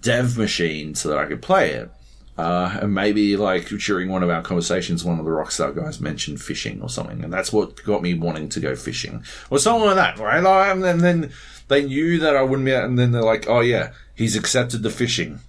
[0.00, 1.92] dev machine so that I could play it.
[2.38, 6.40] Uh, and maybe like during one of our conversations, one of the Rockstar guys mentioned
[6.40, 9.96] fishing or something, and that's what got me wanting to go fishing or something like
[9.96, 10.42] that, right?
[10.72, 11.32] And then, then
[11.68, 14.90] they knew that I wouldn't be, and then they're like, "Oh yeah, he's accepted the
[14.90, 15.40] fishing."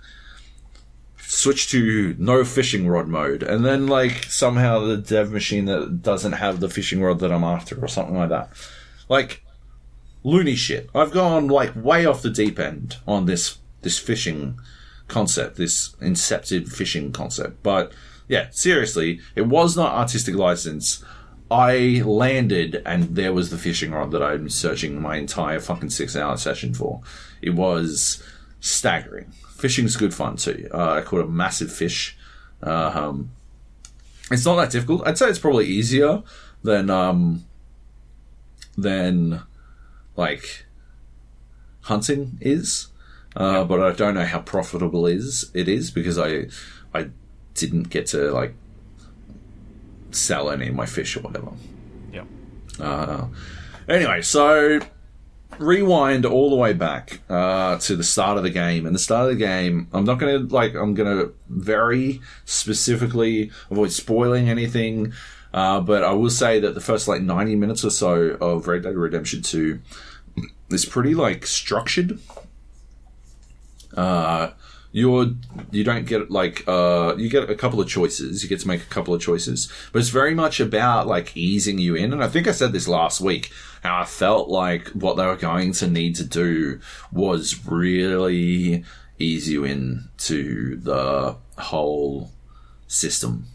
[1.18, 6.34] Switch to no fishing rod mode, and then like somehow the dev machine that doesn't
[6.34, 8.50] have the fishing rod that I'm after, or something like that.
[9.08, 9.44] Like
[10.24, 10.90] loony shit.
[10.94, 14.60] I've gone like way off the deep end on this this fishing
[15.12, 17.62] concept, this incepted fishing concept.
[17.62, 17.92] But
[18.28, 21.04] yeah, seriously, it was not artistic license.
[21.52, 26.16] I landed and there was the fishing rod that been searching my entire fucking six
[26.16, 27.02] hour session for.
[27.42, 28.24] It was
[28.62, 29.32] staggering.
[29.58, 30.70] Fishing's good fun too.
[30.74, 32.18] Uh, I caught a massive fish.
[32.64, 33.32] Uh, um,
[34.32, 35.06] it's not that difficult.
[35.06, 36.24] I'd say it's probably easier
[36.64, 37.44] than um,
[38.78, 39.42] than
[40.16, 40.66] like
[41.82, 42.88] hunting is.
[43.36, 46.48] Uh, but I don't know how profitable is it is because I
[46.94, 47.10] I
[47.54, 48.54] didn't get to like
[50.12, 51.52] sell any of my fish or whatever.
[52.12, 52.26] Yeah.
[52.80, 53.28] Uh,
[53.88, 54.80] anyway, so
[55.58, 58.86] rewind all the way back uh, to the start of the game.
[58.86, 60.76] And the start of the game, I'm not going to like.
[60.76, 65.14] I'm going to very specifically avoid spoiling anything.
[65.54, 68.84] Uh, but I will say that the first like 90 minutes or so of Red
[68.84, 69.80] Dead Redemption 2
[70.70, 72.20] is pretty like structured.
[73.96, 74.52] Uh,
[74.92, 75.32] you're
[75.72, 78.44] you don't get like uh you get a couple of choices.
[78.44, 79.72] You get to make a couple of choices.
[79.92, 82.14] But it's very much about like easing you in.
[82.14, 83.52] And i think i said this last week
[83.84, 86.80] how i felt like what they were going to need to do
[87.12, 88.84] was really
[89.18, 92.32] ease you in to the whole
[92.88, 93.48] system.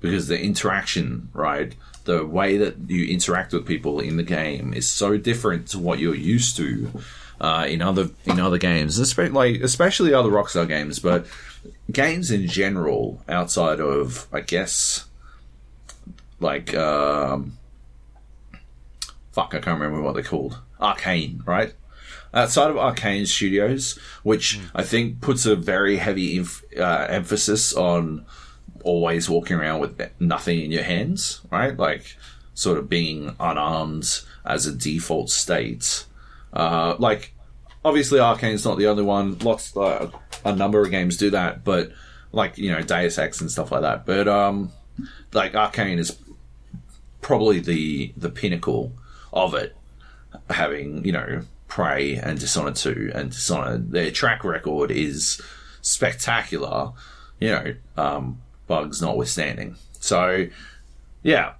[0.00, 1.74] Because the interaction right
[2.04, 5.98] the way that you interact with people in the game is so different to what
[5.98, 6.90] you're used to
[7.40, 11.26] uh, in other in other games, especially like especially other Rockstar games, but
[11.90, 15.06] games in general outside of I guess
[16.40, 17.58] like um,
[19.32, 21.74] fuck I can't remember what they're called Arkane, right?
[22.34, 28.26] Outside of Arkane Studios, which I think puts a very heavy inf- uh, emphasis on
[28.82, 31.76] always walking around with nothing in your hands, right?
[31.76, 32.16] Like
[32.54, 36.04] sort of being unarmed as a default state.
[36.52, 37.34] Uh, like
[37.84, 39.38] obviously Arkane's not the only one.
[39.38, 40.10] Lots, uh,
[40.44, 41.92] a number of games do that, but
[42.32, 44.06] like you know Deus Ex and stuff like that.
[44.06, 44.72] But um,
[45.32, 46.18] like Arcane is
[47.20, 48.92] probably the the pinnacle
[49.32, 49.76] of it,
[50.50, 53.90] having you know Prey and Dishonored two and Dishonored.
[53.90, 55.40] Their track record is
[55.80, 56.92] spectacular,
[57.40, 59.76] you know, um, bugs notwithstanding.
[60.00, 60.46] So
[61.22, 61.54] yeah,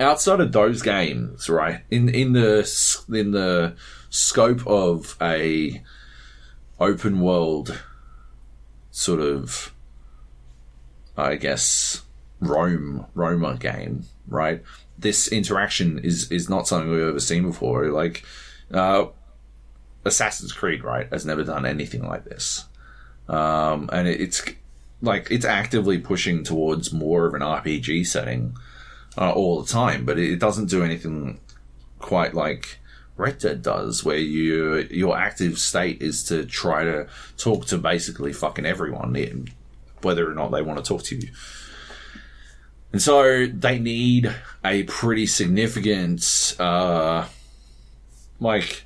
[0.00, 2.68] outside of those games, right in in the
[3.12, 3.74] in the
[4.10, 5.82] scope of a
[6.80, 7.82] open world
[8.90, 9.72] sort of
[11.16, 12.02] I guess
[12.40, 14.62] Rome Roma game, right?
[14.98, 17.86] This interaction is is not something we've ever seen before.
[17.88, 18.24] Like
[18.72, 19.06] uh,
[20.04, 22.64] Assassin's Creed, right, has never done anything like this,
[23.28, 24.42] um, and it, it's
[25.02, 28.56] like it's actively pushing towards more of an RPG setting
[29.16, 31.40] uh, all the time, but it doesn't do anything
[31.98, 32.78] quite like
[33.16, 38.32] Red Dead does, where you your active state is to try to talk to basically
[38.32, 39.48] fucking everyone,
[40.02, 41.28] whether or not they want to talk to you.
[42.92, 44.32] And so they need
[44.64, 47.26] a pretty significant, uh,
[48.38, 48.84] like,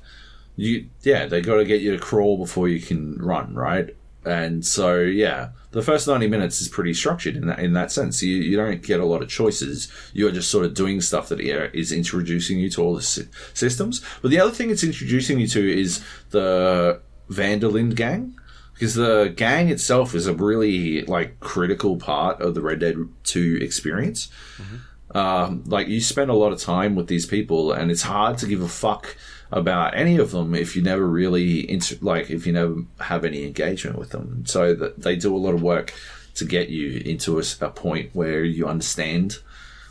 [0.55, 3.95] you, yeah, they got to get you to crawl before you can run, right?
[4.25, 8.21] And so, yeah, the first 90 minutes is pretty structured in that, in that sense.
[8.21, 9.91] You, you don't get a lot of choices.
[10.13, 14.03] You're just sort of doing stuff that is introducing you to all the systems.
[14.21, 18.35] But the other thing it's introducing you to is the Van der Linde gang
[18.73, 23.59] because the gang itself is a really like critical part of the Red Dead Two
[23.61, 24.29] experience.
[24.57, 25.17] Mm-hmm.
[25.17, 28.47] Um, like you spend a lot of time with these people, and it's hard to
[28.47, 29.17] give a fuck
[29.51, 33.45] about any of them if you never really inter- like if you never have any
[33.45, 34.45] engagement with them.
[34.45, 35.93] So that they do a lot of work
[36.35, 39.39] to get you into a, a point where you understand,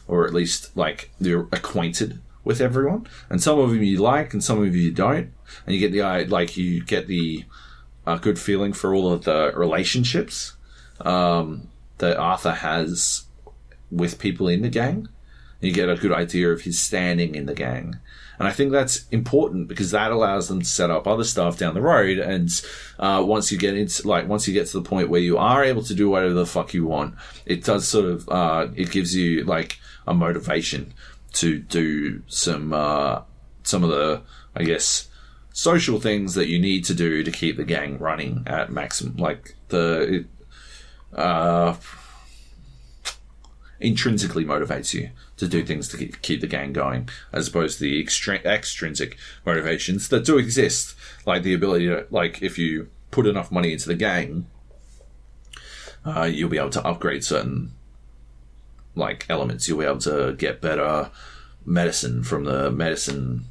[0.07, 3.07] or at least like you're acquainted with everyone.
[3.29, 5.33] And some of them you like, and some of you don't.
[5.67, 7.45] And you get the like you get the
[8.07, 10.55] a good feeling for all of the relationships
[11.03, 11.69] um,
[11.99, 13.25] that Arthur has
[13.91, 15.09] with people in the gang.
[15.61, 17.99] You get a good idea of his standing in the gang.
[18.39, 21.75] And I think that's important because that allows them to set up other stuff down
[21.75, 22.19] the road.
[22.19, 22.49] And
[22.99, 25.65] uh, once you get into, like, once you get to the point where you are
[25.65, 27.15] able to do whatever the fuck you want,
[27.47, 30.95] it does sort of, uh, it gives you like a motivation
[31.33, 33.23] to do some, uh,
[33.65, 34.23] some of the,
[34.55, 35.09] I guess,
[35.53, 39.17] social things that you need to do to keep the gang running at maximum.
[39.17, 40.25] Like the
[41.13, 41.75] uh,
[43.81, 48.01] intrinsically motivates you to do things to keep the gang going, as opposed to the
[48.01, 49.17] extrinsic
[49.47, 50.95] motivations that do exist,
[51.27, 54.47] like the ability to, like, if you put enough money into the gang,
[56.05, 57.73] uh, you'll be able to upgrade certain
[58.95, 59.69] like elements.
[59.69, 61.11] You'll be able to get better
[61.65, 63.45] medicine from the medicine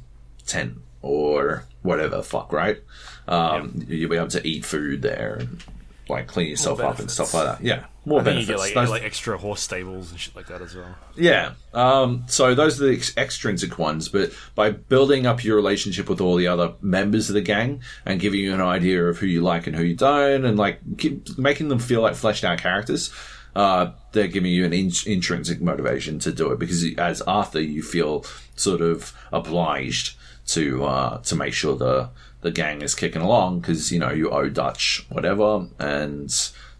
[0.46, 2.82] tent or whatever fuck, right?
[3.26, 3.88] Um, yep.
[3.88, 5.62] You'll be able to eat food there and
[6.08, 7.64] like clean yourself up and stuff like that.
[7.64, 8.48] Yeah, more I benefits.
[8.48, 8.90] You get like, those...
[8.90, 10.94] like extra horse stables and shit like that as well.
[11.16, 11.52] Yeah.
[11.74, 16.20] Um, so those are the ex- extrinsic ones, but by building up your relationship with
[16.20, 19.42] all the other members of the gang and giving you an idea of who you
[19.42, 23.12] like and who you don't, and like keep making them feel like fleshed out characters.
[23.56, 27.82] Uh, they're giving you an in- intrinsic motivation to do it because as Arthur, you
[27.82, 28.24] feel
[28.54, 30.16] sort of obliged
[30.48, 34.30] to uh, to make sure the the gang is kicking along because you know you
[34.30, 36.34] owe Dutch whatever and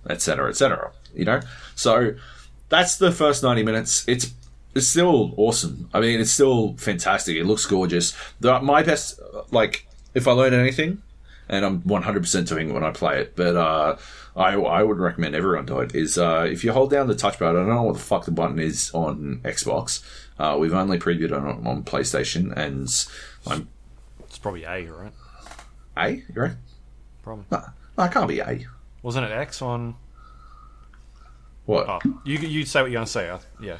[0.08, 0.92] etc etc.
[1.14, 1.40] You know,
[1.74, 2.14] so
[2.68, 4.04] that's the first ninety minutes.
[4.06, 4.32] It's
[4.74, 5.90] it's still awesome.
[5.92, 7.36] I mean, it's still fantastic.
[7.36, 8.16] It looks gorgeous.
[8.40, 9.20] The, my best,
[9.50, 11.02] like, if I learn anything,
[11.48, 13.96] and I'm 100% doing it when I play it, but uh,
[14.36, 17.50] I, I would recommend everyone do it, is uh, if you hold down the touchpad,
[17.50, 20.02] I don't know what the fuck the button is on Xbox.
[20.38, 22.88] Uh, we've only previewed it on, on PlayStation, and
[23.46, 23.68] I'm.
[24.20, 25.12] It's probably A, right?
[25.98, 26.52] A, you right?
[27.22, 27.44] Probably.
[27.50, 27.62] No,
[27.96, 28.66] no, it can't be A.
[29.02, 29.96] Wasn't it X on?
[31.66, 31.88] What?
[31.88, 33.28] Oh, you you say what you're gonna say.
[33.28, 33.78] Uh, yeah.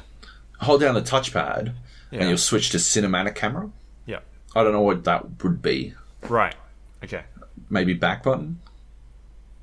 [0.59, 1.73] Hold down the touchpad,
[2.11, 2.19] yeah.
[2.19, 3.69] and you'll switch to cinematic camera.
[4.05, 4.19] Yeah.
[4.55, 5.93] I don't know what that would be.
[6.27, 6.55] Right.
[7.03, 7.23] Okay.
[7.69, 8.59] Maybe back button.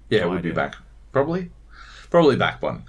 [0.08, 0.52] Yeah, no it would idea.
[0.52, 0.76] be back.
[1.12, 1.50] Probably.
[2.10, 2.84] Probably back button.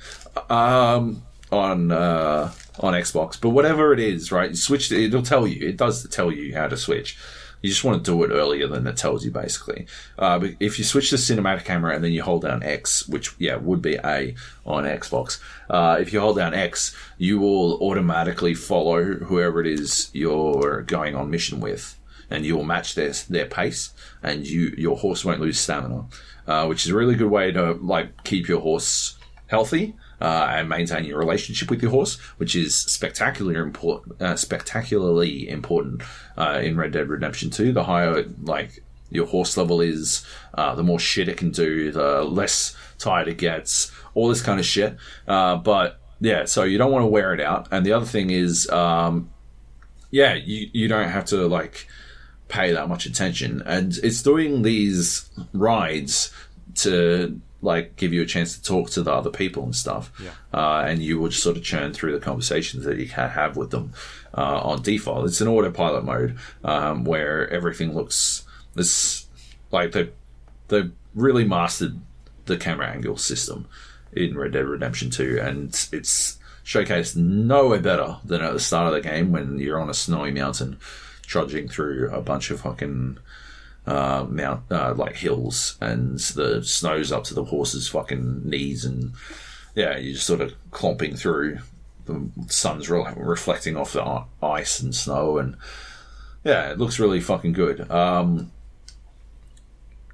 [0.50, 4.56] Um, on uh, on Xbox, but whatever it is, right?
[4.56, 4.92] Switch.
[4.92, 5.68] It'll tell you.
[5.68, 7.18] It does tell you how to switch.
[7.62, 9.88] You just want to do it earlier than it tells you, basically.
[10.18, 13.56] Uh, if you switch to cinematic camera and then you hold down X, which yeah
[13.56, 14.36] would be A
[14.66, 15.40] on Xbox,
[15.70, 21.16] uh, if you hold down X, you will automatically follow whoever it is you're going
[21.16, 21.98] on mission with,
[22.30, 26.06] and you will match their their pace, and you your horse won't lose stamina,
[26.48, 29.18] uh, which is a really good way to like keep your horse
[29.48, 34.22] healthy uh, and maintain your relationship with your horse, which is spectacularly important.
[34.22, 36.02] Uh, spectacularly important
[36.38, 37.72] uh, in Red Dead Redemption Two.
[37.72, 42.24] The higher like your horse level is, uh, the more shit it can do, the
[42.24, 44.98] less tired it gets, all this kind of shit.
[45.28, 47.68] Uh, but yeah, so you don't want to wear it out.
[47.72, 49.30] And the other thing is, um,
[50.12, 51.88] yeah, you you don't have to like
[52.48, 56.32] pay that much attention, and it's doing these rides
[56.76, 60.12] to like give you a chance to talk to the other people and stuff.
[60.22, 60.32] Yeah.
[60.54, 63.58] Uh, and you will just sort of churn through the conversations that you can have
[63.58, 63.94] with them
[64.38, 65.26] uh, on default.
[65.26, 69.26] It's an autopilot mode um, where everything looks this
[69.72, 70.10] like they
[70.68, 72.00] they really mastered
[72.46, 73.68] the camera angle system
[74.14, 78.94] in Red Dead Redemption 2, and it's showcased nowhere better than at the start of
[78.94, 80.78] the game when you're on a snowy mountain
[81.22, 83.18] trudging through a bunch of fucking
[83.88, 89.14] uh, mount uh, like hills, and the snow's up to the horse's fucking knees, and
[89.76, 91.60] yeah, you're just sort of clomping through.
[92.06, 95.56] The sun's re- reflecting off the ice and snow, and
[96.44, 97.90] yeah, it looks really fucking good.
[97.90, 98.52] Um,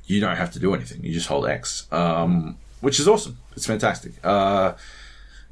[0.06, 3.40] you don't have to do anything; you just hold X, um, which is awesome.
[3.56, 4.14] It's fantastic.
[4.24, 4.74] Uh,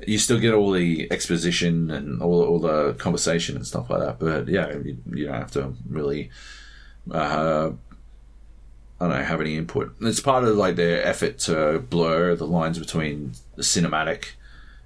[0.06, 4.19] you still get all the exposition and all, all the conversation and stuff like that,
[4.19, 6.31] but yeah, you, you don't have to really
[7.11, 7.72] uh,
[9.02, 9.95] I don't know, have any input.
[9.98, 14.34] And it's part of like their effort to blur the lines between the cinematic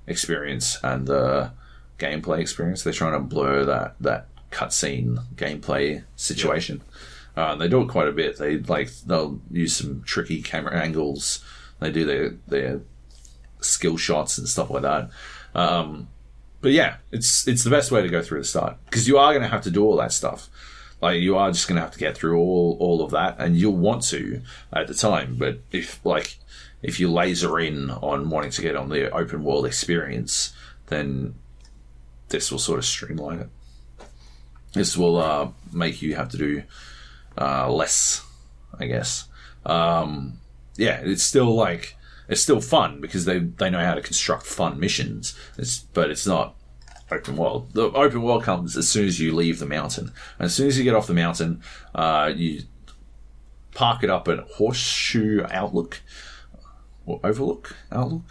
[0.08, 1.52] experience and the
[2.00, 2.82] gameplay experience.
[2.82, 6.82] They're trying to blur that that cutscene gameplay situation.
[7.36, 8.38] Uh, they do it quite a bit.
[8.38, 11.44] They like they'll use some tricky camera angles.
[11.82, 12.82] They do their their
[13.60, 15.10] skill shots and stuff like that.
[15.54, 16.08] Um,
[16.62, 19.34] but yeah, it's it's the best way to go through the start because you are
[19.34, 20.50] going to have to do all that stuff.
[21.02, 23.56] Like you are just going to have to get through all all of that, and
[23.56, 24.42] you'll want to
[24.74, 25.36] at the time.
[25.38, 26.38] But if like
[26.82, 30.54] if you laser in on wanting to get on the open world experience,
[30.88, 31.36] then
[32.30, 33.50] this will sort of streamline it.
[34.74, 36.64] This will uh, make you have to do
[37.38, 38.26] uh, less,
[38.78, 39.26] I guess.
[39.66, 40.40] Um,
[40.76, 41.96] yeah, it's still like
[42.28, 45.38] it's still fun because they they know how to construct fun missions.
[45.58, 46.55] It's, but it's not
[47.12, 47.72] open world.
[47.74, 50.12] The open world comes as soon as you leave the mountain.
[50.40, 51.62] And as soon as you get off the mountain,
[51.94, 52.64] uh, you
[53.74, 56.02] park it up at Horseshoe Outlook
[57.06, 58.24] or Overlook Outlook.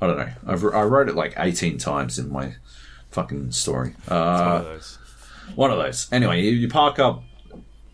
[0.00, 0.32] I don't know.
[0.46, 2.54] I've, I wrote it like eighteen times in my
[3.10, 3.94] fucking story.
[4.08, 4.98] Uh, One of those.
[5.54, 6.08] one of those.
[6.10, 7.22] Anyway, you, you park up,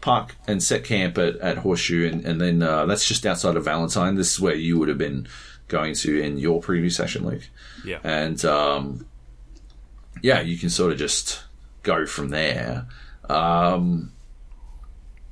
[0.01, 3.65] park and set camp at, at Horseshoe, and, and then uh, that's just outside of
[3.65, 4.15] Valentine.
[4.15, 5.27] This is where you would have been
[5.67, 7.47] going to in your previous session, Luke.
[7.85, 7.99] Yeah.
[8.05, 9.07] And um,
[10.23, 11.43] yeah, you can sort of just
[11.83, 12.87] go from there.
[13.29, 14.13] Um,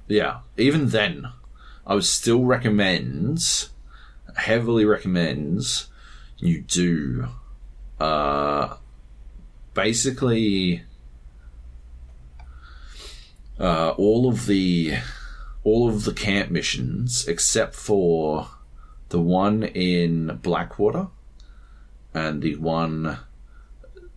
[0.08, 1.28] yeah, even then,
[1.86, 3.68] I would still recommend,
[4.36, 5.88] heavily recommends,
[6.38, 7.28] you do
[7.98, 8.76] uh,
[9.74, 10.82] basically
[13.58, 14.94] uh, all of the
[15.64, 18.48] all of the camp missions except for
[19.08, 21.08] the one in Blackwater
[22.14, 23.18] and the one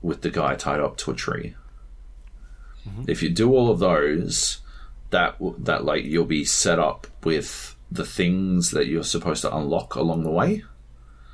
[0.01, 1.55] with the guy tied up to a tree.
[3.07, 4.59] If you do all of those,
[5.11, 9.95] that that like you'll be set up with the things that you're supposed to unlock
[9.95, 10.63] along the way.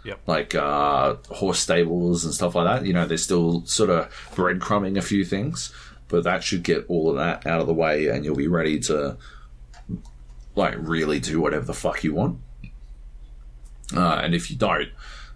[0.03, 0.19] Yep.
[0.27, 2.85] Like uh, horse stables and stuff like that.
[2.85, 5.73] You know, they're still sort of breadcrumbing a few things,
[6.07, 8.79] but that should get all of that out of the way, and you'll be ready
[8.81, 9.17] to
[10.55, 12.39] like really do whatever the fuck you want.
[13.95, 14.89] Uh, and if you don't,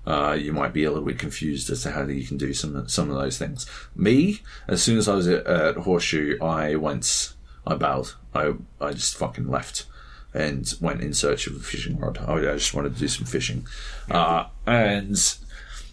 [0.10, 2.90] uh, you might be a little bit confused as to how you can do some
[2.90, 3.68] some of those things.
[3.96, 7.34] Me, as soon as I was at, at Horseshoe, I went,
[7.68, 8.16] I bailed.
[8.34, 9.86] I I just fucking left
[10.34, 12.18] and went in search of a fishing rod.
[12.18, 13.68] I, I just wanted to do some fishing,
[14.10, 15.16] uh, and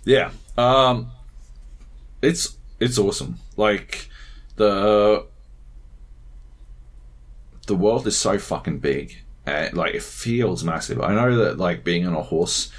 [0.07, 1.11] yeah, um,
[2.23, 3.39] it's it's awesome.
[3.59, 4.09] Like
[4.57, 5.27] the
[7.67, 9.19] the world is so fucking big.
[9.45, 11.01] And, like it feels massive.
[11.01, 12.73] I know that like being on a horse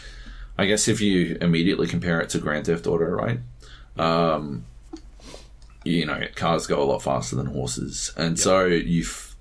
[0.58, 3.40] I guess if you immediately compare it to Grand Theft Auto, right?
[3.98, 4.66] Um,
[5.84, 9.36] you know, cars go a lot faster than horses, and so you f-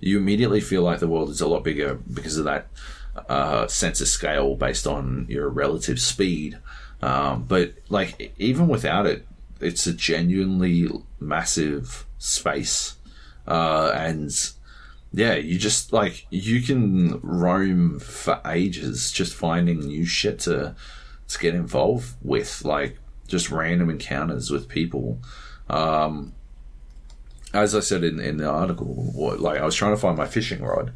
[0.00, 2.68] you immediately feel like the world is a lot bigger because of that
[3.28, 6.58] uh, sense of scale based on your relative speed.
[7.02, 9.26] Um, but like even without it,
[9.60, 10.88] it's a genuinely
[11.20, 12.96] massive space,
[13.46, 14.32] uh, and
[15.12, 20.74] yeah, you just like you can roam for ages just finding new shit to
[21.28, 25.18] to get involved with, like just random encounters with people.
[25.68, 26.34] Um,
[27.52, 30.62] as I said in, in the article, like I was trying to find my fishing
[30.62, 30.92] rod,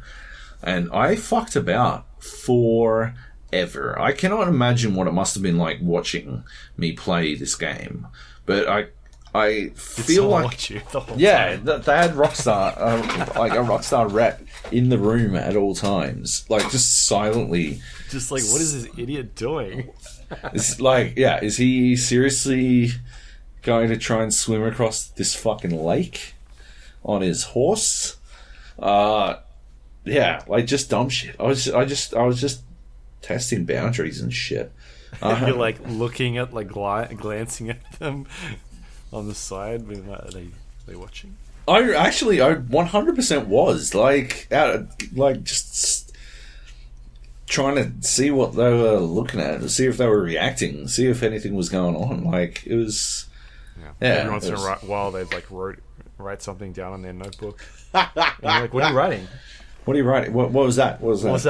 [0.63, 3.99] and I fucked about forever.
[3.99, 6.43] I cannot imagine what it must have been like watching
[6.75, 8.07] me play this game,
[8.47, 8.87] but I
[9.35, 11.65] I feel like you the whole yeah, time.
[11.65, 14.41] th- they had Rockstar, uh, like a Rockstar rep
[14.71, 17.81] in the room at all times, like just silently.
[18.09, 19.91] Just like, what is this idiot doing?
[20.53, 22.91] It's like, yeah, is he seriously
[23.61, 26.33] going to try and swim across this fucking lake
[27.03, 28.17] on his horse?
[28.79, 29.35] Uh,
[30.05, 31.35] yeah, like just dumb shit.
[31.39, 32.61] I was, I just, I was just
[33.21, 34.71] testing boundaries and shit.
[35.21, 38.25] Uh, You're like looking at, like, gli- glancing at them
[39.13, 39.87] on the side.
[39.87, 41.35] Being like, are they, are they watching?
[41.67, 46.15] I actually, I 100% was like, out, like just
[47.45, 51.23] trying to see what they were looking at, see if they were reacting, see if
[51.23, 52.23] anything was going on.
[52.23, 53.25] Like it was,
[53.79, 55.79] Yeah, Every once in a it was- ri- while, they'd like wrote,
[56.17, 57.65] write something down on their notebook.
[57.93, 59.27] And you're like, what are you writing?
[59.85, 60.33] what are you writing?
[60.33, 61.01] What, what was that?
[61.01, 61.33] What was that?
[61.33, 61.43] What was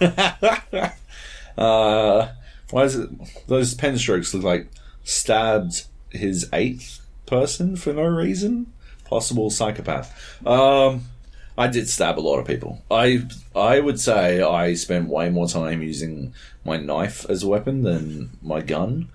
[0.00, 0.94] that?
[1.58, 2.28] Uh,
[2.70, 3.10] why is it?
[3.48, 4.68] Those pen strokes look like
[5.02, 8.72] stabbed his eighth person for no reason.
[9.04, 10.46] Possible psychopath.
[10.46, 11.04] Um,
[11.56, 12.82] I did stab a lot of people.
[12.88, 13.24] I
[13.54, 16.32] I would say I spent way more time using
[16.64, 19.08] my knife as a weapon than my gun.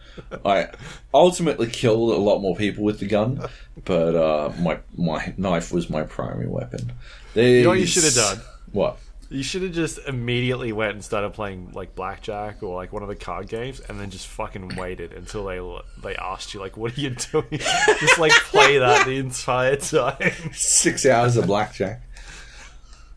[0.45, 0.69] I
[1.13, 3.47] ultimately killed a lot more people with the gun,
[3.85, 6.91] but uh, my my knife was my primary weapon.
[7.33, 8.41] You know what you should have done?
[8.73, 8.97] What?
[9.33, 13.09] You should have just immediately went and started playing like blackjack or like one of
[13.09, 15.59] the card games, and then just fucking waited until they
[16.07, 17.47] they asked you like, "What are you doing?"
[17.99, 20.31] just like play that the entire time.
[20.53, 22.03] Six hours of blackjack.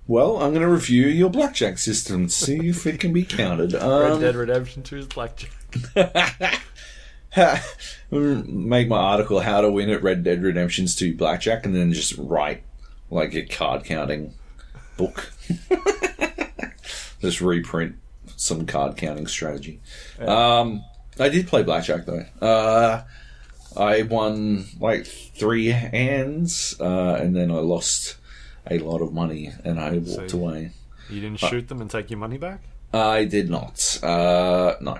[0.07, 3.73] Well, I'm going to review your blackjack system, see if it can be counted.
[3.75, 5.51] Red Um, Dead Redemption 2 is blackjack.
[8.11, 12.17] make my article "How to Win at Red Dead Redemption's 2 Blackjack" and then just
[12.17, 12.63] write
[13.11, 14.33] like a card counting
[14.97, 15.33] book.
[17.21, 17.97] just reprint
[18.37, 19.81] some card counting strategy.
[20.21, 20.85] Um,
[21.19, 22.25] I did play blackjack though.
[22.41, 23.03] Uh,
[23.77, 28.17] I won like three hands, uh, and then I lost
[28.71, 30.73] a lot of money, and I walked So- away.
[31.09, 32.63] You didn't shoot them and take your money back.
[32.93, 33.99] I did not.
[34.03, 34.99] Uh, no.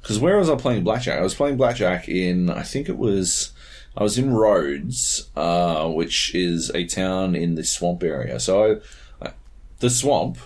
[0.00, 1.18] Because where was I playing blackjack?
[1.18, 3.50] I was playing blackjack in, I think it was,
[3.96, 8.40] I was in Rhodes, uh, which is a town in the swamp area.
[8.40, 8.80] So
[9.22, 9.30] I,
[9.78, 10.38] the swamp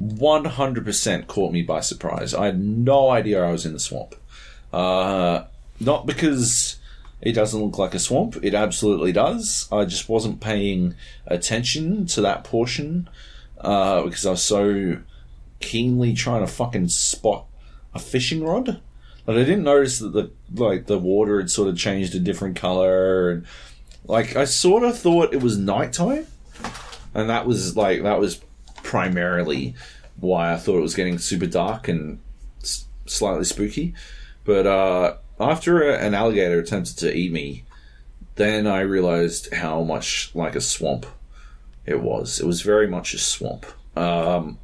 [0.00, 2.34] 100% caught me by surprise.
[2.34, 4.14] I had no idea I was in the swamp.
[4.72, 5.44] Uh,
[5.80, 6.76] not because
[7.20, 9.68] it doesn't look like a swamp, it absolutely does.
[9.72, 10.94] I just wasn't paying
[11.26, 13.08] attention to that portion
[13.60, 14.98] uh, because I was so
[15.60, 17.46] keenly trying to fucking spot
[17.94, 18.80] a fishing rod.
[19.28, 22.56] Like I didn't notice that the like the water had sort of changed a different
[22.56, 23.46] color, and
[24.06, 26.26] like I sort of thought it was nighttime,
[27.12, 28.40] and that was like that was
[28.82, 29.74] primarily
[30.18, 32.20] why I thought it was getting super dark and
[32.62, 33.92] s- slightly spooky.
[34.44, 37.64] But uh, after a, an alligator attempted to eat me,
[38.36, 41.04] then I realized how much like a swamp
[41.84, 42.40] it was.
[42.40, 43.66] It was very much a swamp.
[43.94, 44.56] Um,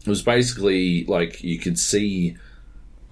[0.00, 2.38] it was basically like you could see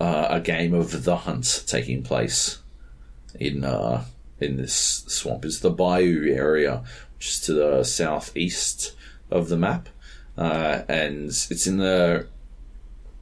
[0.00, 2.58] uh, a game of the hunt taking place
[3.38, 4.04] in uh,
[4.40, 5.44] in this swamp.
[5.44, 6.84] It's the Bayou area,
[7.16, 8.94] which is to the southeast
[9.30, 9.88] of the map,
[10.36, 12.26] uh, and it's in the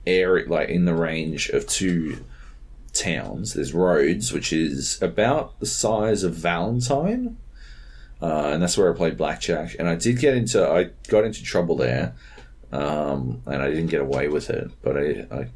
[0.06, 2.24] area like in the range of two
[2.92, 3.55] towns.
[3.55, 7.36] There's Rhodes, which is about the size of Valentine
[8.24, 9.76] uh, and that's where I played blackjack.
[9.78, 12.14] And I did get into I got into trouble there,
[12.72, 14.70] um, and I didn't get away with it.
[14.82, 15.48] But I, I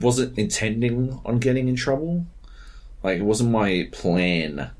[0.00, 2.26] wasn't intending on getting in trouble.
[3.02, 4.70] Like it wasn't my plan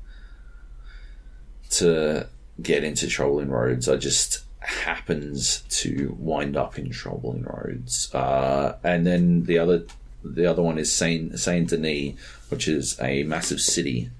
[1.71, 2.27] to
[2.61, 3.87] get into trouble in Rhodes.
[3.87, 8.13] I just happens to wind up in trouble in Rhodes.
[8.13, 9.85] Uh, and then the other
[10.23, 12.15] the other one is Saint Saint Denis,
[12.49, 14.11] which is a massive city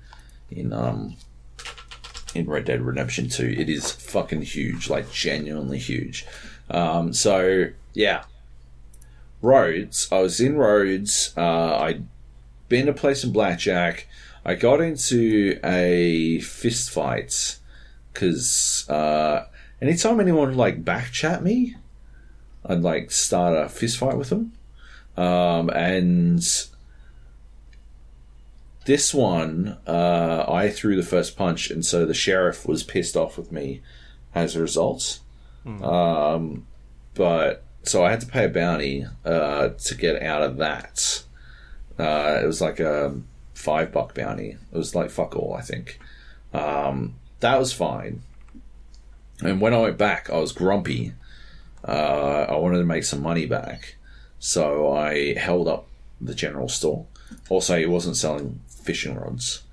[0.50, 1.16] in um
[2.34, 3.56] in Red Dead Redemption 2.
[3.58, 6.26] It is fucking huge, like genuinely huge.
[6.70, 8.24] Um, so yeah,
[9.42, 10.08] Rhodes.
[10.12, 11.34] I was in Rhodes.
[11.36, 12.08] Uh, I'd
[12.70, 14.08] been to play some blackjack.
[14.46, 17.58] I got into a fist fight
[18.14, 19.46] because uh,
[19.82, 21.76] anytime anyone would like back chat me,
[22.66, 24.54] I'd like start a fist fight with them.
[25.18, 26.42] Um, and
[28.86, 33.38] this one, uh, I threw the first punch, and so the sheriff was pissed off
[33.38, 33.82] with me
[34.34, 35.20] as a result.
[35.84, 36.66] Um,
[37.14, 41.24] but so I had to pay a bounty uh, to get out of that.
[41.98, 43.16] Uh, it was like a
[43.54, 44.58] five buck bounty.
[44.72, 46.00] It was like fuck all, I think.
[46.54, 48.22] Um, that was fine.
[49.42, 51.14] And when I went back, I was grumpy.
[51.88, 53.96] Uh, I wanted to make some money back,
[54.38, 55.88] so I held up
[56.20, 57.08] the general store.
[57.50, 59.64] Also, he wasn't selling fishing rods,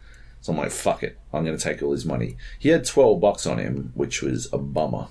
[0.40, 3.20] so I'm like, "Fuck it, I'm going to take all his money." He had twelve
[3.20, 5.08] bucks on him, which was a bummer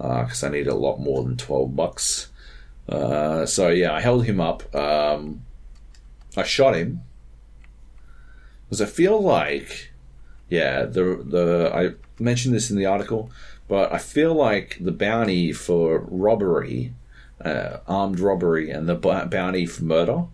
[0.00, 2.28] because I need a lot more than twelve bucks.
[2.88, 4.74] Uh, so yeah, I held him up.
[4.74, 5.42] Um,
[6.36, 7.02] I shot him
[8.64, 9.92] because I feel like,
[10.48, 13.30] yeah, the the I mentioned this in the article,
[13.68, 16.92] but I feel like the bounty for robbery,
[17.44, 20.24] uh, armed robbery, and the bounty for murder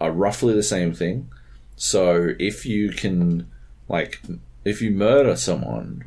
[0.00, 1.28] are roughly the same thing.
[1.76, 3.50] So if you can,
[3.88, 4.20] like,
[4.64, 6.04] if you murder someone,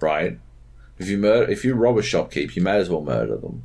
[0.00, 0.38] right?
[0.98, 3.62] If you murder, if you rob a shopkeep, you may as well murder them,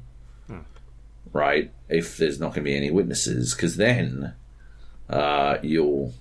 [1.33, 1.71] right?
[1.89, 4.33] If there's not going to be any witnesses, because then
[5.09, 6.13] uh, you'll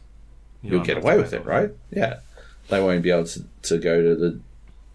[0.62, 1.70] You you'll get away with it, right?
[1.90, 2.20] Yeah,
[2.68, 4.40] they won't be able to, to go to the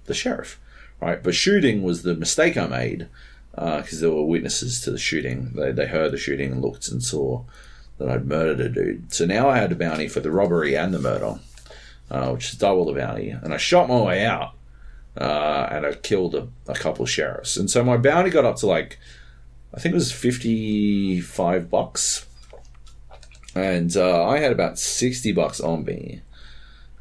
[0.06, 0.60] the sheriff,
[1.02, 1.22] right?
[1.22, 3.08] But shooting was the mistake I made
[3.52, 5.52] because there were witnesses to the shooting.
[5.56, 7.44] They they heard the shooting and looked and saw
[7.98, 9.14] that I'd murdered a dude.
[9.14, 11.40] So now I had a bounty for the robbery and the murder,
[12.12, 13.30] uh, which is double the bounty.
[13.30, 14.52] And I shot my way out,
[15.18, 17.58] uh, and I killed a, a couple sheriffs.
[17.58, 19.00] And so my bounty got up to like,
[19.74, 22.26] I think it was fifty five bucks
[23.56, 26.22] and uh, I had about sixty bucks on me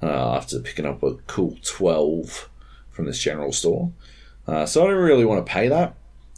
[0.02, 2.48] uh, after picking up a cool twelve
[2.90, 3.92] from this general store.
[4.46, 5.96] Uh, so I didn't really want to pay that.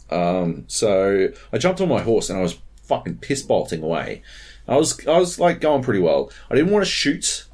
[0.09, 4.23] Um, so I jumped on my horse and I was fucking piss bolting away.
[4.67, 6.31] I was I was like going pretty well.
[6.49, 7.45] I didn't want to shoot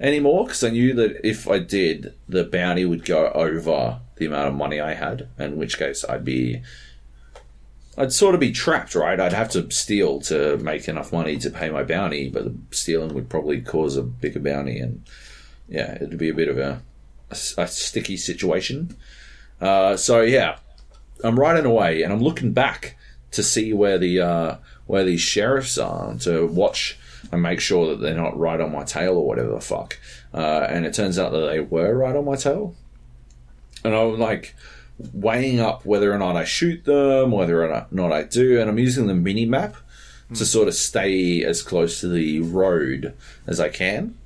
[0.00, 4.48] anymore because I knew that if I did, the bounty would go over the amount
[4.48, 6.62] of money I had, in which case I'd be
[7.96, 9.18] I'd sort of be trapped, right?
[9.18, 13.28] I'd have to steal to make enough money to pay my bounty, but stealing would
[13.28, 15.02] probably cause a bigger bounty, and
[15.68, 16.80] yeah, it'd be a bit of a,
[17.30, 18.96] a, a sticky situation.
[19.60, 20.58] Uh, so yeah,
[21.24, 22.96] I'm riding away, and I'm looking back
[23.32, 24.56] to see where the uh,
[24.86, 26.98] where these sheriffs are to watch
[27.32, 29.98] and make sure that they're not right on my tail or whatever the fuck.
[30.32, 32.74] Uh, and it turns out that they were right on my tail,
[33.84, 34.54] and I'm like
[35.12, 38.78] weighing up whether or not I shoot them, whether or not I do, and I'm
[38.78, 39.76] using the mini map
[40.34, 43.14] to sort of stay as close to the road
[43.46, 44.18] as I can.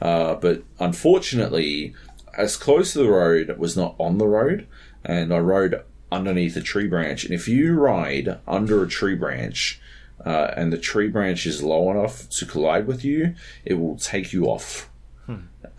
[0.00, 1.94] Uh, but unfortunately,
[2.36, 4.66] as close to the road was not on the road,
[5.04, 7.24] and I rode underneath a tree branch.
[7.24, 9.80] And if you ride under a tree branch,
[10.24, 13.34] uh, and the tree branch is low enough to collide with you,
[13.64, 14.90] it will take you off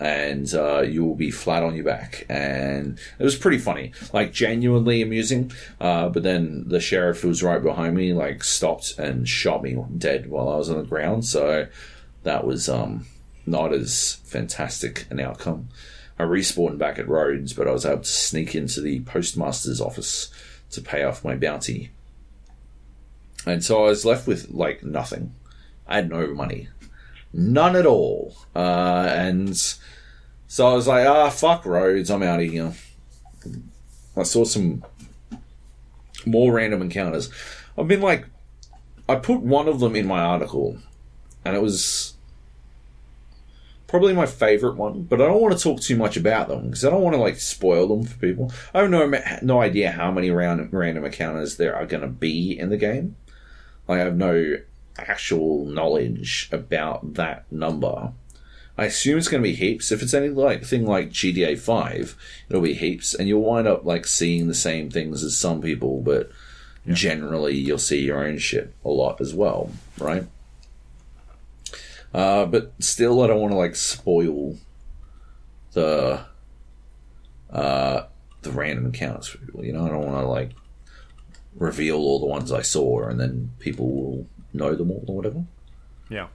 [0.01, 2.25] and uh, you will be flat on your back.
[2.27, 5.51] And it was pretty funny, like genuinely amusing.
[5.79, 9.77] Uh, but then the sheriff who was right behind me, like stopped and shot me
[9.97, 11.25] dead while I was on the ground.
[11.25, 11.67] So
[12.23, 13.05] that was um,
[13.45, 15.69] not as fantastic an outcome.
[16.17, 20.31] I respawned back at Rhodes, but I was able to sneak into the postmaster's office
[20.71, 21.91] to pay off my bounty.
[23.45, 25.33] And so I was left with like nothing.
[25.87, 26.69] I had no money
[27.33, 28.35] none at all.
[28.55, 29.57] Uh, and
[30.47, 32.73] so I was like, ah, fuck Rhodes, I'm out of here.
[34.15, 34.83] I saw some
[36.25, 37.29] more random encounters.
[37.77, 38.25] I've been like,
[39.07, 40.77] I put one of them in my article,
[41.43, 42.13] and it was
[43.87, 46.85] probably my favorite one, but I don't want to talk too much about them because
[46.85, 48.51] I don't want to like spoil them for people.
[48.73, 49.11] I have no
[49.41, 53.15] no idea how many round, random encounters there are going to be in the game.
[53.87, 54.57] I have no
[54.97, 58.13] actual knowledge about that number.
[58.77, 59.91] I assume it's going to be heaps.
[59.91, 62.15] If it's any like thing like GTA Five,
[62.49, 66.01] it'll be heaps, and you'll wind up like seeing the same things as some people,
[66.01, 66.31] but
[66.87, 70.25] generally you'll see your own shit a lot as well, right?
[72.13, 74.57] Uh, but still, I don't want to like spoil
[75.73, 76.25] the
[77.49, 78.03] uh,
[78.41, 79.63] the random encounters for people.
[79.63, 80.51] You know, I don't want to like
[81.55, 85.43] reveal all the ones I saw, and then people will know them all or whatever.
[86.09, 86.27] Yeah.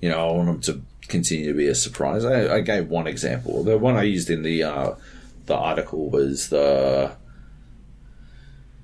[0.00, 2.24] You know, I want them to continue to be a surprise.
[2.24, 3.64] I, I gave one example.
[3.64, 4.94] The one I used in the uh,
[5.46, 7.16] the article was the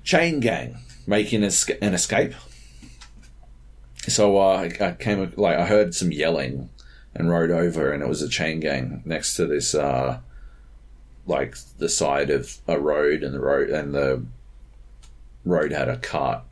[0.03, 2.33] chain gang making an escape.
[4.07, 6.69] So uh, I came like I heard some yelling
[7.15, 10.19] and rode over, and it was a chain gang next to this uh,
[11.25, 14.25] like the side of a road, and the road and the
[15.45, 16.43] road had a cart,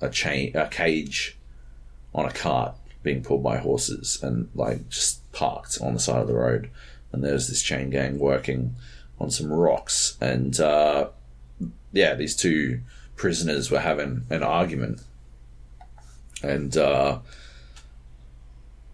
[0.00, 1.36] a chain, a cage
[2.14, 6.28] on a cart being pulled by horses, and like just parked on the side of
[6.28, 6.70] the road.
[7.12, 8.74] And there's this chain gang working
[9.18, 11.08] on some rocks, and uh,
[11.92, 12.80] yeah, these two
[13.16, 15.02] prisoners were having an argument,
[16.42, 17.18] and uh,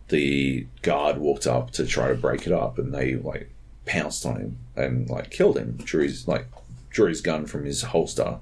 [0.09, 3.51] the guard walked up to try to break it up, and they like
[3.87, 5.79] pounced on him and like killed him.
[5.83, 6.47] Drew his like
[6.91, 8.39] drew his gun from his holster,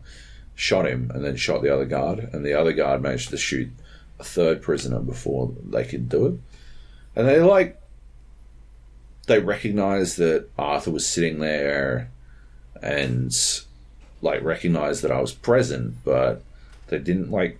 [0.60, 2.28] shot him, and then shot the other guard.
[2.32, 3.70] And the other guard managed to shoot
[4.18, 6.34] a third prisoner before they could do it.
[7.16, 7.80] And they like
[9.26, 12.10] they recognized that Arthur was sitting there,
[12.82, 13.34] and
[14.20, 16.42] like recognized that I was present, but
[16.88, 17.58] they didn't like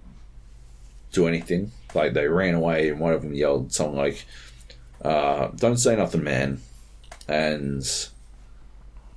[1.13, 1.73] do anything.
[1.95, 4.27] Like they ran away, and one of them yelled something like,
[5.03, 6.61] uh, "Don't say nothing, man."
[7.27, 7.83] And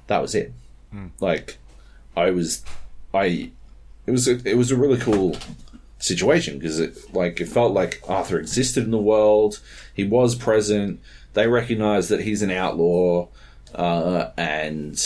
[0.07, 0.53] that was it.
[1.19, 1.57] Like
[2.15, 2.63] I was,
[3.13, 3.51] I
[4.05, 5.37] it was a, it was a really cool
[5.99, 9.59] situation because it like it felt like Arthur existed in the world.
[9.93, 10.99] He was present.
[11.33, 13.27] They recognized that he's an outlaw,
[13.73, 15.01] uh, and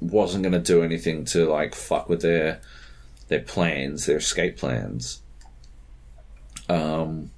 [0.00, 2.60] wasn't going to do anything to like fuck with their
[3.28, 5.20] their plans, their escape plans.
[6.68, 7.30] Um,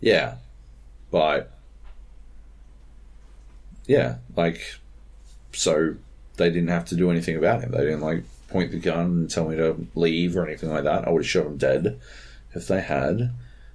[0.00, 0.36] yeah,
[1.10, 1.52] but
[3.86, 4.76] yeah, like
[5.52, 5.96] so
[6.36, 7.72] they didn't have to do anything about him.
[7.72, 8.24] They didn't like
[8.56, 11.06] point the gun and tell me to leave or anything like that.
[11.06, 12.00] I would have shot him dead
[12.54, 13.32] if they had.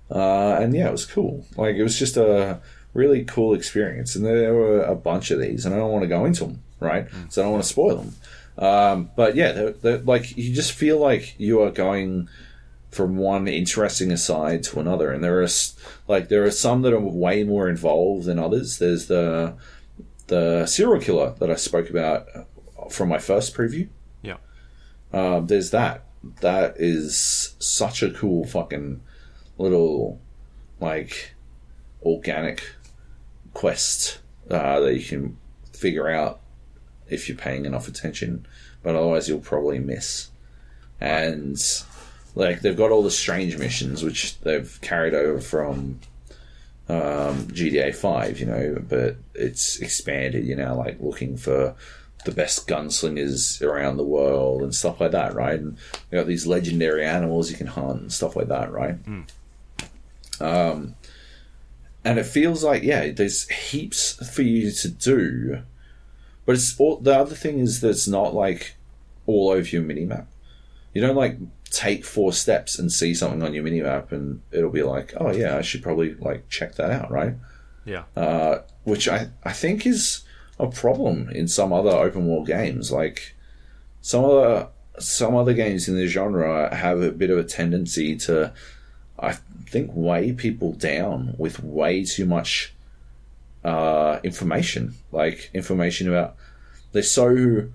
[0.09, 1.45] Uh, and yeah, it was cool.
[1.55, 2.59] Like it was just a
[2.93, 4.15] really cool experience.
[4.15, 6.63] And there were a bunch of these, and I don't want to go into them,
[6.79, 7.07] right?
[7.29, 8.15] So I don't want to spoil them.
[8.57, 12.27] Um, but yeah, they're, they're, like you just feel like you are going
[12.89, 15.47] from one interesting aside to another, and there are
[16.07, 18.79] like there are some that are way more involved than others.
[18.79, 19.55] There's the
[20.27, 22.27] the serial killer that I spoke about
[22.89, 23.87] from my first preview.
[25.13, 26.05] Um, there's that.
[26.41, 29.01] That is such a cool fucking
[29.57, 30.19] little
[30.79, 31.33] like
[32.03, 32.63] organic
[33.53, 34.19] quest
[34.49, 35.38] uh, that you can
[35.73, 36.41] figure out
[37.09, 38.45] if you're paying enough attention,
[38.83, 40.29] but otherwise you'll probably miss.
[40.99, 41.57] And
[42.35, 45.99] like they've got all the strange missions which they've carried over from
[46.88, 50.45] um, GTA Five, you know, but it's expanded.
[50.45, 51.75] You know, like looking for
[52.26, 55.60] the best gunslingers around the world and stuff like that, right?
[55.60, 55.77] And
[56.11, 58.95] you got these legendary animals you can hunt and stuff like that, right?
[60.39, 60.95] Um,
[62.03, 65.61] and it feels like yeah, there's heaps for you to do,
[66.45, 68.76] but it's all, the other thing is that it's not like
[69.27, 70.26] all over your minimap.
[70.93, 71.38] You don't like
[71.69, 75.57] take four steps and see something on your minimap and it'll be like, oh yeah,
[75.57, 77.35] I should probably like check that out, right?
[77.85, 78.03] Yeah.
[78.15, 80.22] uh, which I, I think is
[80.60, 82.91] a problem in some other open world games.
[82.91, 83.34] Like
[84.02, 84.68] some other
[84.99, 88.53] some other games in the genre have a bit of a tendency to,
[89.18, 89.34] I
[89.65, 92.73] think, weigh people down with way too much
[93.64, 94.95] uh, information.
[95.11, 96.36] Like information about
[96.91, 97.68] they're so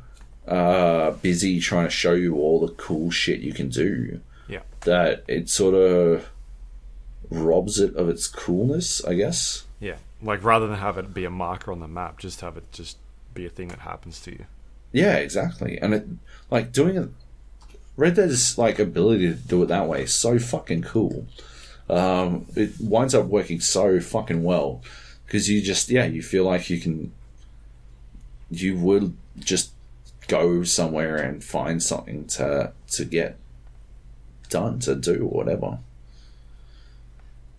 [0.46, 4.60] uh, busy trying to show you all the cool shit you can do Yeah.
[4.82, 6.28] that it sort of
[7.30, 9.04] robs it of its coolness.
[9.04, 9.64] I guess.
[9.80, 9.96] Yeah.
[10.22, 12.98] Like rather than have it be a marker on the map, just have it just
[13.34, 14.46] be a thing that happens to you.
[14.92, 15.78] Yeah, exactly.
[15.78, 16.06] And it
[16.50, 17.10] like doing it
[17.96, 21.26] Red Dead's like ability to do it that way is so fucking cool.
[21.88, 24.82] Um, it winds up working so fucking well
[25.24, 27.12] because you just yeah you feel like you can
[28.50, 29.72] you will just
[30.28, 33.38] go somewhere and find something to to get
[34.48, 35.78] done to do whatever.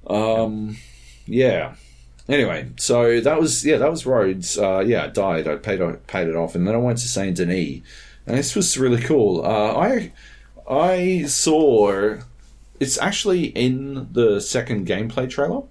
[0.05, 0.77] Um,
[1.25, 1.75] yeah.
[2.29, 4.57] Anyway, so that was yeah, that was Rhodes.
[4.57, 5.47] Uh, yeah, I died.
[5.47, 7.81] I paid paid it off, and then I went to Saint Denis,
[8.25, 9.45] and this was really cool.
[9.45, 10.11] Uh, I
[10.69, 12.17] I saw
[12.79, 15.63] it's actually in the second gameplay trailer.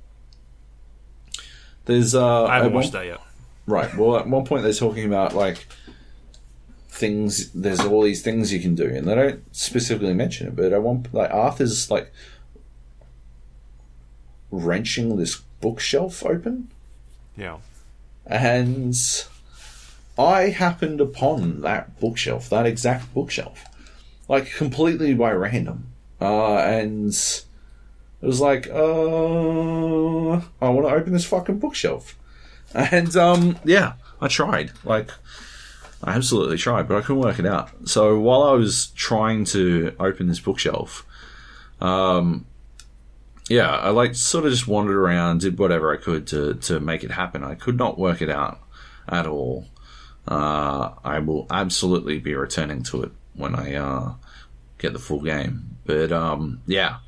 [1.85, 3.21] There's uh, I haven't one- watched that yet.
[3.67, 3.95] Right.
[3.97, 5.67] Well, at one point they're talking about like
[6.89, 7.51] things.
[7.53, 10.57] There's all these things you can do, and they don't specifically mention it.
[10.57, 12.13] But at one, like Arthur's like
[14.51, 16.69] wrenching this bookshelf open,
[17.37, 17.57] Yeah.
[18.27, 18.95] and
[20.19, 23.65] I happened upon that bookshelf, that exact bookshelf,
[24.29, 25.89] like completely by random,
[26.21, 27.45] uh, and it
[28.27, 28.73] was like, uh,
[30.61, 32.17] I want to open this fucking bookshelf.
[32.75, 34.73] And um, yeah, I tried.
[34.85, 35.11] Like,
[36.03, 37.71] I absolutely tried, but I couldn't work it out.
[37.89, 41.07] So while I was trying to open this bookshelf,
[41.81, 42.47] um,
[43.49, 47.05] yeah, I like sort of just wandered around, did whatever I could to to make
[47.05, 47.45] it happen.
[47.45, 48.61] I could not work it out
[49.09, 49.67] at all.
[50.27, 54.15] Uh, I will absolutely be returning to it when I uh,
[54.79, 55.77] get the full game.
[55.85, 56.99] But um, yeah,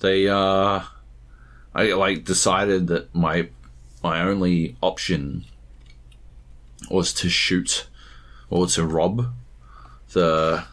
[0.00, 0.82] they uh,
[1.74, 3.48] I like decided that my
[4.02, 5.44] my only option
[6.90, 7.86] was to shoot
[8.48, 9.32] or to rob
[10.12, 10.64] the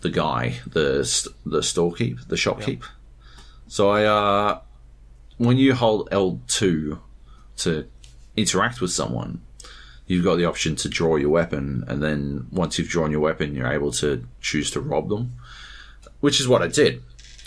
[0.00, 0.98] the guy, the
[1.46, 2.82] the storekeep, the shopkeep.
[3.72, 4.60] So I, uh,
[5.38, 7.00] when you hold L two
[7.56, 7.88] to
[8.36, 9.40] interact with someone,
[10.06, 13.54] you've got the option to draw your weapon, and then once you've drawn your weapon,
[13.54, 15.32] you're able to choose to rob them,
[16.20, 17.02] which is what I did.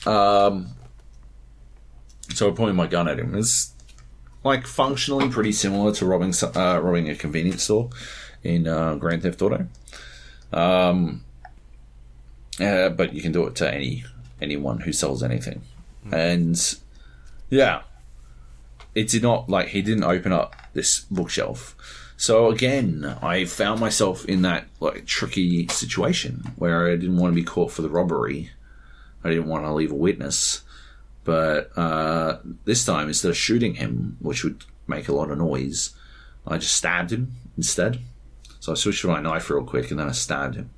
[0.07, 0.69] Um,
[2.33, 3.35] so I pointed my gun at him.
[3.35, 3.75] It's
[4.43, 7.91] like functionally pretty similar to robbing uh, robbing a convenience store
[8.41, 9.67] in uh, Grand Theft Auto.
[10.51, 11.23] Um,
[12.59, 14.05] uh, but you can do it to any
[14.41, 15.61] anyone who sells anything,
[16.11, 16.75] and
[17.49, 17.81] yeah,
[18.93, 21.75] it did not like he didn't open up this bookshelf.
[22.17, 27.35] So again, I found myself in that like tricky situation where I didn't want to
[27.35, 28.51] be caught for the robbery.
[29.23, 30.61] I didn't want to leave a witness,
[31.23, 35.93] but uh, this time instead of shooting him, which would make a lot of noise,
[36.47, 37.99] I just stabbed him instead.
[38.59, 40.69] So I switched my knife real quick and then I stabbed him.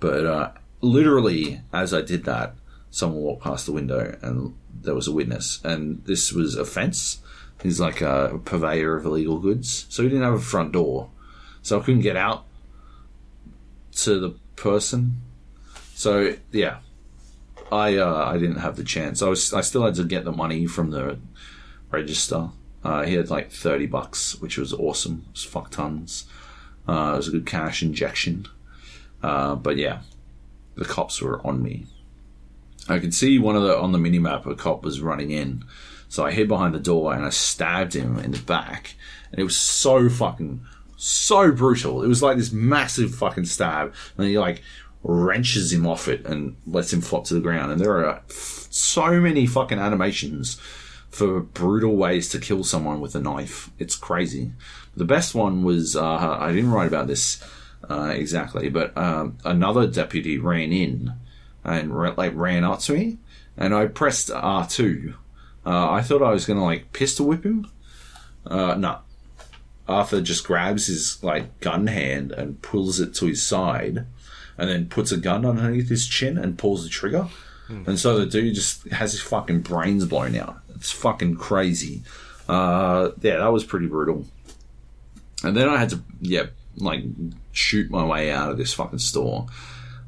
[0.00, 0.50] But uh,
[0.80, 2.54] literally, as I did that,
[2.96, 5.60] someone walked past the window and there was a witness.
[5.62, 7.18] And this was a fence.
[7.62, 9.84] He's like a purveyor of illegal goods.
[9.90, 11.10] So he didn't have a front door.
[11.60, 12.46] So I couldn't get out
[13.96, 15.20] to the person.
[15.94, 16.78] So, yeah.
[17.70, 19.22] I uh, I didn't have the chance.
[19.22, 21.18] I was I still had to get the money from the
[21.90, 22.50] register.
[22.84, 25.24] Uh, he had like thirty bucks, which was awesome.
[25.26, 26.26] It was fuck tons.
[26.86, 28.46] Uh, it was a good cash injection.
[29.20, 30.02] Uh, but yeah,
[30.76, 31.86] the cops were on me.
[32.88, 35.64] I could see one of the on the mini map a cop was running in,
[36.08, 38.94] so I hid behind the door and I stabbed him in the back,
[39.30, 40.60] and it was so fucking
[40.96, 42.02] so brutal.
[42.02, 44.62] It was like this massive fucking stab, and he like
[45.02, 47.70] wrenches him off it and lets him flop to the ground.
[47.72, 50.60] And there are so many fucking animations
[51.10, 53.70] for brutal ways to kill someone with a knife.
[53.78, 54.52] It's crazy.
[54.96, 57.42] The best one was uh, I didn't write about this
[57.88, 61.14] uh, exactly, but um, another deputy ran in
[61.66, 63.18] and like ran up to me,
[63.56, 65.14] and I pressed R two.
[65.66, 67.70] Uh, I thought I was gonna like pistol whip him.
[68.46, 68.98] Uh, no.
[69.88, 74.06] Arthur just grabs his like gun hand and pulls it to his side,
[74.58, 77.28] and then puts a gun underneath his chin and pulls the trigger.
[77.68, 80.58] And so the dude just has his fucking brains blown out.
[80.76, 82.04] It's fucking crazy.
[82.48, 84.24] Uh, yeah, that was pretty brutal.
[85.42, 87.02] And then I had to, yeah, like
[87.50, 89.48] shoot my way out of this fucking store.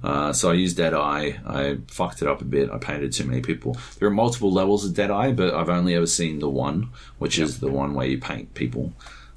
[0.03, 1.33] Uh, so I used Deadeye.
[1.45, 2.71] I fucked it up a bit.
[2.71, 3.77] I painted too many people.
[3.99, 7.59] There are multiple levels of Deadeye, but I've only ever seen the one, which is
[7.59, 8.93] the one where you paint people.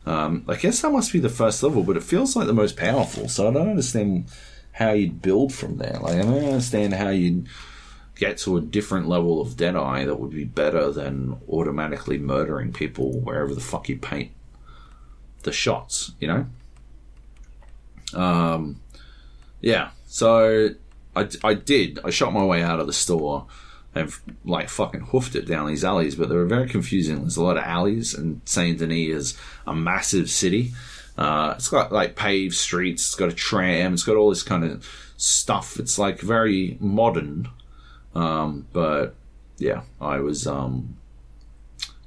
[0.05, 2.77] Um, I guess that must be the first level, but it feels like the most
[2.77, 3.27] powerful.
[3.27, 4.25] So I don't understand
[4.73, 5.97] how you'd build from there.
[6.01, 7.47] Like I don't understand how you'd
[8.15, 13.19] get to a different level of Deadeye that would be better than automatically murdering people
[13.19, 14.31] wherever the fuck you paint
[15.43, 16.11] the shots.
[16.19, 16.45] You know.
[18.13, 18.81] Um,
[19.61, 19.91] yeah.
[20.11, 20.71] So
[21.15, 21.99] I, I did.
[22.03, 23.47] I shot my way out of the store
[23.95, 24.11] and
[24.43, 27.21] like fucking hoofed it down these alleys, but they were very confusing.
[27.21, 30.73] There's a lot of alleys, and Saint Denis is a massive city.
[31.17, 33.07] Uh, it's got like paved streets.
[33.07, 33.93] It's got a tram.
[33.93, 34.85] It's got all this kind of
[35.15, 35.79] stuff.
[35.79, 37.47] It's like very modern.
[38.13, 39.15] Um, but
[39.59, 40.97] yeah, I was um,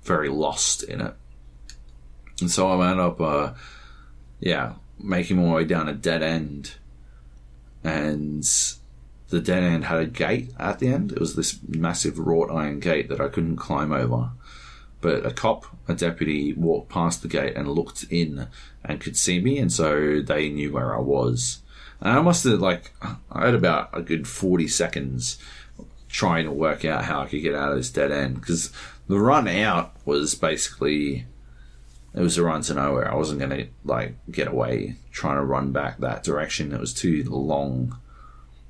[0.02, 1.14] very lost in it,
[2.42, 3.54] and so I wound up, uh,
[4.40, 6.74] yeah, making my way down a dead end,
[7.84, 8.44] and
[9.28, 11.12] the dead end had a gate at the end.
[11.12, 14.30] It was this massive wrought iron gate that I couldn't climb over.
[15.00, 18.48] But a cop, a deputy, walked past the gate and looked in
[18.82, 21.60] and could see me, and so they knew where I was.
[22.00, 22.92] And I must have, like,
[23.30, 25.38] I had about a good 40 seconds
[26.08, 28.40] trying to work out how I could get out of this dead end.
[28.40, 28.72] Because
[29.08, 31.26] the run out was basically,
[32.14, 33.10] it was a run to nowhere.
[33.10, 36.72] I wasn't going to, like, get away trying to run back that direction.
[36.72, 37.98] It was too long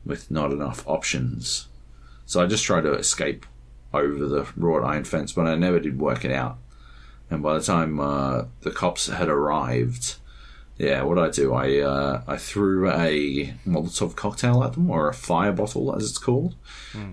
[0.05, 1.69] with not enough options.
[2.27, 3.47] So I just tried to escape
[3.93, 6.59] over the wrought iron fence, but I never did work it out.
[7.31, 10.17] And by the time uh, the cops had arrived,
[10.77, 11.55] yeah, what I do?
[11.55, 16.19] I uh, I threw a Molotov cocktail at them, or a fire bottle, as it's
[16.19, 16.57] called.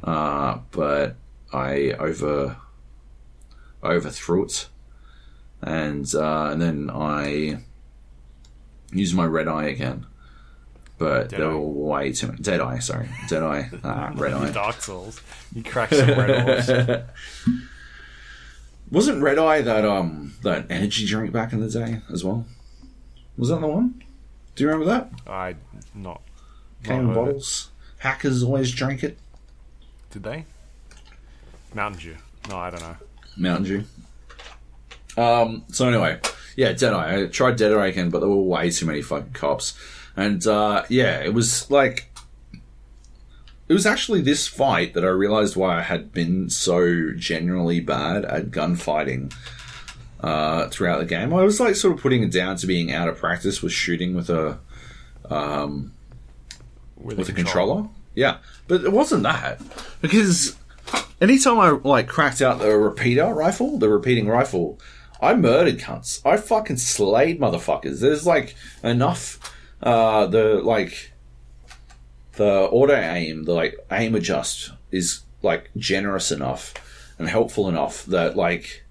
[0.04, 1.16] Uh, but
[1.54, 2.58] I over
[3.84, 4.68] overthrew it,
[5.62, 7.58] and uh, and then I
[8.92, 10.06] used my red eye again.
[10.98, 11.48] But Dead they eye.
[11.50, 12.40] were way too many.
[12.42, 14.52] Dead eye, sorry, dead eye, ah, red eye.
[14.52, 15.20] Dark Souls.
[15.54, 17.04] You cracked some red orbs.
[18.92, 22.46] Wasn't Red Eye that um that energy drink back in the day as well?
[23.38, 24.04] Was that the one?
[24.56, 25.10] Do you remember that?
[25.26, 25.56] I
[25.96, 26.22] not.
[26.84, 27.26] Came in not heard it.
[27.28, 27.70] bottles.
[28.00, 29.18] Hackers always drank it.
[30.12, 30.46] Did they?
[31.74, 32.16] Mountain Dew.
[32.50, 32.96] No, I don't know.
[33.38, 33.84] Mountain Dew.
[35.18, 35.64] Um.
[35.70, 36.20] So anyway,
[36.56, 37.22] yeah, Dead Eye.
[37.22, 39.78] I tried Dead Eye again, but there were way too many fucking cops.
[40.16, 42.12] And uh, yeah, it was like
[43.68, 48.26] it was actually this fight that I realized why I had been so generally bad
[48.26, 49.32] at gunfighting
[50.20, 51.34] uh, throughout the game.
[51.34, 54.14] I was like sort of putting it down to being out of practice with shooting
[54.14, 54.60] with a
[56.98, 57.88] with, with a controller.
[58.14, 59.62] Yeah, but it wasn't that
[60.02, 60.58] because
[61.22, 64.80] anytime I like cracked out the repeater rifle, the repeating rifle,
[65.22, 66.26] I murdered cunts.
[66.26, 68.02] I fucking slayed motherfuckers.
[68.02, 69.40] There's like enough,
[69.84, 71.12] uh, the like
[72.34, 76.74] the auto aim, the like aim adjust is like generous enough
[77.20, 78.84] and helpful enough that like,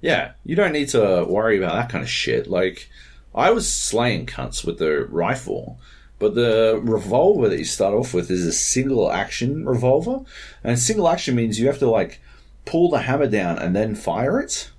[0.00, 2.46] yeah, you don't need to worry about that kind of shit.
[2.46, 2.88] Like,
[3.34, 5.78] I was slaying cunts with the rifle.
[6.18, 10.20] But the revolver that you start off with is a single action revolver,
[10.62, 12.20] and single action means you have to like
[12.64, 14.70] pull the hammer down and then fire it.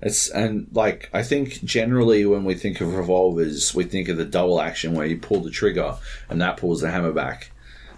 [0.00, 4.24] It's and like I think generally when we think of revolvers, we think of the
[4.24, 5.96] double action where you pull the trigger
[6.28, 7.50] and that pulls the hammer back,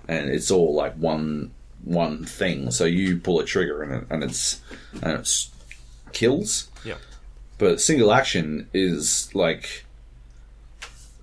[0.06, 1.50] and it's all like one
[1.84, 2.70] one thing.
[2.70, 4.60] So you pull a trigger and it, and it's
[5.02, 5.50] and it's
[6.12, 6.68] kills.
[6.84, 6.96] Yeah.
[7.58, 9.84] But single action is like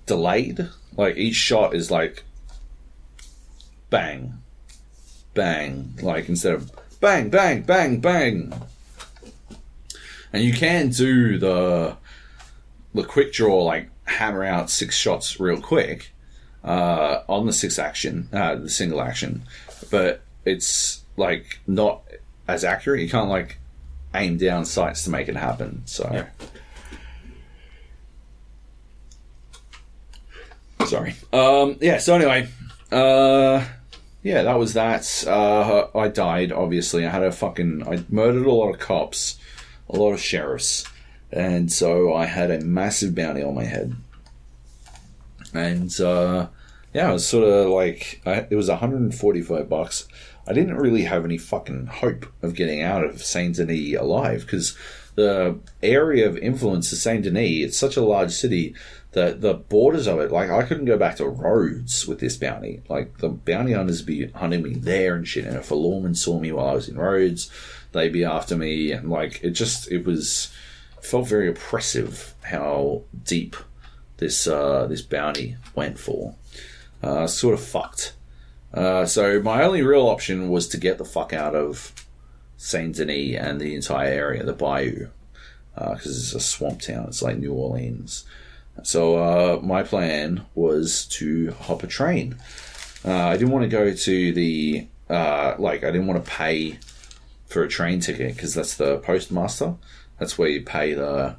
[0.06, 0.70] delayed.
[0.98, 2.24] Like each shot is like
[3.90, 4.34] bang,
[5.34, 5.98] bang.
[6.02, 8.54] Like instead of bang, bang, bang, bang.
[10.36, 11.96] And you can do the
[12.94, 16.12] the quick draw, like hammer out six shots real quick
[16.62, 19.44] uh, on the six action, uh, the single action,
[19.90, 22.02] but it's like not
[22.50, 23.00] as accurate.
[23.00, 23.60] You can't like
[24.14, 25.84] aim down sights to make it happen.
[25.86, 26.10] So.
[26.12, 26.28] Yeah.
[30.86, 31.16] Sorry.
[31.32, 32.00] Um, yeah.
[32.00, 32.50] So anyway,
[32.92, 33.64] uh,
[34.22, 35.24] yeah, that was that.
[35.26, 36.52] Uh, I died.
[36.52, 37.88] Obviously, I had a fucking.
[37.88, 39.40] I murdered a lot of cops,
[39.90, 40.86] a lot of sheriffs,
[41.32, 43.96] and so I had a massive bounty on my head.
[45.54, 46.48] And uh,
[46.94, 50.08] yeah, it was sort of like I, it was 145 bucks.
[50.48, 54.78] I didn't really have any fucking hope of getting out of Saint Denis alive because
[55.16, 58.76] the area of influence of Saint Denis, it's such a large city
[59.14, 62.82] that the borders of it, like I couldn't go back to Rhodes with this bounty.
[62.90, 65.46] Like the bounty hunters be hunting me there and shit.
[65.46, 67.50] And if a lawman saw me while I was in Rhodes,
[67.96, 68.92] they'd be after me.
[68.92, 70.54] And like it just, it was
[71.02, 73.56] felt very oppressive how deep
[74.18, 76.36] this uh, this bounty went for.
[77.02, 78.14] Uh, sort of fucked.
[78.74, 81.94] Uh, so my only real option was to get the fuck out of
[82.58, 85.08] Saint Denis and the entire area, the Bayou,
[85.76, 87.06] because it's a swamp town.
[87.08, 88.26] It's like New Orleans.
[88.84, 92.38] So uh, my plan was to hop a train.
[93.06, 96.80] Uh, I didn't want to go to the uh, like I didn't want to pay
[97.56, 99.76] for a train ticket because that's the postmaster.
[100.20, 101.38] That's where you pay the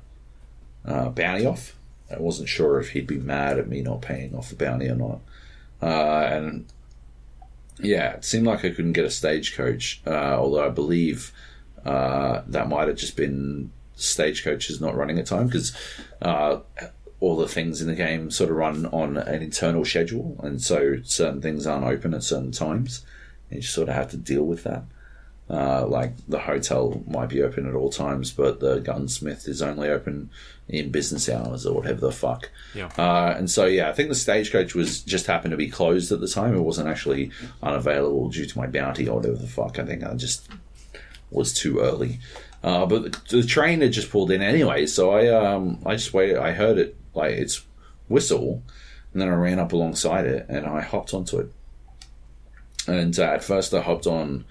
[0.87, 1.77] uh, bounty off.
[2.11, 4.95] I wasn't sure if he'd be mad at me not paying off the bounty or
[4.95, 5.21] not.
[5.83, 6.65] Uh, and
[7.81, 11.33] yeah, it seemed like I couldn't get a stagecoach, uh, although I believe
[11.85, 15.77] uh, that might have just been stagecoaches not running at time because
[16.23, 16.61] uh,
[17.21, 20.97] all the things in the game sort of run on an internal schedule, and so
[21.05, 23.05] certain things aren't open at certain times.
[23.51, 24.85] And you sort of have to deal with that.
[25.49, 29.89] Uh, like the hotel might be open at all times, but the gunsmith is only
[29.89, 30.29] open
[30.69, 32.51] in business hours or whatever the fuck.
[32.75, 32.91] Yeah.
[32.99, 36.19] Uh, and so yeah, I think the stagecoach was just happened to be closed at
[36.19, 36.57] the time.
[36.57, 37.31] It wasn't actually
[37.63, 39.79] unavailable due to my bounty or whatever the fuck.
[39.79, 40.49] I think I just
[41.31, 42.19] was too early.
[42.65, 46.13] Uh, but the, the train had just pulled in anyway, so I um I just
[46.13, 46.39] waited.
[46.39, 47.65] I heard it like its
[48.09, 48.65] whistle,
[49.13, 51.53] and then I ran up alongside it and I hopped onto it.
[52.89, 54.45] And uh, at first, I hopped on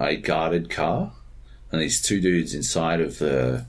[0.00, 1.12] a guarded car,
[1.70, 3.66] and these two dudes inside of the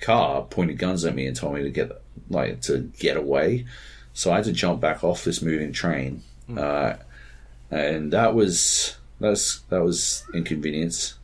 [0.00, 1.90] car pointed guns at me and told me to get
[2.28, 3.66] like to get away.
[4.12, 6.22] So I had to jump back off this moving train,
[6.56, 6.94] uh,
[7.70, 11.14] and that was that's that was inconvenience.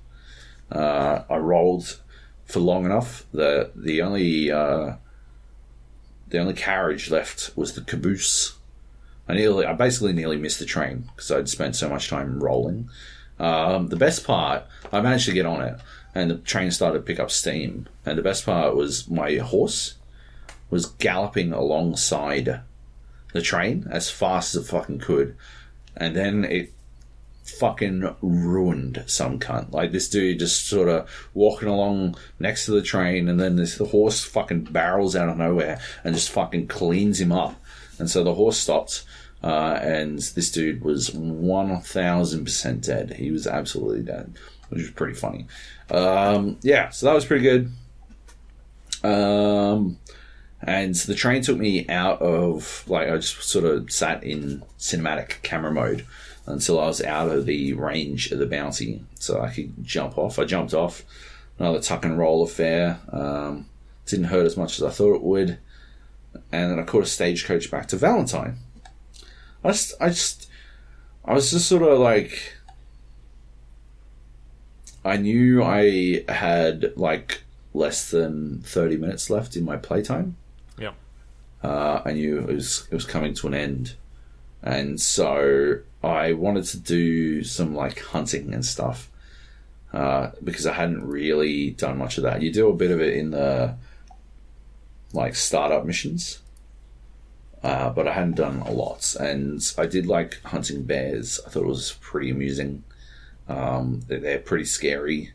[0.70, 2.00] Uh, I rolled
[2.46, 4.94] for long enough that the only uh,
[6.28, 8.56] the only carriage left was the caboose.
[9.28, 12.88] I nearly, I basically nearly missed the train because I'd spent so much time rolling.
[13.40, 15.80] Um, the best part, I managed to get on it,
[16.14, 17.88] and the train started to pick up steam.
[18.04, 19.94] And the best part was my horse
[20.68, 22.60] was galloping alongside
[23.32, 25.36] the train as fast as it fucking could,
[25.96, 26.72] and then it
[27.44, 29.72] fucking ruined some cunt.
[29.72, 33.78] Like this dude just sort of walking along next to the train, and then this
[33.78, 37.60] the horse fucking barrels out of nowhere and just fucking cleans him up.
[37.98, 39.04] And so the horse stopped,
[39.42, 43.14] uh, and this dude was one thousand percent dead.
[43.14, 44.34] He was absolutely dead,
[44.68, 45.46] which was pretty funny.
[45.90, 47.72] Um, yeah, so that was pretty good.
[49.02, 49.98] Um,
[50.62, 55.42] and the train took me out of like I just sort of sat in cinematic
[55.42, 56.04] camera mode
[56.46, 60.38] until I was out of the range of the bounty, so I could jump off.
[60.38, 61.02] I jumped off,
[61.58, 63.00] another tuck and roll affair.
[63.10, 63.66] Um,
[64.06, 65.58] didn't hurt as much as I thought it would,
[66.52, 68.56] and then I caught a stagecoach back to Valentine.
[69.64, 70.48] I just, I just,
[71.24, 72.54] I was just sort of like,
[75.04, 77.42] I knew I had like
[77.72, 80.36] less than thirty minutes left in my playtime.
[80.78, 80.92] Yeah,
[81.62, 83.94] Uh, I knew it was it was coming to an end,
[84.62, 89.08] and so I wanted to do some like hunting and stuff
[89.92, 92.42] uh, because I hadn't really done much of that.
[92.42, 93.76] You do a bit of it in the
[95.12, 96.40] like startup missions,
[97.62, 99.14] uh, but I hadn't done a lot.
[99.20, 101.40] And I did like hunting bears.
[101.46, 102.84] I thought it was pretty amusing.
[103.48, 105.32] Um, they're, they're pretty scary,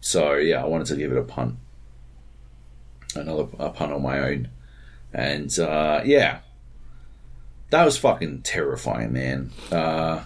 [0.00, 1.56] so yeah, I wanted to give it a punt,
[3.16, 4.48] another a punt on my own,
[5.12, 6.38] and uh, yeah,
[7.70, 9.50] that was fucking terrifying, man.
[9.72, 10.22] Uh,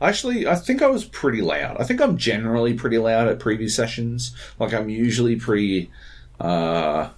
[0.00, 1.78] actually, I think I was pretty loud.
[1.80, 4.34] I think I'm generally pretty loud at preview sessions.
[4.58, 5.90] Like I'm usually pretty.
[6.38, 7.08] Uh,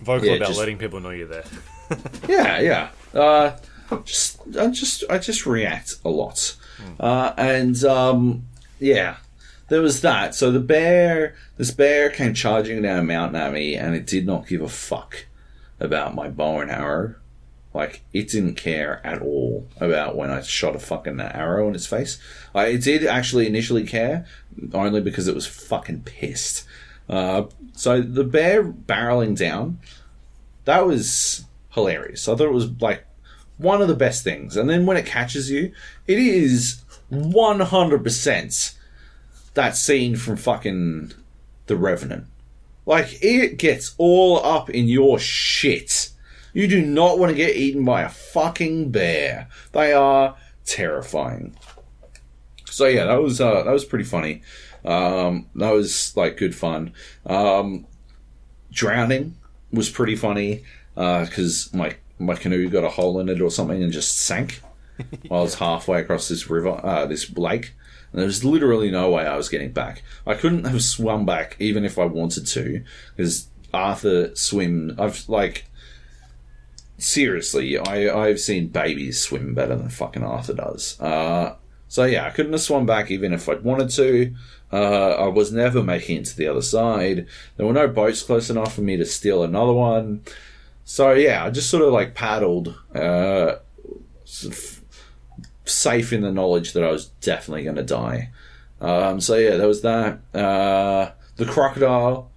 [0.00, 1.44] Vocal Yeah, about just- letting people know you're there.
[2.28, 2.90] yeah, yeah.
[3.12, 3.56] Uh,
[4.04, 6.56] just, I just, I just react a lot,
[6.98, 8.46] uh, and um,
[8.78, 9.16] yeah,
[9.68, 10.34] there was that.
[10.34, 14.26] So the bear, this bear came charging down a mountain at me, and it did
[14.26, 15.26] not give a fuck
[15.80, 17.14] about my bow and arrow.
[17.72, 21.86] Like it didn't care at all about when I shot a fucking arrow in its
[21.86, 22.18] face.
[22.54, 24.26] I it did actually initially care,
[24.72, 26.64] only because it was fucking pissed.
[27.08, 29.80] Uh, so the bear barreling down,
[30.64, 31.44] that was
[31.74, 32.28] hilarious.
[32.28, 33.04] I thought it was like
[33.58, 34.56] one of the best things.
[34.56, 35.72] And then when it catches you,
[36.06, 36.82] it is
[37.12, 38.74] 100%
[39.54, 41.12] that scene from fucking
[41.66, 42.26] The Revenant.
[42.86, 46.10] Like, it gets all up in your shit.
[46.52, 49.48] You do not want to get eaten by a fucking bear.
[49.72, 50.36] They are
[50.66, 51.56] terrifying.
[52.66, 54.42] So yeah, that was uh, that was pretty funny.
[54.84, 56.92] Um, that was like good fun.
[57.24, 57.86] Um,
[58.72, 59.36] drowning
[59.72, 60.64] was pretty funny
[60.94, 64.60] because my my canoe got a hole in it or something and just sank
[65.28, 67.74] while I was halfway across this river, uh, this lake.
[68.12, 70.04] And there was literally no way I was getting back.
[70.26, 72.84] I couldn't have swum back even if I wanted to
[73.16, 74.94] because Arthur swim.
[74.98, 75.64] I've like
[76.96, 81.00] seriously, I I've seen babies swim better than fucking Arthur does.
[81.00, 81.56] Uh,
[81.88, 84.34] so yeah, I couldn't have swum back even if I'd wanted to.
[84.72, 87.26] Uh, I was never making it to the other side.
[87.56, 90.22] There were no boats close enough for me to steal another one.
[90.84, 93.56] So yeah, I just sort of like paddled, uh,
[95.64, 98.30] safe in the knowledge that I was definitely going to die.
[98.80, 100.20] Um, so yeah, there was that.
[100.34, 102.30] Uh, the crocodile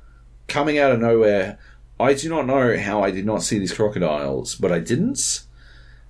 [0.47, 1.59] coming out of nowhere.
[1.99, 5.43] I do not know how I did not see these crocodiles, but I didn't.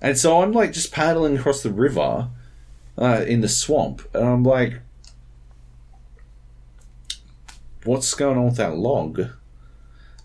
[0.01, 2.29] And so I'm like just paddling across the river
[2.97, 4.81] uh, in the swamp, and I'm like,
[7.83, 9.29] what's going on with that log?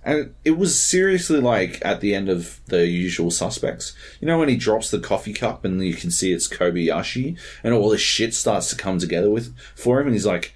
[0.04, 3.94] And it was seriously like at the end of the usual suspects.
[4.20, 7.72] You know when he drops the coffee cup and you can see it's Kobayashi and
[7.72, 10.54] all this shit starts to come together with for him and he's like,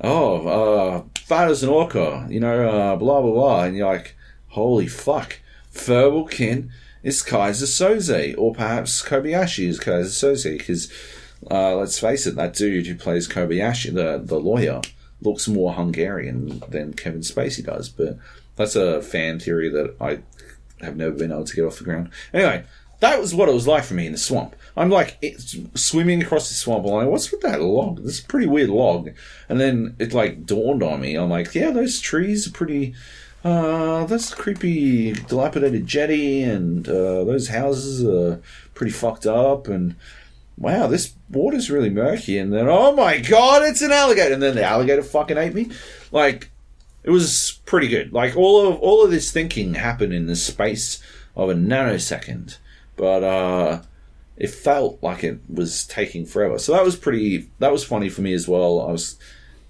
[0.00, 4.14] Oh, uh fat as an orca, you know, uh blah blah blah and you're like,
[4.48, 5.40] Holy fuck.
[5.72, 6.70] Verbal Kint
[7.02, 10.90] is Kaiser Soze, or perhaps Kobayashi is Kaiser Soze, because
[11.50, 14.80] uh, let's face it, that dude who plays Kobayashi, the the lawyer,
[15.20, 17.88] looks more Hungarian than Kevin Spacey does.
[17.88, 18.18] But
[18.56, 20.18] that's a fan theory that I
[20.84, 22.10] have never been able to get off the ground.
[22.32, 22.64] Anyway,
[23.00, 24.56] that was what it was like for me in the swamp.
[24.76, 25.22] I'm like
[25.74, 26.86] swimming across the swamp.
[26.86, 28.02] I'm like, what's with that log?
[28.02, 29.10] This is a pretty weird log.
[29.48, 31.14] And then it like dawned on me.
[31.14, 32.94] I'm like, yeah, those trees are pretty.
[33.44, 38.42] Uh, that's creepy, dilapidated jetty, and uh, those houses are
[38.74, 39.68] pretty fucked up.
[39.68, 39.94] And
[40.56, 42.38] wow, this water's really murky.
[42.38, 44.34] And then, oh my god, it's an alligator!
[44.34, 45.70] And then the alligator fucking ate me.
[46.10, 46.50] Like,
[47.06, 48.12] it was pretty good.
[48.12, 51.00] Like all of all of this thinking happened in the space
[51.36, 52.58] of a nanosecond,
[52.96, 53.82] but uh,
[54.36, 56.58] it felt like it was taking forever.
[56.58, 57.48] So that was pretty.
[57.60, 58.80] That was funny for me as well.
[58.80, 59.16] I was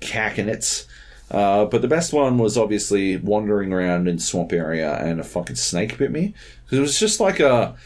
[0.00, 0.86] cacking it.
[1.30, 5.56] Uh, but the best one was obviously wandering around in swamp area and a fucking
[5.56, 6.32] snake bit me
[6.64, 7.76] because it was just like a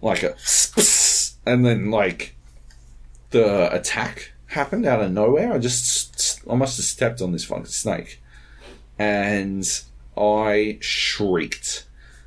[0.00, 0.34] like a
[1.46, 2.34] and then like
[3.30, 5.52] the attack happened out of nowhere.
[5.52, 8.20] I just I must have stepped on this fucking snake,
[8.98, 9.66] and
[10.16, 11.86] I shrieked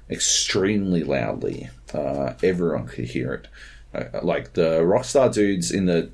[0.09, 1.69] extremely loudly.
[1.93, 3.47] Uh, everyone could hear it.
[3.93, 6.11] Uh, like the Rockstar dudes in the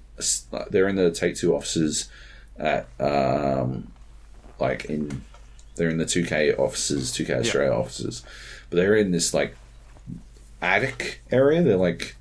[0.69, 2.09] they're in the Take Two offices
[2.57, 3.91] at um,
[4.59, 5.23] like in
[5.75, 8.23] They're in the 2K offices, 2K Australia offices,
[8.69, 9.55] but they're in this like
[10.61, 11.63] attic area.
[11.63, 12.15] They're like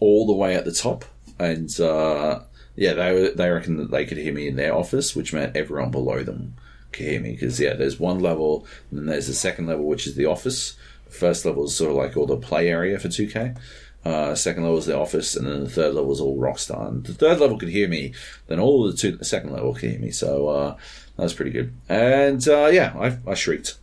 [0.00, 1.04] all the way at the top,
[1.38, 2.40] and uh,
[2.76, 5.90] yeah, they they reckon that they could hear me in their office, which meant everyone
[5.90, 6.54] below them
[6.92, 10.06] could hear me because yeah, there's one level, and then there's the second level, which
[10.06, 10.76] is the office.
[11.08, 13.56] First level is sort of like all the play area for 2K.
[14.04, 16.88] Uh, second level is the office, and then the third level is all Rockstar.
[16.88, 18.12] And the third level could hear me,
[18.48, 20.10] then all of the two, the second level could hear me.
[20.10, 20.76] So uh,
[21.16, 21.72] that was pretty good.
[21.88, 23.78] And uh, yeah, I, I shrieked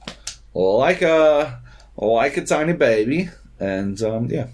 [0.53, 1.61] like a
[1.97, 3.29] like a tiny baby,
[3.59, 4.47] and um, yeah,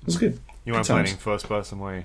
[0.00, 0.38] it was good.
[0.64, 2.04] You weren't playing first person, were you?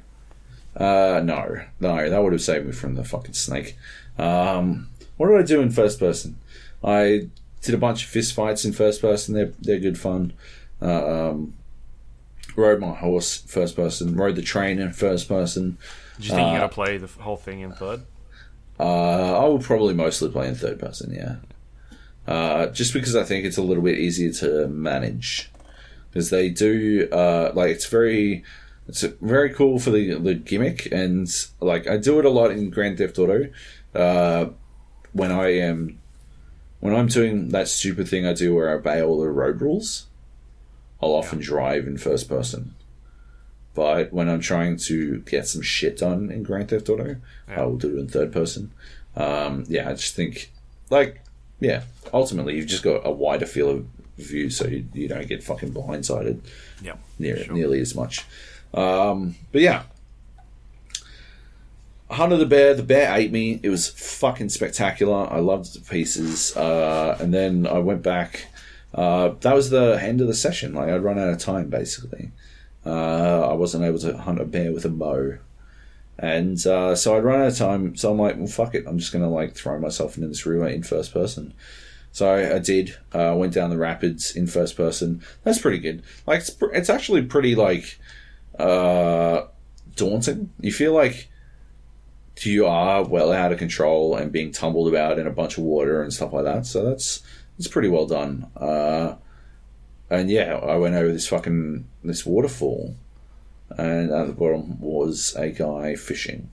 [0.77, 3.75] Uh, no, no, that would have saved me from the fucking snake.
[4.17, 6.37] Um, what did I do in first person?
[6.83, 7.29] I
[7.61, 9.33] did a bunch of fist fights in first person.
[9.33, 10.33] They're they're good fun.
[10.79, 11.55] Uh, um,
[12.55, 14.15] rode my horse first person.
[14.15, 15.77] Rode the train in first person.
[16.17, 18.01] Did you think Uh, you got to play the whole thing in third?
[18.79, 21.11] Uh, I will probably mostly play in third person.
[21.11, 21.37] Yeah,
[22.31, 25.51] uh, just because I think it's a little bit easier to manage
[26.11, 28.43] because they do uh, like it's very
[28.87, 31.27] it's very cool for the the gimmick and
[31.59, 33.49] like I do it a lot in Grand Theft Auto
[33.95, 34.47] uh,
[35.13, 35.99] when I am
[36.79, 40.05] when I'm doing that stupid thing I do where I obey all the road rules.
[41.01, 42.73] I'll often drive in first person.
[43.75, 47.77] But when I'm trying to get some shit done in Grand Theft Auto, I will
[47.77, 48.71] do it in third person.
[49.15, 50.51] Um, yeah, I just think,
[50.89, 51.21] like,
[51.59, 53.85] yeah, ultimately you've just got a wider field of
[54.25, 56.39] view, so you, you don't get fucking blindsided
[56.81, 56.95] Yeah.
[57.19, 57.53] near, Sure.
[57.55, 58.25] nearly as much.
[58.73, 59.83] Um, but yeah,
[62.09, 62.73] Hunter the bear.
[62.73, 63.59] The bear ate me.
[63.63, 65.31] It was fucking spectacular.
[65.31, 66.55] I loved the pieces.
[66.55, 68.47] Uh, and then I went back.
[68.93, 70.73] Uh, that was the end of the session.
[70.73, 72.31] Like I'd run out of time basically.
[72.85, 75.37] Uh, I wasn't able to hunt a bear with a bow.
[76.17, 78.85] And uh, so I'd run out of time, so I'm like, well, fuck it.
[78.87, 81.53] I'm just gonna like throw myself into this river in first person.
[82.13, 82.97] So I, I did.
[83.11, 85.21] Uh, went down the rapids in first person.
[85.43, 86.01] That's pretty good.
[86.25, 87.99] Like it's, it's actually pretty like
[88.59, 89.47] uh,
[89.95, 90.51] daunting.
[90.59, 91.29] You feel like
[92.41, 96.01] you are well out of control and being tumbled about in a bunch of water
[96.01, 96.65] and stuff like that.
[96.65, 97.23] So that's
[97.57, 98.47] it's pretty well done.
[98.55, 99.15] Uh,
[100.09, 102.95] and yeah, I went over this fucking this waterfall,
[103.77, 106.49] and at the bottom was a guy fishing,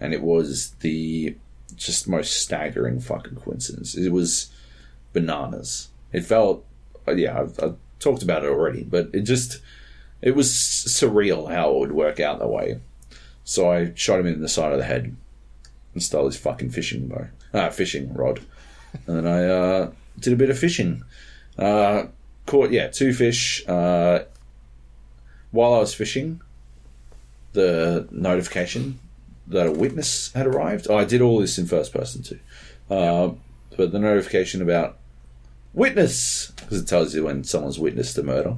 [0.00, 1.36] and it was the
[1.74, 3.96] just most staggering fucking coincidence.
[3.96, 4.50] It was
[5.12, 5.88] bananas.
[6.12, 6.66] It felt,
[7.08, 9.60] uh, yeah, I've, I've talked about it already, but it just
[10.22, 12.80] it was surreal how it would work out that way.
[13.44, 15.14] So I shot him in the side of the head
[15.92, 18.40] and stole his fucking fishing bow, uh, fishing rod,
[19.06, 21.02] and then I uh, did a bit of fishing.
[21.58, 22.04] Uh,
[22.46, 23.66] caught yeah two fish.
[23.66, 24.20] Uh,
[25.50, 26.40] while I was fishing,
[27.52, 29.00] the notification
[29.48, 30.86] that a witness had arrived.
[30.88, 32.38] Oh, I did all this in first person too,
[32.88, 33.30] uh,
[33.76, 34.98] but the notification about
[35.74, 38.56] witness because it tells you when someone's witnessed a murder.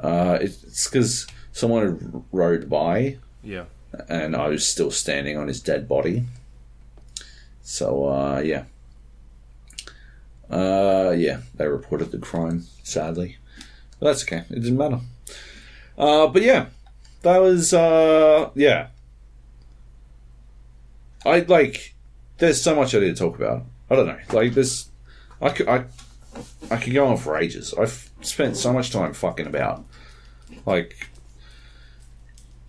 [0.00, 3.64] Uh, it's because someone rode by Yeah.
[4.08, 6.24] and I was still standing on his dead body.
[7.62, 8.64] So uh, yeah,
[10.50, 12.66] uh, yeah, they reported the crime.
[12.82, 13.36] Sadly,
[13.98, 14.44] but that's okay.
[14.50, 15.00] It didn't matter.
[15.96, 16.66] Uh, but yeah,
[17.22, 18.88] that was uh, yeah.
[21.24, 21.94] I like.
[22.38, 23.64] There's so much I need to talk about.
[23.90, 24.18] I don't know.
[24.32, 24.88] Like this,
[25.42, 25.84] I could I,
[26.70, 27.74] I could go on for ages.
[27.78, 29.84] I've spent so much time fucking about,
[30.66, 31.08] like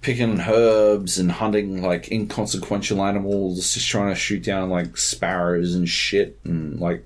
[0.01, 5.87] picking herbs and hunting like inconsequential animals, just trying to shoot down like sparrows and
[5.87, 7.05] shit, and like,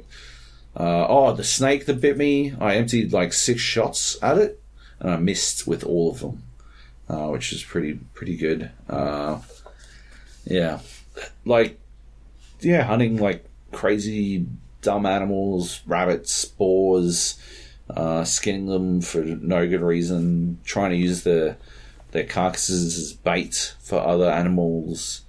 [0.77, 2.53] uh, oh, the snake that bit me.
[2.59, 4.61] I emptied like six shots at it,
[4.99, 6.43] and I missed with all of them,
[7.09, 8.71] uh, which is pretty pretty good.
[8.89, 9.39] Uh,
[10.45, 10.79] yeah,
[11.43, 11.79] like,
[12.61, 14.45] yeah, hunting like crazy
[14.81, 17.39] dumb animals, rabbits, boars,
[17.89, 21.57] uh, skinning them for no good reason, trying to use their
[22.11, 25.21] their carcasses as bait for other animals.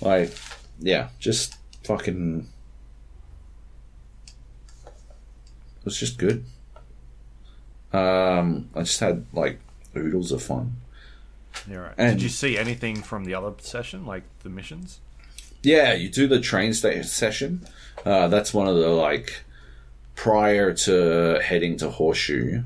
[0.00, 0.34] Like,
[0.80, 2.48] yeah, just fucking.
[4.86, 6.44] It was just good.
[7.92, 9.60] Um, I just had like
[9.96, 10.76] oodles of fun.
[11.68, 11.94] Yeah, right.
[11.98, 15.00] And- Did you see anything from the other session, like the missions?
[15.62, 17.66] Yeah, you do the train station session.
[18.04, 19.42] Uh, that's one of the like
[20.20, 22.62] prior to heading to Horseshoe.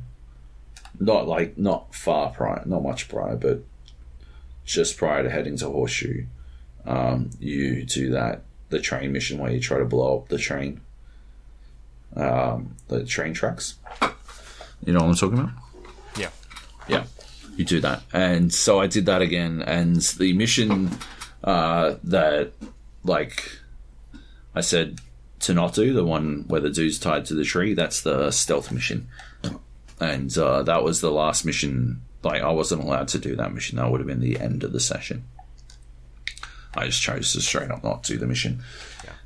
[0.99, 3.63] Not like not far prior, not much prior, but
[4.65, 6.27] just prior to heading to Horseshoe.
[6.85, 10.81] Um, you do that the train mission where you try to blow up the train,
[12.17, 13.77] um, the train tracks.
[14.85, 15.53] You know what I'm talking about?
[16.19, 16.31] Yeah.
[16.89, 17.05] Yeah,
[17.57, 18.03] you do that.
[18.13, 19.63] And so I did that again.
[19.63, 20.91] And the mission
[21.45, 22.53] uh, that,
[23.05, 23.61] like,
[24.57, 24.99] I said
[25.45, 27.75] to not do the one where the dude's tied to the tree.
[27.75, 29.09] That's the stealth mission,
[30.01, 32.01] and uh, that was the last mission.
[32.23, 33.77] Like I wasn't allowed to do that mission.
[33.77, 35.25] That would have been the end of the session.
[36.75, 38.63] I just chose to straight up not do the mission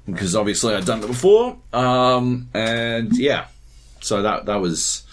[0.07, 1.57] because obviously I'd done it before.
[1.73, 3.47] Um, and yeah,
[4.01, 5.05] so that that was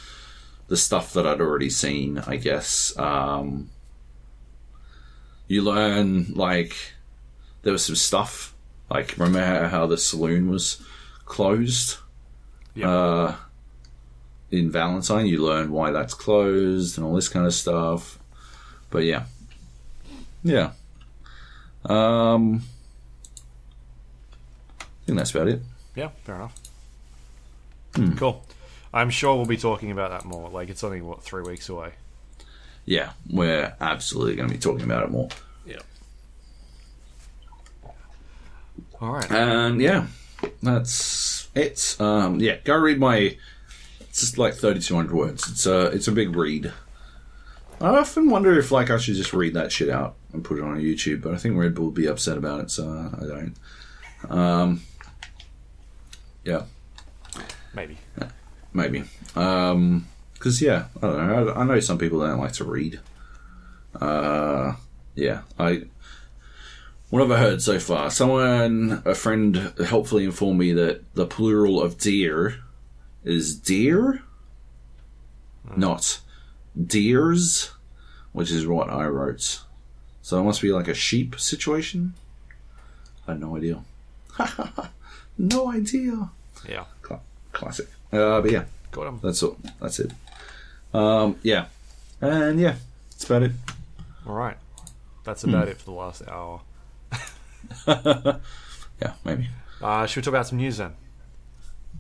[0.68, 2.18] the stuff that I'd already seen.
[2.18, 3.70] I guess um,
[5.48, 6.76] you learn like
[7.62, 8.55] there was some stuff
[8.90, 10.82] like remember how the saloon was
[11.26, 11.98] closed.
[12.74, 12.90] Yeah.
[12.90, 13.36] Uh,
[14.52, 18.20] in Valentine, you learn why that's closed and all this kind of stuff.
[18.90, 19.26] But yeah,
[20.44, 20.72] yeah.
[21.84, 22.64] Um,
[24.80, 25.62] I think that's about it.
[25.96, 26.56] Yeah, fair enough.
[27.96, 28.14] Hmm.
[28.16, 28.46] Cool.
[28.94, 30.50] I'm sure we'll be talking about that more.
[30.50, 31.92] Like it's only what three weeks away.
[32.86, 35.30] Yeah, we're absolutely going to be talking about it more.
[35.66, 35.80] Yeah.
[39.02, 39.32] All right.
[39.32, 40.08] And yeah,
[40.64, 41.96] that's it.
[42.00, 43.38] Um, yeah, go read my.
[44.00, 45.50] It's just like thirty two hundred words.
[45.50, 46.72] It's a it's a big read.
[47.82, 50.64] I often wonder if like I should just read that shit out and put it
[50.64, 53.56] on YouTube, but I think Red Bull would be upset about it, so I don't.
[54.30, 54.82] Um,
[56.46, 56.64] yeah,
[57.74, 57.98] Maybe.
[58.74, 59.04] maybe.
[59.36, 61.50] Um, because yeah, I don't know.
[61.50, 63.00] I, I know some people don't like to read.
[64.00, 64.76] Uh,
[65.16, 65.84] yeah, I.
[67.16, 68.12] What have I heard so far?
[68.12, 72.58] Someone, a friend, helpfully informed me that the plural of deer
[73.24, 74.22] is deer,
[75.78, 76.20] not
[76.76, 77.72] deers,
[78.34, 79.62] which is what I wrote.
[80.24, 82.16] So it must be like a sheep situation.
[83.26, 83.80] I had no idea.
[85.38, 86.32] no idea.
[86.68, 86.84] Yeah.
[87.02, 87.22] Cla-
[87.54, 87.88] classic.
[88.12, 89.20] Uh, but yeah, Got him.
[89.24, 89.56] that's all.
[89.80, 90.12] That's it.
[90.94, 91.68] Um, yeah,
[92.20, 92.76] and yeah,
[93.12, 93.52] that's about it.
[94.28, 94.58] All right.
[95.24, 95.52] That's Hmm.
[95.52, 96.60] about it for the last hour.
[99.02, 99.50] Yeah, maybe.
[99.82, 100.94] Uh, should we talk about some news then?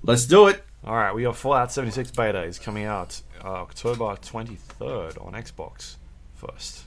[0.01, 0.63] Let's do it.
[0.83, 5.95] All right, we got Fallout 76 beta is coming out uh, October 23rd on Xbox
[6.35, 6.83] first.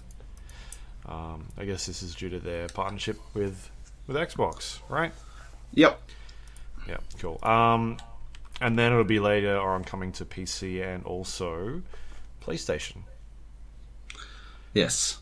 [1.05, 3.71] Um, I guess this is due to their partnership with
[4.07, 5.13] with Xbox, right?
[5.75, 6.01] Yep.
[6.89, 7.39] Yeah, cool.
[7.43, 7.99] Um,
[8.61, 11.83] and then it'll be later or on coming to PC and also
[12.43, 13.03] PlayStation.
[14.75, 15.19] Yes.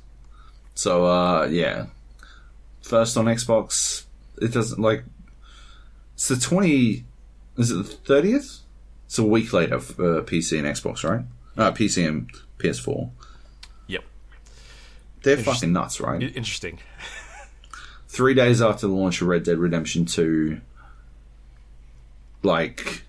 [0.75, 1.87] So uh yeah.
[2.87, 4.05] First on Xbox
[4.41, 5.03] it doesn't like
[6.15, 7.05] it's the twenty
[7.57, 8.61] is it the thirtieth?
[9.07, 11.25] It's a week later for uh, PC and Xbox, right?
[11.57, 13.11] Uh PC and PS4.
[13.89, 14.05] Yep.
[15.23, 16.23] They're fucking nuts, right?
[16.23, 16.79] Interesting.
[18.09, 20.61] Three days after the launch of Red Dead Redemption two
[22.45, 23.03] like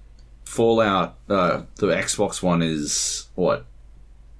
[0.45, 3.65] Fallout uh the Xbox one is what?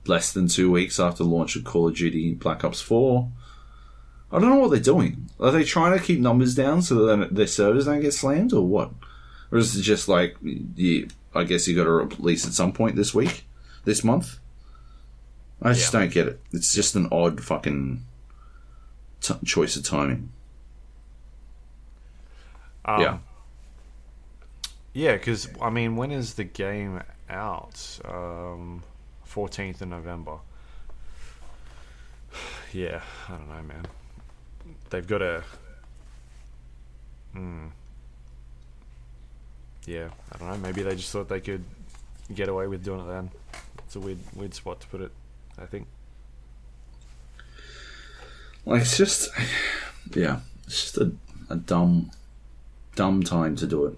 [0.08, 3.30] Less than two weeks after the launch of Call of Duty Black Ops four.
[4.32, 5.30] I don't know what they're doing.
[5.40, 8.66] Are they trying to keep numbers down so that their servers don't get slammed, or
[8.66, 8.92] what?
[9.52, 12.96] Or is it just like, you, I guess you got to release at some point
[12.98, 13.46] this week,
[13.86, 14.38] this month?
[15.62, 16.02] I just Yeah.
[16.02, 16.42] don't get it.
[16.52, 18.04] It's just an odd fucking
[19.22, 20.30] t- choice of timing.
[22.86, 23.18] Um, Yeah.
[24.94, 28.00] Yeah, because I mean, when is the game out?
[28.04, 28.84] Um,
[29.24, 30.38] Fourteenth of November.
[32.74, 33.86] Yeah, I don't know, man.
[34.90, 35.44] They've got a.
[37.34, 37.68] Hmm.
[39.86, 40.58] Yeah, I don't know.
[40.58, 41.64] Maybe they just thought they could
[42.34, 43.32] get away with doing it then.
[43.86, 45.12] It's a weird, weird spot to put it.
[45.58, 45.88] I think.
[48.66, 49.30] Like it's just,
[50.14, 51.14] yeah, it's just a,
[51.50, 52.12] a dumb,
[52.96, 53.98] dumb time to do it.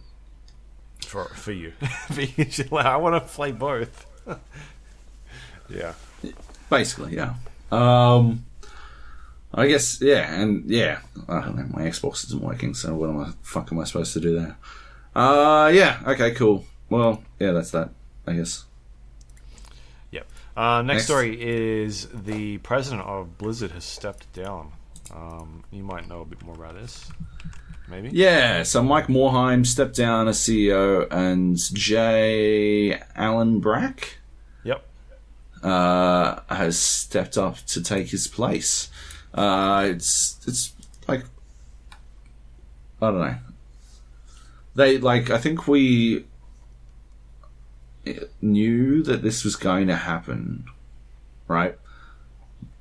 [1.08, 1.72] for for you.
[2.12, 2.46] for you
[2.78, 4.06] I want to play both.
[5.70, 5.94] yeah.
[6.70, 7.34] Basically, yeah.
[7.72, 8.46] Um,
[9.54, 11.66] I guess, yeah, and yeah, I don't know.
[11.72, 14.58] My Xbox isn't working, so what am I fuck am I supposed to do there?
[15.16, 16.66] Uh, yeah, okay, cool.
[16.90, 17.90] Well, yeah, that's that.
[18.28, 18.66] I guess.
[20.12, 20.28] Yep.
[20.56, 21.06] Uh, next, Next.
[21.06, 24.72] story is the president of Blizzard has stepped down.
[25.14, 27.10] Um, you might know a bit more about this.
[27.90, 28.10] Maybe.
[28.14, 33.02] Yeah, so Mike Morhaime stepped down as CEO, and J.
[33.16, 34.20] Allen Brack
[34.64, 34.86] Yep.
[35.64, 38.90] uh, has stepped up to take his place.
[39.34, 40.74] Uh, it's it's
[41.08, 41.24] like
[43.02, 43.36] I don't know.
[44.76, 46.26] They like I think we
[48.42, 50.66] knew that this was going to happen,
[51.48, 51.78] right?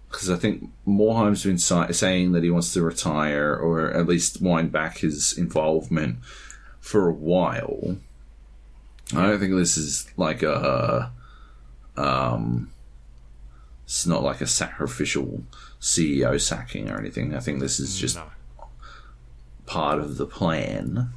[0.08, 4.40] Because I think Morhaime's been si- saying that he wants to retire or at least
[4.40, 6.18] wind back his involvement
[6.80, 7.98] for a while.
[9.14, 11.12] I don't think this is like a
[11.96, 12.70] um,
[13.84, 15.42] it's not like a sacrificial
[15.80, 17.34] CEO sacking or anything.
[17.34, 18.24] I think this is just No.
[19.66, 21.10] part of the plan.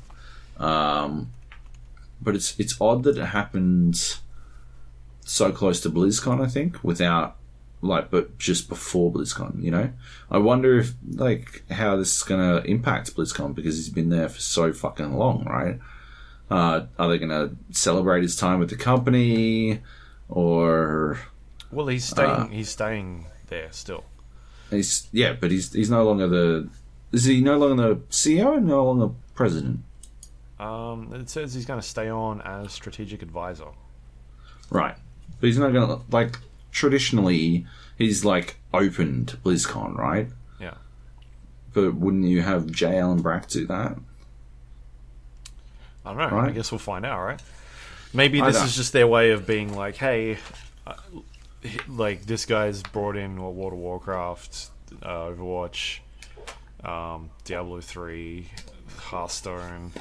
[0.57, 1.31] Um,
[2.21, 4.17] but it's it's odd that it happened
[5.25, 6.43] so close to BlizzCon.
[6.43, 7.37] I think without
[7.81, 9.63] like, but just before BlizzCon.
[9.63, 9.89] You know,
[10.29, 14.39] I wonder if like how this is gonna impact BlizzCon because he's been there for
[14.39, 15.79] so fucking long, right?
[16.51, 19.79] Uh, are they gonna celebrate his time with the company,
[20.29, 21.17] or
[21.71, 22.51] Well, he's staying.
[22.51, 24.03] he's staying there still.
[24.71, 26.69] He's yeah, but he's he's no longer the
[27.11, 29.81] is he no longer the CEO, no longer president?
[30.59, 33.67] Um, it says he's going to stay on as strategic advisor.
[34.69, 34.95] Right.
[35.39, 36.37] But he's not gonna like
[36.71, 37.65] traditionally
[37.97, 40.27] he's like opened BlizzCon, right?
[40.59, 40.75] Yeah.
[41.73, 42.99] But wouldn't you have J.
[42.99, 43.97] Allen Brack do that?
[46.05, 46.39] I don't know.
[46.39, 47.41] I guess we'll find out, right?
[48.13, 50.37] Maybe this is just their way of being like, hey,
[50.85, 50.95] uh,
[51.87, 54.69] like this guy's brought in what, World of Warcraft,
[55.03, 55.99] uh, Overwatch,
[56.83, 58.47] um, Diablo three,
[58.97, 59.91] Hearthstone.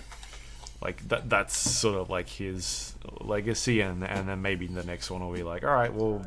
[0.83, 1.29] Like that.
[1.29, 5.43] That's sort of like his legacy, and and then maybe the next one will be
[5.43, 6.25] like, all right, well,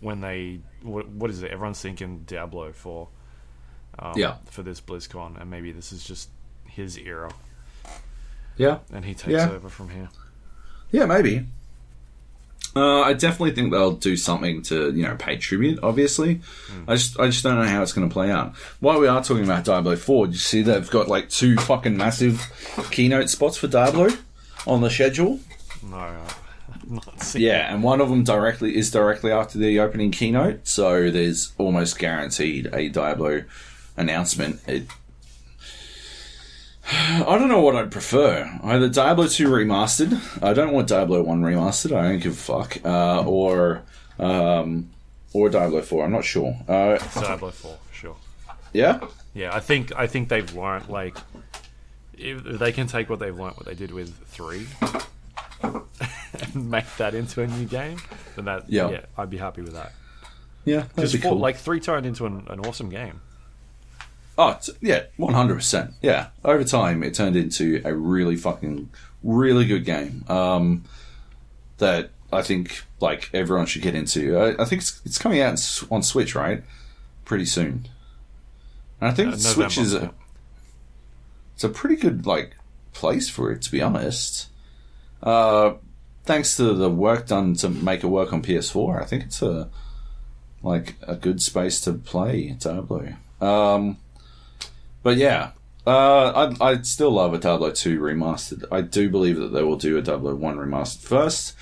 [0.00, 1.50] when they what, what is it?
[1.50, 3.08] Everyone's thinking Diablo for,
[3.98, 4.36] um, Yeah.
[4.46, 6.28] for this BlizzCon, and maybe this is just
[6.66, 7.32] his era,
[8.56, 8.78] Yeah.
[8.92, 9.50] and he takes Yeah.
[9.50, 10.08] over from here.
[10.92, 11.46] Yeah, maybe.
[12.76, 15.80] Uh, I definitely think they'll do something to, you know, pay tribute.
[15.82, 16.40] Obviously,
[16.86, 18.54] I just, I just don't know how it's going to play out.
[18.78, 22.46] While we are talking about Diablo Four, you see they've got like two fucking massive
[22.90, 24.10] keynote spots for Diablo
[24.66, 25.40] on the schedule?
[25.82, 30.10] No, I'm not seeing Yeah, and one of them directly is directly after the opening
[30.10, 33.44] keynote, so there's almost guaranteed a Diablo
[33.96, 34.60] announcement.
[36.86, 38.58] I don't know what I'd prefer.
[38.64, 40.42] Either Diablo 2 remastered.
[40.42, 41.96] I don't want Diablo 1 remastered.
[41.96, 42.78] I don't give a fuck.
[42.84, 43.82] Uh, or
[44.18, 44.90] um,
[45.32, 46.04] or Diablo 4.
[46.04, 46.56] I'm not sure.
[46.66, 48.16] Uh, Diablo Four for sure.
[48.72, 49.00] yeah,
[49.34, 51.16] Yeah, I think I think they've learned like
[52.18, 54.66] if they can take what they've learned, what they did with three,
[55.62, 57.98] and make that into a new game,
[58.36, 58.90] then that Yeah.
[58.90, 59.92] yeah, I'd be happy with that.
[60.64, 61.38] yeah, Because be cool.
[61.38, 63.20] like three turned into an, an awesome game.
[64.42, 65.90] Oh, it's, yeah, one hundred percent.
[66.00, 68.88] Yeah, over time, it turned into a really fucking,
[69.22, 70.24] really good game.
[70.28, 70.84] Um,
[71.76, 74.38] that I think like everyone should get into.
[74.38, 75.60] I, I think it's, it's coming out
[75.90, 76.64] on Switch, right?
[77.26, 77.86] Pretty soon.
[78.98, 80.14] And I think Uh, Switch is a,
[81.54, 82.56] it's a pretty good like
[82.94, 84.48] place for it, to be honest.
[85.22, 85.74] Uh,
[86.24, 89.68] thanks to the work done to make it work on PS4, I think it's a
[90.62, 93.16] like a good space to play Diablo.
[93.42, 93.98] Um,
[95.02, 95.52] but yeah,
[95.86, 98.64] uh, I'd, I'd still love a Diablo 2 remastered.
[98.70, 101.54] I do believe that they will do a Diablo 1 remastered first,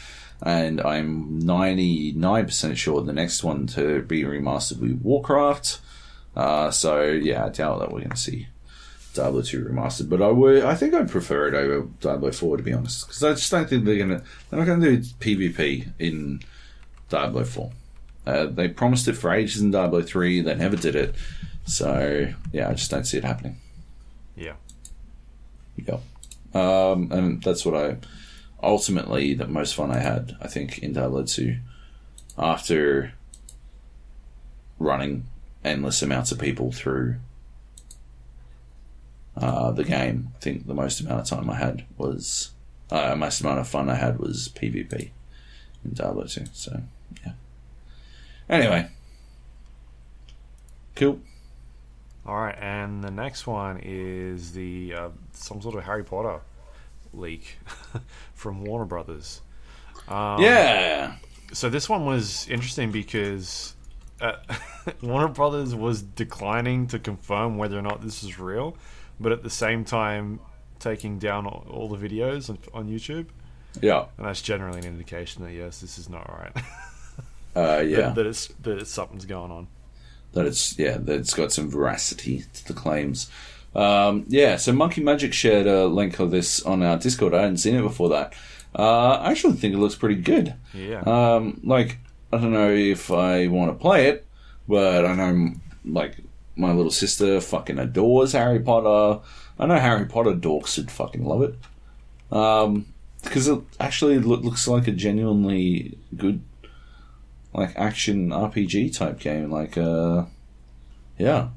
[0.42, 5.80] and I'm 99% sure the next one to be remastered will be Warcraft.
[6.36, 8.48] Uh, so yeah, I doubt that we're going to see
[9.14, 12.62] Diablo 2 remastered, but I would, I think I'd prefer it over Diablo 4 to
[12.62, 15.08] be honest, because I just don't think they're going to, they're not going to do
[15.20, 16.40] PvP in
[17.08, 17.72] Diablo 4.
[18.26, 21.14] Uh, they promised it for ages in Diablo 3, they never did it.
[21.68, 23.56] So, yeah, I just don't see it happening.
[24.36, 24.54] Yeah.
[25.76, 26.02] Yep.
[26.54, 27.98] Um, and that's what I
[28.62, 31.56] ultimately the most fun I had, I think, in Diablo 2
[32.38, 33.12] after
[34.78, 35.26] running
[35.64, 37.16] endless amounts of people through
[39.36, 40.32] uh, the game.
[40.36, 42.50] I think the most amount of time I had was
[42.90, 45.10] uh, most amount of fun I had was PvP
[45.84, 46.46] in Diablo 2.
[46.52, 46.80] So,
[47.24, 47.32] yeah.
[48.48, 48.88] Anyway.
[50.96, 51.20] Cool.
[52.28, 56.40] All right, and the next one is the uh, some sort of Harry Potter
[57.14, 57.56] leak
[58.34, 59.40] from Warner Brothers.
[60.08, 61.14] Um, Yeah.
[61.54, 63.74] So this one was interesting because
[64.20, 64.32] uh,
[65.02, 68.76] Warner Brothers was declining to confirm whether or not this is real,
[69.18, 70.40] but at the same time
[70.80, 73.28] taking down all, all the videos on, on YouTube,
[73.80, 74.04] Yeah.
[74.18, 76.52] and that's generally an indication that yes, this is not right.
[77.56, 77.96] Uh, yeah.
[78.02, 79.66] that, that it's that it's, something's going on.
[80.32, 83.30] That it's yeah that it's got some veracity to the claims.
[83.74, 87.34] Um, yeah, so Monkey Magic shared a link of this on our Discord.
[87.34, 88.34] I hadn't seen it before that.
[88.76, 90.54] Uh, I actually think it looks pretty good.
[90.74, 91.00] Yeah.
[91.00, 91.98] Um, like
[92.32, 94.26] I don't know if I want to play it,
[94.66, 95.52] but I know
[95.84, 96.16] like
[96.56, 99.20] my little sister fucking adores Harry Potter.
[99.58, 101.54] I know Harry Potter dorks would fucking love it.
[102.36, 102.86] Um,
[103.22, 106.42] because it actually loo- looks like a genuinely good
[107.52, 109.50] like action RPG type game.
[109.50, 110.24] Like, uh,
[111.18, 111.48] yeah,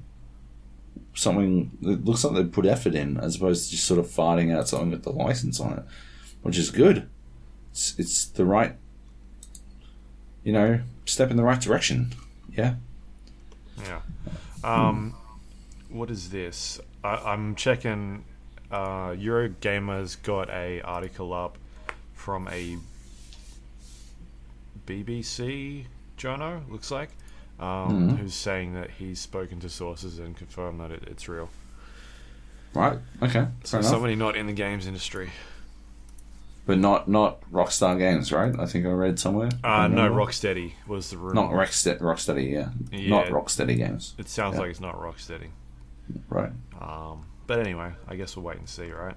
[1.14, 4.56] something that looks like they put effort in, as opposed to just sort of farting
[4.56, 5.84] out something with the license on it,
[6.42, 7.10] which is good.
[7.72, 8.76] It's it's the right,
[10.44, 12.14] you know, step in the right direction.
[12.52, 12.76] Yeah.
[13.86, 14.02] Yeah.
[14.64, 15.16] Um,
[15.90, 16.80] what is this?
[17.03, 18.26] I, I'm checking.
[18.70, 21.58] Uh, Eurogamer's got a article up
[22.14, 22.78] from a
[24.85, 25.85] BBC
[26.18, 27.10] Jono, looks like,
[27.60, 31.50] um, who's saying that he's spoken to sources and confirmed that it, it's real.
[32.74, 33.00] Right.
[33.22, 33.48] Okay.
[33.64, 35.32] So somebody not in the games industry.
[36.66, 38.53] But not not Rockstar Games, right?
[38.58, 39.50] I think I read somewhere.
[39.64, 41.34] Uh, no, Rocksteady was the rumor.
[41.34, 42.69] Not Rocksteady, Rocksteady, yeah.
[42.92, 43.10] Yeah.
[43.10, 44.14] Not Rocksteady Games.
[44.19, 44.61] It sounds Yeah.
[44.61, 45.48] like it's not Rocksteady.
[46.30, 46.51] Right.
[46.80, 49.16] Um, but anyway, I guess we'll wait and see, right?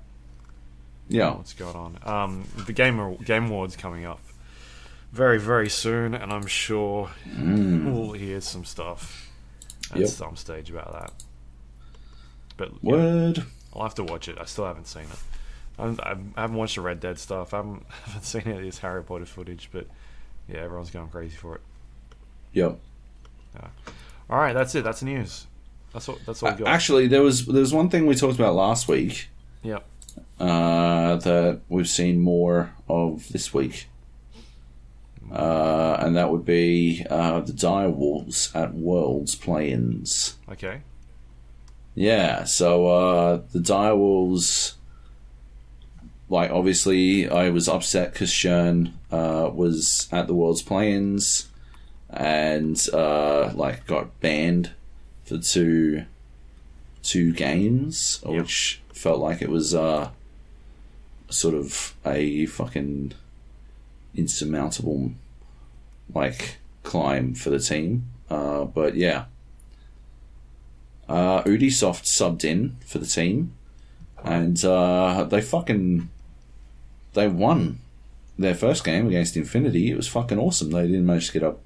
[1.09, 1.35] Yeah.
[1.35, 1.99] What's going on?
[2.03, 4.21] Um, the game Game Awards coming up
[5.15, 9.31] very very soon, and I'm sure we'll hear some stuff
[9.91, 10.01] at Mm.
[10.01, 10.09] Yep.
[10.09, 11.13] some stage about that.
[12.57, 13.45] But yeah, Word.
[13.73, 14.37] I'll have to watch it.
[14.41, 15.19] I still haven't seen it.
[15.79, 17.53] I'm, I'm, haven't watched the Red Dead stuff.
[17.55, 19.87] I haven't, haven't seen any of this Harry Potter footage, but
[20.49, 21.61] yeah, everyone's going crazy for it.
[22.53, 22.79] Yep.
[24.31, 24.83] All right, that's it.
[24.85, 25.47] That's news.
[25.93, 26.19] That's all.
[26.27, 26.69] That's all we got.
[26.69, 29.29] Actually, there was there was one thing we talked about last week
[29.63, 29.85] yep.
[30.41, 33.87] uh, that we've seen more of this week,
[35.33, 40.37] uh, and that would be uh, the dire wolves at Worlds Play-ins.
[40.51, 40.83] Okay.
[41.95, 44.75] Yeah, so uh, the dire wolves,
[46.29, 51.49] like obviously, I was upset because Shern uh, was at the Worlds Play-ins
[52.11, 54.71] and uh, like got banned
[55.25, 56.05] for two
[57.03, 58.35] two games, Yep.
[58.43, 60.11] which felt like it was uh,
[61.29, 63.13] sort of a fucking
[64.15, 65.13] insurmountable
[66.13, 68.07] like climb for the team.
[68.31, 69.25] Uh, but yeah.
[71.09, 73.53] Uh, Ubisoft subbed in for the team,
[74.23, 76.09] and uh, they fucking
[77.13, 77.79] they won
[78.39, 79.91] their first game against Infinity.
[79.91, 80.71] It was fucking awesome.
[80.71, 81.61] They didn't manage to get up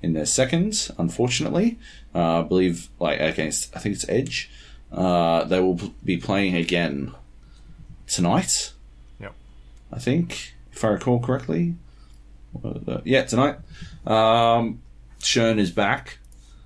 [0.00, 1.78] in their second, unfortunately.
[2.14, 4.48] Uh, I believe like against I think it's Edge.
[4.92, 7.12] Uh, they will be playing again
[8.06, 8.72] tonight.
[9.18, 9.34] Yep.
[9.92, 11.74] I think if I recall correctly.
[12.62, 13.56] Uh, yeah, tonight.
[14.06, 14.82] Um,
[15.20, 16.18] Shern is back.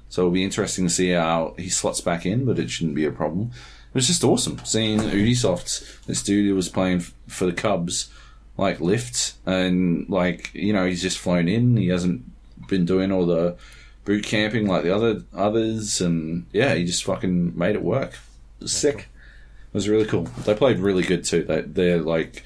[0.08, 3.04] So it'll be interesting to see how he slots back in, but it shouldn't be
[3.04, 3.50] a problem.
[3.52, 6.04] It was just awesome seeing Ubisoft.
[6.06, 8.10] This dude who was playing f- for the Cubs,
[8.56, 11.76] like lift, and like you know he's just flown in.
[11.76, 12.22] He hasn't
[12.68, 13.56] been doing all the
[14.04, 18.18] boot camping like the other others, and yeah, he just fucking made it work.
[18.60, 18.98] It sick.
[18.98, 20.24] It was really cool.
[20.44, 21.44] They played really good too.
[21.44, 22.42] They, they're like,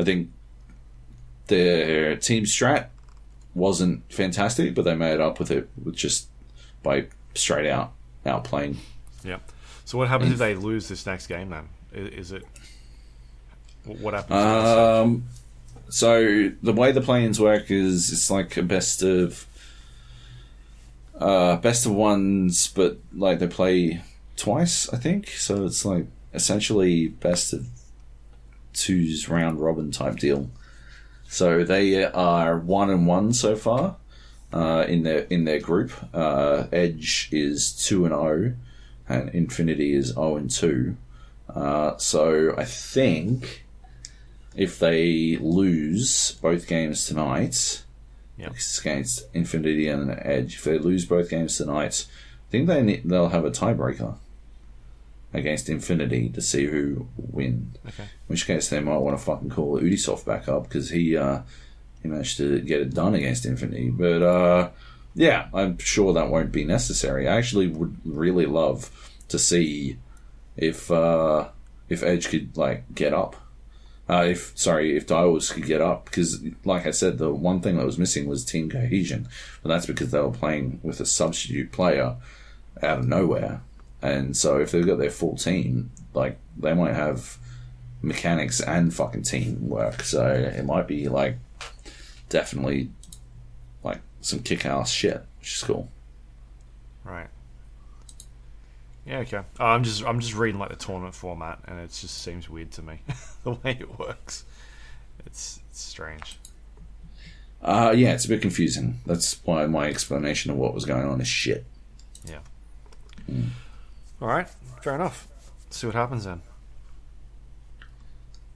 [0.00, 0.30] I think
[1.48, 2.88] their team strat
[3.54, 6.28] wasn't fantastic, but they made up with it with just
[6.82, 7.92] by straight out
[8.24, 8.76] outplaying.
[9.24, 9.40] Yep.
[9.84, 11.50] So what happens if they lose this next game?
[11.50, 12.44] Then is it
[13.84, 14.36] what happens?
[14.38, 15.24] if they say- Um,
[15.88, 19.46] so the way the play-ins work is it's like a best of
[21.18, 24.02] uh, best of ones, but like they play
[24.36, 25.28] twice, I think.
[25.30, 27.66] So it's like essentially best of
[28.74, 30.50] twos round robin type deal.
[31.28, 33.96] So they are one and one so far
[34.52, 35.92] uh, in their in their group.
[36.14, 38.54] Uh, Edge is two and zero,
[39.08, 40.96] and Infinity is zero and two.
[41.52, 43.64] Uh, so I think
[44.54, 47.82] if they lose both games tonight,
[48.38, 48.54] Yep.
[48.80, 53.44] against Infinity and Edge, if they lose both games tonight, I think they they'll have
[53.44, 54.16] a tiebreaker
[55.32, 57.76] against Infinity to see who wins.
[57.86, 58.04] Okay.
[58.04, 61.42] In which case, they might want to fucking call Ubisoft back up because he uh,
[62.02, 63.90] he managed to get it done against Infinity.
[63.90, 64.70] But uh,
[65.14, 67.28] yeah, I'm sure that won't be necessary.
[67.28, 68.90] I actually would really love
[69.28, 69.98] to see
[70.56, 71.48] if uh,
[71.88, 73.36] if Edge could like get up.
[74.08, 77.76] Uh, if sorry, if Direwolves could get up, because like I said, the one thing
[77.76, 79.28] that was missing was team cohesion,
[79.62, 82.16] but that's because they were playing with a substitute player
[82.82, 83.62] out of nowhere,
[84.02, 87.38] and so if they've got their full team, like they might have
[88.02, 91.38] mechanics and fucking teamwork, so it might be like
[92.28, 92.90] definitely
[93.82, 95.88] like some kick-ass shit, which is cool.
[97.04, 97.28] Right.
[99.06, 99.18] Yeah.
[99.18, 99.38] Okay.
[99.38, 102.72] Uh, I'm just I'm just reading like the tournament format, and it just seems weird
[102.72, 103.00] to me
[103.44, 104.44] the way it works.
[105.24, 106.38] It's, it's strange.
[107.62, 109.00] Uh, yeah, it's a bit confusing.
[109.06, 111.64] That's why my explanation of what was going on is shit.
[112.24, 112.38] Yeah.
[114.20, 114.48] All right.
[114.82, 115.26] Fair enough.
[115.64, 116.42] Let's see what happens then.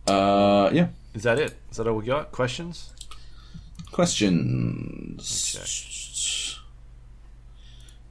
[0.06, 0.88] Uh, yeah.
[1.14, 1.54] Is that it?
[1.70, 2.32] Is that all we got?
[2.32, 2.92] Questions?
[3.90, 5.20] Questions.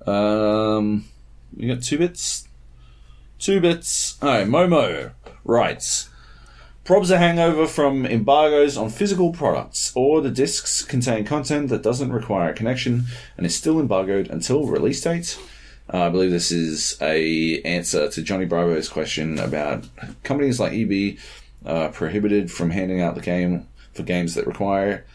[0.05, 1.05] Um,
[1.55, 2.47] we got two bits.
[3.37, 4.17] Two bits.
[4.21, 5.13] All right, Momo
[5.43, 6.09] writes.
[6.83, 12.11] Probs a hangover from embargoes on physical products, or the discs contain content that doesn't
[12.11, 13.05] require a connection
[13.37, 15.37] and is still embargoed until release date.
[15.91, 19.87] Uh, I believe this is a answer to Johnny Bravo's question about
[20.23, 21.17] companies like EB
[21.65, 25.05] uh, prohibited from handing out the game for games that require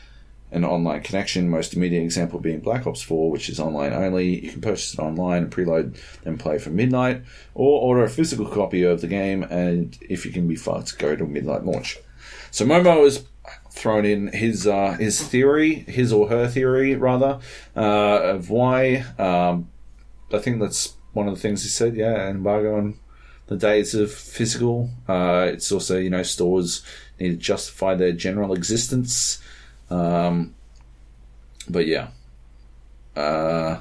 [0.50, 1.48] an online connection.
[1.48, 4.44] Most immediate example being Black Ops 4, which is online only.
[4.44, 7.22] You can purchase it online and preload, then play from midnight,
[7.54, 9.42] or order a physical copy of the game.
[9.44, 11.98] And if you can be fucked, go to midnight launch.
[12.50, 13.24] So Momo has
[13.70, 17.40] thrown in his uh, his theory, his or her theory rather,
[17.76, 19.04] uh, of why.
[19.18, 19.68] Um,
[20.32, 21.96] I think that's one of the things he said.
[21.96, 22.98] Yeah, embargo on
[23.46, 24.90] the days of physical.
[25.08, 26.82] Uh, it's also you know stores
[27.20, 29.40] need to justify their general existence.
[29.90, 30.54] Um,
[31.68, 32.08] but yeah.
[33.16, 33.80] Uh,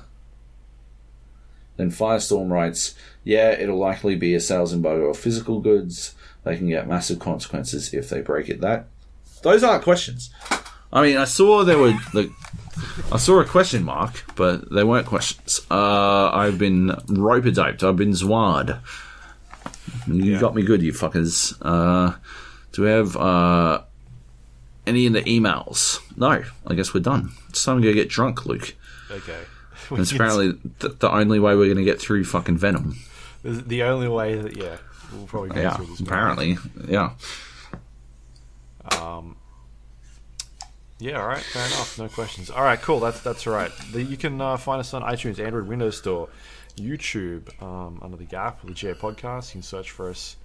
[1.78, 6.14] then Firestorm writes, yeah, it'll likely be a sales embargo of physical goods.
[6.44, 8.62] They can get massive consequences if they break it.
[8.62, 8.88] That
[9.42, 10.30] those aren't questions.
[10.92, 12.32] I mean, I saw there were the.
[13.14, 15.62] I saw a question mark, but they weren't questions.
[15.70, 17.84] Uh, I've been roper doped.
[17.84, 18.80] I've been zwad.
[20.08, 20.40] You Yeah.
[20.40, 21.56] got me good, you fuckers.
[21.62, 22.16] Uh,
[22.72, 23.82] do we have uh,
[24.88, 26.00] any in the emails?
[26.18, 26.44] No.
[26.68, 27.32] I guess we're done.
[27.50, 28.76] It's time to go get drunk, Luke.
[29.12, 29.40] Okay.
[29.92, 32.96] It's apparently th- the only way we're going to get through fucking Venom.
[33.44, 34.78] the only way that yeah
[35.12, 36.00] we'll probably go Yeah, through this.
[36.00, 36.58] apparently.
[36.88, 37.12] Yeah.
[41.04, 42.00] Yeah, all right, fair enough.
[42.00, 42.50] No questions.
[42.50, 43.02] All right, cool.
[43.02, 43.72] That's that's all right.
[43.92, 46.30] The, you can uh, find us on iTunes, Android, Windows Store,
[46.78, 49.50] YouTube, um, under the Gap, the GA Podcast.
[49.50, 50.38] You can search for us,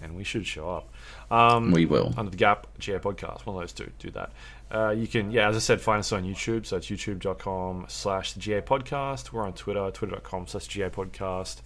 [0.00, 0.88] and we should show up.
[1.32, 2.14] Um, We will.
[2.16, 3.44] under the Gap GA Podcast.
[3.44, 3.90] One of those two.
[3.98, 4.30] Do that.
[4.70, 6.64] Uh, you can, yeah, as I said, find us on YouTube.
[6.66, 9.32] So it's youtube.com slash the GA Podcast.
[9.32, 11.56] We're on Twitter, twitter.com slash GA Podcast.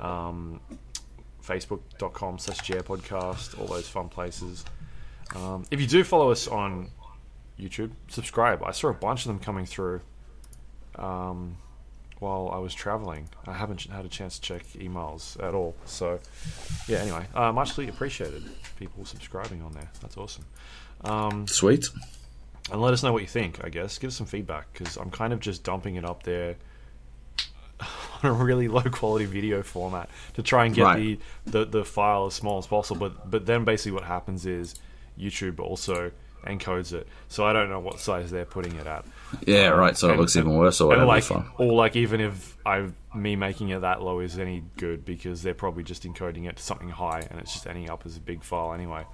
[0.00, 0.60] Um,
[1.42, 3.58] Facebook.com slash GA Podcast.
[3.58, 4.64] All those fun places.
[5.34, 6.90] Um, if you do follow us on
[7.60, 8.62] YouTube, subscribe.
[8.64, 10.00] I saw a bunch of them coming through
[10.96, 11.56] um,
[12.18, 13.28] while I was traveling.
[13.46, 15.74] I haven't had a chance to check emails at all.
[15.84, 16.18] So,
[16.88, 18.42] yeah, anyway, uh, muchly appreciated
[18.78, 19.88] people subscribing on there.
[20.00, 20.44] That's awesome.
[21.04, 21.88] Um, Sweet.
[22.70, 23.98] and let us know what you think, I guess.
[23.98, 26.56] Give us some feedback because I'm kind of just dumping it up there
[28.22, 31.20] on a really low quality video format to try and get Right.
[31.46, 33.08] the, the, the file as small as possible.
[33.08, 34.74] But, but then basically what happens is
[35.18, 36.10] YouTube also
[36.46, 37.06] encodes it.
[37.28, 39.04] So I don't know what size they're putting it at.
[39.46, 39.96] Yeah, right.
[39.96, 41.06] So it And- looks even worse or whatever.
[41.06, 41.24] like,
[41.58, 45.54] or like, even if I me making it that low is any good because they're
[45.54, 48.42] probably just encoding it to something high and it's just ending up as a big
[48.44, 49.04] file anyway.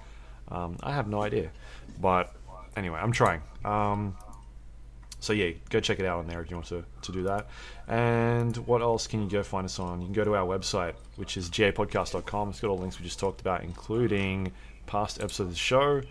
[0.49, 1.49] Um, I have no idea,
[1.99, 2.31] but
[2.75, 3.41] anyway, I'm trying.
[3.65, 4.15] Um,
[5.19, 7.47] so yeah, go check it out on there if you want to, to do that.
[7.87, 9.99] And what else can you go find us on?
[10.01, 12.49] You can go to our website, which is gapodcast.com.
[12.49, 14.51] It's got all the links we just talked about, including
[14.85, 16.01] past episodes of the show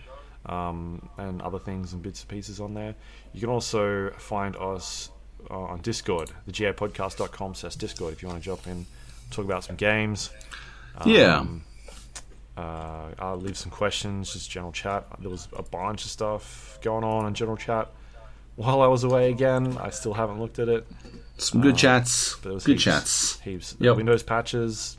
[0.46, 2.94] um, and other things and bits and pieces on there.
[3.32, 5.10] You can also find us
[5.50, 8.86] uh, on Discord, the gapodcast.com slash Discord if you want to jump in,
[9.30, 10.30] talk about some games.
[11.04, 11.38] yeah.
[11.38, 11.64] Um,
[12.56, 15.04] uh, I'll leave some questions, just general chat.
[15.20, 17.90] There was a bunch of stuff going on in general chat
[18.54, 19.76] while I was away again.
[19.78, 20.86] I still haven't looked at it.
[21.36, 22.32] Some good chats.
[22.32, 23.40] uh, But there was Good heaps, chats.
[23.40, 23.76] Heaps.
[23.78, 23.96] Yep.
[23.96, 24.96] Windows patches.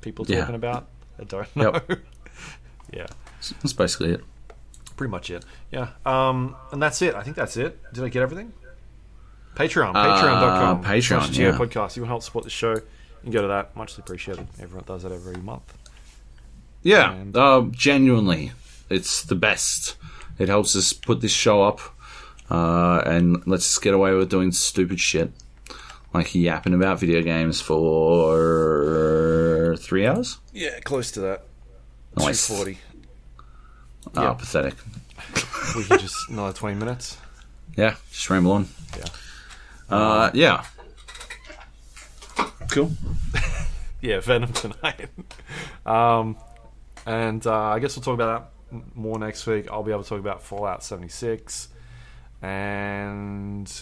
[0.00, 0.40] People Yeah.
[0.40, 0.88] talking about.
[1.20, 1.72] I don't know.
[1.88, 2.00] Yep.
[2.92, 3.06] yeah,
[3.62, 4.24] That's basically it.
[4.96, 5.44] Pretty much it.
[5.70, 5.88] Yeah.
[6.06, 7.14] Um, and that's it.
[7.14, 7.78] I think that's it.
[7.92, 8.52] Did I get everything?
[9.54, 9.92] Patreon.
[9.94, 10.82] Uh, Patreon.com.
[10.84, 11.52] Patreon, slash yeah.
[11.52, 11.96] Podcast.
[11.96, 12.72] You want to help support the show?
[12.74, 12.82] You
[13.22, 13.76] can go to that.
[13.76, 14.46] Muchly appreciated.
[14.60, 15.74] Everyone does that every month.
[16.82, 18.52] Yeah, And- uh, genuinely,
[18.90, 19.96] it's the best.
[20.38, 21.80] It helps us put this show up,
[22.50, 25.30] uh, and lets us get away with doing stupid shit,
[26.12, 27.60] like yapping about video games
[28.42, 30.38] for three hours.
[30.52, 31.44] Yeah, close to that.
[32.16, 32.48] Nice.
[32.48, 32.78] 240.
[34.16, 34.32] Ah, Yeah.
[34.34, 34.74] pathetic.
[35.76, 37.16] We can just another 20 minutes.
[37.76, 38.68] Yeah, just ramble on.
[38.98, 39.04] Yeah.
[39.88, 40.64] Uh, yeah.
[42.70, 42.90] Cool.
[44.02, 45.08] Yeah, Venom tonight.
[45.86, 46.36] um,
[47.06, 49.68] and uh, I guess we'll talk about that more next week.
[49.70, 51.68] I'll be able to talk about Fallout 76
[52.42, 53.72] and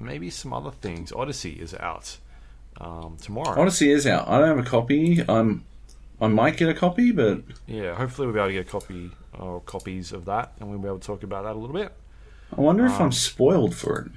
[0.00, 1.12] maybe some other things.
[1.12, 2.16] Odyssey is out
[2.80, 3.60] um, tomorrow.
[3.60, 4.26] Odyssey is out.
[4.26, 5.22] I don't have a copy.
[5.28, 5.64] I'm.
[6.20, 9.10] I might get a copy, but Yeah, hopefully we'll be able to get a copy
[9.38, 11.92] or copies of that, and we'll be able to talk about that a little bit.
[12.56, 14.12] I wonder if Um, I'm spoiled for it.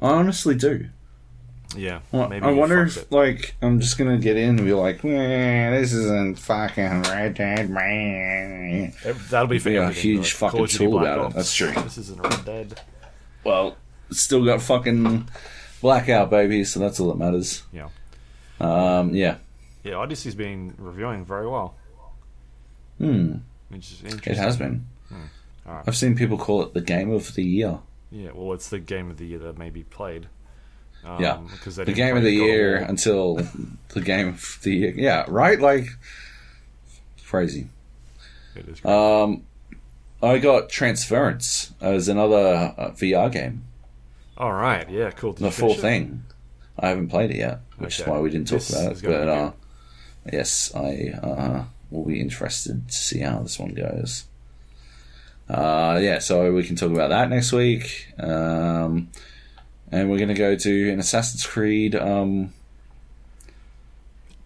[0.00, 0.88] I honestly do.
[1.76, 3.12] Yeah, Well, maybe I wonder if, it.
[3.12, 7.68] like, I'm just gonna get in and be like, "Meh, this isn't fucking Red Dead,
[7.68, 8.92] man.
[9.30, 11.34] That'll be for be a huge like fucking Call of Duty tool about it.
[11.34, 11.72] That's true.
[11.72, 12.80] This isn't Red Dead.
[13.44, 13.76] Well,
[14.12, 15.28] still got fucking
[15.82, 17.64] blackout, baby, so that's all that matters.
[17.72, 17.88] Yeah,
[18.60, 19.36] Um, yeah.
[19.86, 19.94] Yeah.
[19.94, 21.74] Odyssey's been reviewing very well,
[22.98, 23.36] Hmm.
[23.68, 24.32] which is interesting.
[24.32, 24.86] It has been.
[25.66, 25.84] Alright.
[25.86, 27.78] I've seen people call it the game of the year.
[28.10, 30.28] Yeah, well, it's the game of the year that may be played.
[31.04, 31.38] Um, Yeah.
[31.50, 33.36] because The game of the year until
[33.88, 34.92] the game of the year.
[34.96, 35.58] Yeah, right?
[35.60, 35.88] Like,
[37.26, 37.68] crazy.
[38.54, 38.92] It is great.
[38.92, 39.42] Um,
[40.22, 43.64] I got Transference as another uh, VR game.
[44.38, 45.32] All right, yeah, cool.
[45.32, 45.80] Did The full it?
[45.80, 46.22] thing.
[46.78, 48.08] I haven't played it yet, which Okay.
[48.10, 49.02] is why we didn't talk This about it.
[49.02, 49.52] But uh,
[50.32, 54.24] yes, I uh, will be interested to see how this one goes.
[55.48, 58.08] Uh, yeah, so we can talk about that next week.
[58.18, 59.08] Um,
[59.92, 62.52] and we're going to go to an Assassin's Creed um,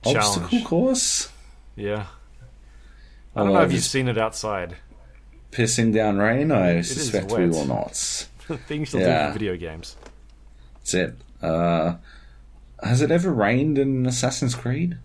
[0.05, 1.31] obstacle course.
[1.77, 2.07] Yeah.
[3.35, 4.77] I don't know if you've seen it outside.
[5.53, 7.95] pissing down rain, I is suspect we will not.
[8.67, 9.27] Things you'll Yeah.
[9.27, 9.97] do for video games.
[10.79, 11.15] That's it.
[11.41, 11.95] Uh,
[12.83, 14.99] has it ever rained in Assassin's Creed?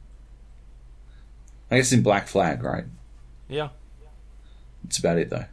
[1.75, 2.85] I guess in Black Flag, right?
[3.49, 3.67] Yeah.
[4.81, 5.43] That's about it, though.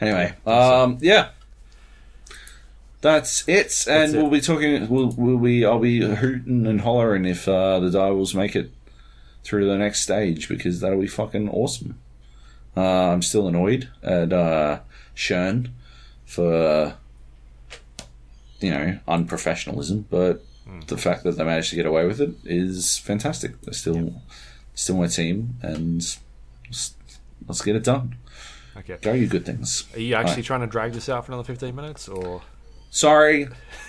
[0.00, 1.28] Anyway, um, yeah,
[3.00, 3.86] that's it.
[3.88, 4.18] And it.
[4.20, 4.88] we'll be talking.
[4.88, 5.64] We'll, we'll be.
[5.64, 8.72] I'll be hooting and hollering if uh, the Direwolves make it
[9.44, 11.96] through the next stage because that'll be fucking awesome.
[12.76, 14.80] Uh, I'm still annoyed at uh,
[15.14, 15.70] Shern
[16.26, 16.96] for
[18.58, 20.42] you know unprofessionalism, but
[20.86, 23.60] the fact that they managed to get away with it is fantastic.
[23.62, 24.22] They're still
[24.74, 25.96] still my team, and
[26.66, 26.94] let's,
[27.46, 28.16] let's get it done.
[28.76, 28.98] Okay.
[29.00, 29.84] Go, you good things.
[29.94, 30.44] Are you actually Right.
[30.44, 32.42] trying to drag this out for another 15 minutes, or
[32.90, 33.46] Sorry,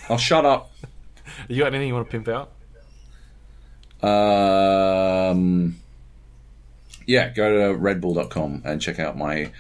[0.10, 0.72] I'll shut up.
[1.48, 2.52] you got anything you want to pimp out?
[4.08, 5.78] Um,
[7.06, 9.52] yeah, go to redbull.com and check out my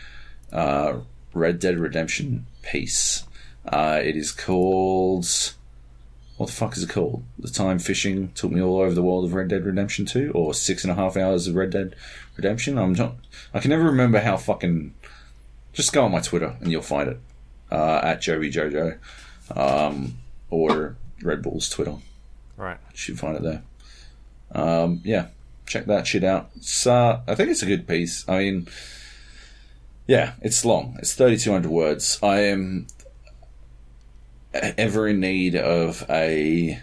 [0.51, 0.99] uh,
[1.33, 3.23] Red Dead Redemption piece.
[3.65, 5.27] Uh, it is called.
[6.37, 7.23] What the fuck is it called?
[7.39, 10.53] The time fishing took me all over the world of Red Dead Redemption 2, or
[10.53, 11.95] six and a half hours of Red Dead
[12.35, 12.77] Redemption.
[12.77, 13.15] I'm not.
[13.53, 14.93] I can never remember how fucking.
[15.71, 17.19] Just go on my Twitter and you'll find it
[17.71, 18.97] uh, at Joby Jojo,
[19.55, 20.17] um,
[20.49, 21.95] or Red Bull's Twitter.
[22.57, 22.77] Right.
[22.91, 23.63] You should find it there.
[24.51, 25.27] Um, yeah,
[25.65, 26.49] check that shit out.
[26.55, 28.27] It's, uh, I think it's a good piece.
[28.27, 28.67] I mean,
[30.07, 30.95] yeah, it's long.
[30.99, 32.19] It's 3,200 words.
[32.21, 32.87] I am
[34.77, 36.79] ever in need of a.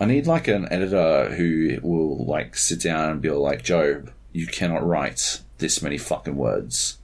[0.00, 4.46] I need like an editor who will like sit down and be like, Job, you
[4.46, 6.98] cannot write this many fucking words.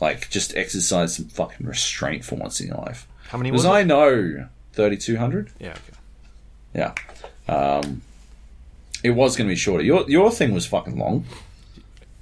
[0.00, 3.06] Like, just exercise some fucking restraint for once in your life.
[3.28, 3.78] How many was Because it?
[3.78, 5.52] I know 3,200.
[5.60, 5.70] Yeah.
[6.74, 6.94] Okay.
[7.48, 7.54] Yeah.
[7.54, 8.02] Um,
[9.04, 9.84] it was going to be shorter.
[9.84, 11.24] Your your thing was fucking long.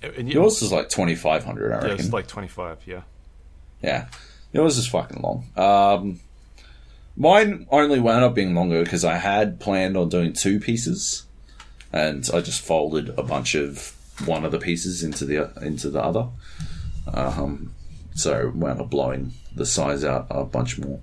[0.02, 2.04] And you- Yours is like 2,500, I yeah, reckon.
[2.04, 2.78] it's like 25.
[2.86, 3.02] Yeah.
[3.82, 4.08] yeah.
[4.52, 5.46] Yours is fucking long.
[5.56, 6.20] Um,
[7.16, 11.24] mine only wound up being longer because I had planned on doing two pieces,
[11.92, 13.94] and I just folded a bunch of
[14.26, 16.28] one of the pieces into the into the other.
[17.12, 17.74] Um,
[18.14, 21.00] so wound up blowing the size out a bunch more.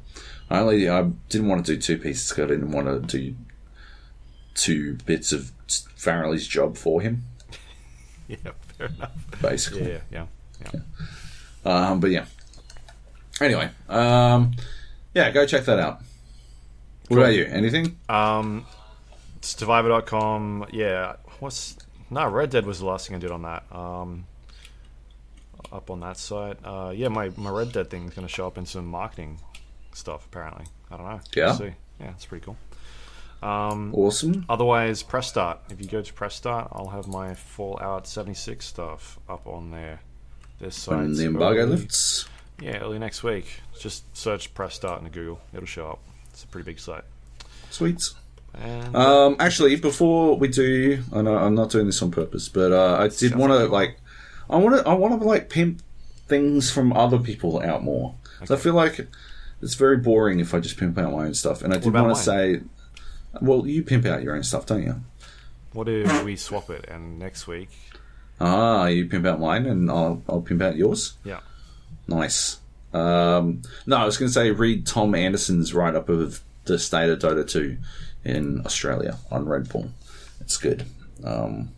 [0.49, 3.35] I only I didn't want to do two pieces because I didn't want to do
[4.55, 7.23] two bits of Farrelly's job for him,
[8.27, 8.38] Yeah.
[8.77, 9.11] Fair enough.
[9.41, 9.91] basically.
[9.91, 9.99] Yeah.
[10.11, 10.25] Yeah.
[10.73, 10.79] Yeah.
[11.65, 12.25] Um, but yeah.
[13.41, 14.51] Anyway, um,
[15.25, 15.99] yeah, go check that out.
[17.07, 17.19] What Cool.
[17.19, 17.45] about you?
[17.45, 17.98] Anything?
[18.07, 18.65] Um,
[19.41, 20.67] Survivor.com.
[20.72, 21.15] Yeah.
[21.39, 21.77] What's
[22.09, 23.64] no Red Dead was the last thing I did on that.
[23.72, 24.25] Um,
[25.72, 26.57] up on that site.
[26.64, 29.39] Uh, yeah, my my Red Dead thing is going to show up in some marketing
[29.93, 30.25] stuff.
[30.25, 31.19] Apparently, I don't know.
[31.35, 31.45] Yeah?
[31.48, 31.73] We'll see.
[31.99, 32.57] Yeah, it's pretty cool.
[33.41, 34.45] Um, Awesome.
[34.49, 35.59] Otherwise, Press Start.
[35.69, 40.01] If you go to Press Start, I'll have my Fallout 76 stuff up on there.
[40.59, 42.27] This When site's the embargo early- lifts.
[42.61, 43.61] Yeah, early next week.
[43.79, 45.39] Just search Press Start in Google.
[45.53, 45.99] It'll show up.
[46.31, 47.03] It's a pretty big site.
[47.69, 48.01] Sweet.
[48.53, 52.71] And Um, actually, before we do, I know I'm not doing this on purpose, but
[52.71, 53.99] uh, I did want to like
[54.49, 55.81] I want to, I want to like pimp
[56.27, 58.15] things from other people out more.
[58.45, 59.07] So I feel like
[59.61, 62.15] it's very boring if I just pimp out my own stuff, and I did want
[62.15, 62.61] to say,
[63.41, 64.95] well, you pimp out your own stuff, don't you?
[65.73, 66.85] what if we swap it?
[66.88, 67.69] And next week,
[68.41, 71.13] Ah, you pimp out mine, and I'll, I'll pimp out yours.
[71.23, 71.41] yeah,
[72.09, 72.59] Nice.
[72.93, 77.09] Um, no, I was going to say read Tom Anderson's write up of the state
[77.09, 77.77] of Dota 2
[78.23, 79.89] in Australia on Red Bull.
[80.41, 80.85] It's good.
[81.23, 81.71] Um,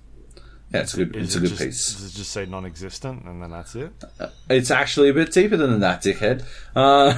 [0.74, 1.16] yeah, it's a good.
[1.16, 1.94] Is it's a good just, piece.
[1.96, 3.92] Does it just say non-existent, and then that's it?
[4.50, 6.46] It's actually a bit deeper than that, dickhead.
[6.74, 7.14] Uh,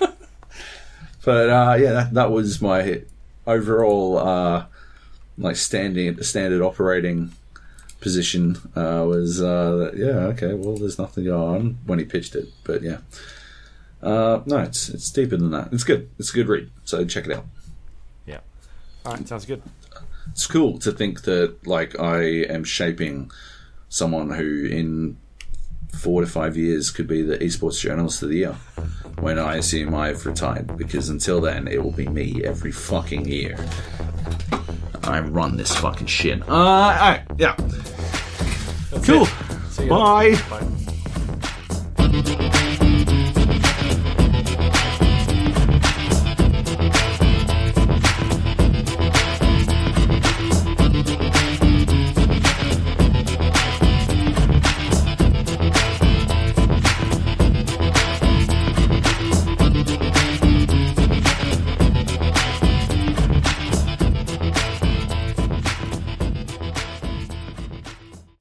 [1.24, 3.02] but uh, yeah, that, that was my
[3.46, 4.66] overall uh,
[5.38, 7.30] like standing standard operating
[8.00, 8.56] position.
[8.74, 10.54] Uh, was uh, that, yeah okay.
[10.54, 12.98] Well, there's nothing going on when he pitched it, but yeah.
[14.02, 15.72] Uh, no, it's it's deeper than that.
[15.72, 16.10] It's good.
[16.18, 16.70] It's a good read.
[16.84, 17.44] So check it out.
[18.26, 18.40] Yeah.
[19.04, 19.62] All right, sounds good.
[20.30, 23.30] It's cool to think that like I am shaping
[23.88, 25.16] someone who in
[25.92, 28.56] four to five years could be the esports journalist of the year
[29.18, 33.56] when I assume I've retired because until then it will be me every fucking year.
[35.10, 36.42] I run this fucking shit.
[36.48, 37.54] Uh, alright, yeah.
[38.90, 39.26] That's Cool.
[39.70, 39.88] See.
[39.88, 40.34] Bye.
[40.48, 40.66] Bye.